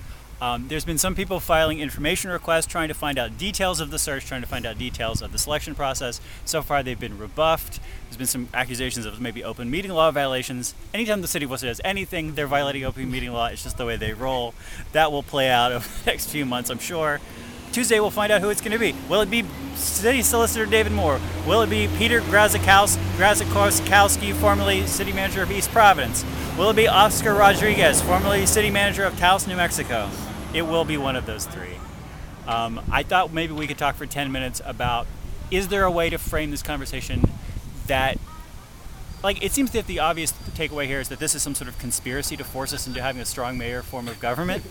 Um, 0.41 0.69
there's 0.69 0.85
been 0.85 0.97
some 0.97 1.15
people 1.15 1.41
filing 1.41 1.79
information 1.79 2.31
requests 2.31 2.65
trying 2.65 2.87
to 2.87 2.93
find 2.93 3.19
out 3.19 3.37
details 3.37 3.81
of 3.81 3.91
the 3.91 3.99
search, 3.99 4.25
trying 4.25 4.41
to 4.41 4.47
find 4.47 4.65
out 4.65 4.77
details 4.77 5.21
of 5.21 5.33
the 5.33 5.37
selection 5.37 5.75
process. 5.75 6.21
So 6.45 6.61
far, 6.61 6.81
they've 6.81 6.99
been 6.99 7.17
rebuffed. 7.17 7.81
There's 8.05 8.17
been 8.17 8.27
some 8.27 8.47
accusations 8.53 9.05
of 9.05 9.19
maybe 9.19 9.43
open 9.43 9.69
meeting 9.69 9.91
law 9.91 10.11
violations. 10.11 10.75
Anytime 10.93 11.21
the 11.21 11.27
city 11.27 11.43
of 11.43 11.51
Worcester 11.51 11.67
does 11.67 11.81
anything, 11.83 12.35
they're 12.35 12.47
violating 12.47 12.85
open 12.85 13.11
meeting 13.11 13.33
law. 13.33 13.47
It's 13.47 13.63
just 13.63 13.77
the 13.77 13.85
way 13.85 13.97
they 13.97 14.13
roll. 14.13 14.53
That 14.93 15.11
will 15.11 15.23
play 15.23 15.49
out 15.49 15.71
over 15.73 15.87
the 15.87 16.11
next 16.11 16.29
few 16.29 16.45
months, 16.45 16.69
I'm 16.69 16.79
sure. 16.79 17.19
Tuesday, 17.73 17.99
we'll 17.99 18.09
find 18.09 18.31
out 18.31 18.41
who 18.41 18.49
it's 18.49 18.61
going 18.61 18.71
to 18.71 18.79
be. 18.79 18.95
Will 19.09 19.21
it 19.21 19.29
be 19.29 19.45
City 19.75 20.23
Solicitor 20.23 20.65
David 20.65 20.91
Moore? 20.91 21.19
Will 21.45 21.61
it 21.61 21.69
be 21.69 21.87
Peter 21.97 22.21
Graczykowski, 22.21 23.03
formerly 24.33 24.87
City 24.87 25.11
Manager 25.11 25.43
of 25.43 25.51
East 25.51 25.69
Providence? 25.69 26.25
Will 26.57 26.71
it 26.71 26.75
be 26.75 26.87
Oscar 26.87 27.35
Rodriguez, 27.35 28.01
formerly 28.01 28.47
City 28.47 28.71
Manager 28.71 29.03
of 29.03 29.19
Taos, 29.19 29.45
New 29.45 29.55
Mexico? 29.55 30.09
It 30.53 30.63
will 30.63 30.85
be 30.85 30.97
one 30.97 31.15
of 31.15 31.25
those 31.25 31.45
three. 31.45 31.77
Um, 32.47 32.81
I 32.91 33.03
thought 33.03 33.31
maybe 33.31 33.53
we 33.53 33.67
could 33.67 33.77
talk 33.77 33.95
for 33.95 34.05
10 34.05 34.31
minutes 34.31 34.61
about 34.65 35.05
is 35.51 35.67
there 35.67 35.83
a 35.83 35.91
way 35.91 36.09
to 36.09 36.17
frame 36.17 36.51
this 36.51 36.63
conversation 36.63 37.23
that 37.87 38.17
like 39.23 39.43
it 39.43 39.51
seems 39.51 39.71
that 39.71 39.87
the 39.87 39.99
obvious 39.99 40.31
takeaway 40.31 40.85
here 40.85 40.99
is 40.99 41.09
that 41.09 41.19
this 41.19 41.35
is 41.35 41.41
some 41.41 41.55
sort 41.55 41.67
of 41.67 41.77
conspiracy 41.77 42.37
to 42.37 42.43
force 42.43 42.73
us 42.73 42.87
into 42.87 43.01
having 43.01 43.21
a 43.21 43.25
strong 43.25 43.57
mayor 43.57 43.81
form 43.81 44.07
of 44.07 44.19
government. 44.19 44.63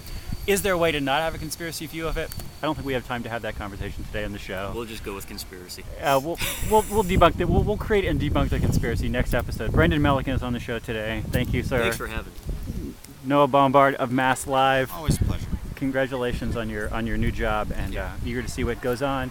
is 0.47 0.63
there 0.63 0.73
a 0.73 0.79
way 0.79 0.91
to 0.91 1.01
not 1.01 1.21
have 1.21 1.35
a 1.35 1.39
conspiracy 1.39 1.87
view 1.87 2.09
of 2.09 2.17
it? 2.17 2.31
I 2.63 2.67
don't 2.67 2.75
think 2.75 2.87
we 2.87 2.95
have 2.95 3.07
time 3.07 3.23
to 3.23 3.29
have 3.29 3.43
that 3.43 3.57
conversation 3.57 4.03
today 4.05 4.25
on 4.25 4.33
the 4.33 4.39
show. 4.39 4.73
we'll 4.75 4.85
just 4.85 5.05
go 5.05 5.15
with 5.15 5.29
conspiracy. 5.29 5.85
Uh, 6.03 6.21
we'll, 6.23 6.39
we'll, 6.71 6.85
we'll 6.91 7.05
debunk 7.05 7.39
it. 7.41 7.49
We'll, 7.49 7.63
we'll 7.63 7.77
create 7.77 8.05
and 8.05 8.21
debunk 8.21 8.49
the 8.49 8.59
conspiracy 8.59 9.09
next 9.09 9.35
episode. 9.35 9.71
Brendan 9.71 10.01
Melican 10.01 10.35
is 10.35 10.43
on 10.43 10.55
the 10.55 10.61
show 10.61 10.81
today. 10.81 11.23
Thank 11.31 11.53
you, 11.53 11.63
sir. 11.63 11.83
Thanks 11.83 11.97
for 11.97 12.09
having 12.09 12.33
me. 12.33 12.95
Noah 13.25 13.47
Bombard 13.47 13.95
of 13.97 14.11
Mass 14.11 14.47
Live. 14.47 14.91
Always 14.93 15.21
a 15.21 15.25
pleasure. 15.25 15.48
Congratulations 15.79 16.57
on 16.57 16.69
your 16.69 16.93
on 16.93 17.07
your 17.07 17.17
new 17.17 17.31
job, 17.31 17.73
and 17.73 17.97
uh, 17.97 18.09
eager 18.27 18.43
to 18.43 18.49
see 18.49 18.65
what 18.65 18.81
goes 18.81 19.01
on. 19.01 19.31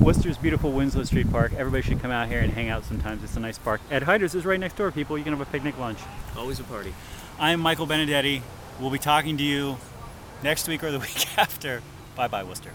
Worcester's 0.00 0.36
beautiful 0.36 0.72
Winslow 0.72 1.04
Street 1.04 1.30
Park. 1.30 1.52
Everybody 1.56 1.82
should 1.82 2.00
come 2.00 2.10
out 2.10 2.26
here 2.26 2.40
and 2.40 2.52
hang 2.52 2.70
out 2.70 2.84
sometimes. 2.84 3.22
It's 3.22 3.36
a 3.36 3.40
nice 3.40 3.56
park. 3.56 3.80
Ed 3.88 4.02
Hyder's 4.02 4.34
is 4.34 4.44
right 4.44 4.58
next 4.58 4.76
door, 4.76 4.90
people. 4.90 5.16
You 5.16 5.22
can 5.22 5.32
have 5.32 5.40
a 5.40 5.50
picnic 5.50 5.78
lunch. 5.78 6.00
Always 6.36 6.58
a 6.58 6.64
party. 6.64 6.92
I'm 7.38 7.60
Michael 7.60 7.86
Benedetti. 7.86 8.42
We'll 8.80 8.90
be 8.90 8.98
talking 8.98 9.36
to 9.36 9.44
you 9.44 9.76
next 10.42 10.66
week 10.66 10.82
or 10.82 10.90
the 10.90 10.98
week 11.08 11.38
after. 11.38 11.82
Bye 12.16 12.26
bye, 12.26 12.42
Worcester. 12.42 12.72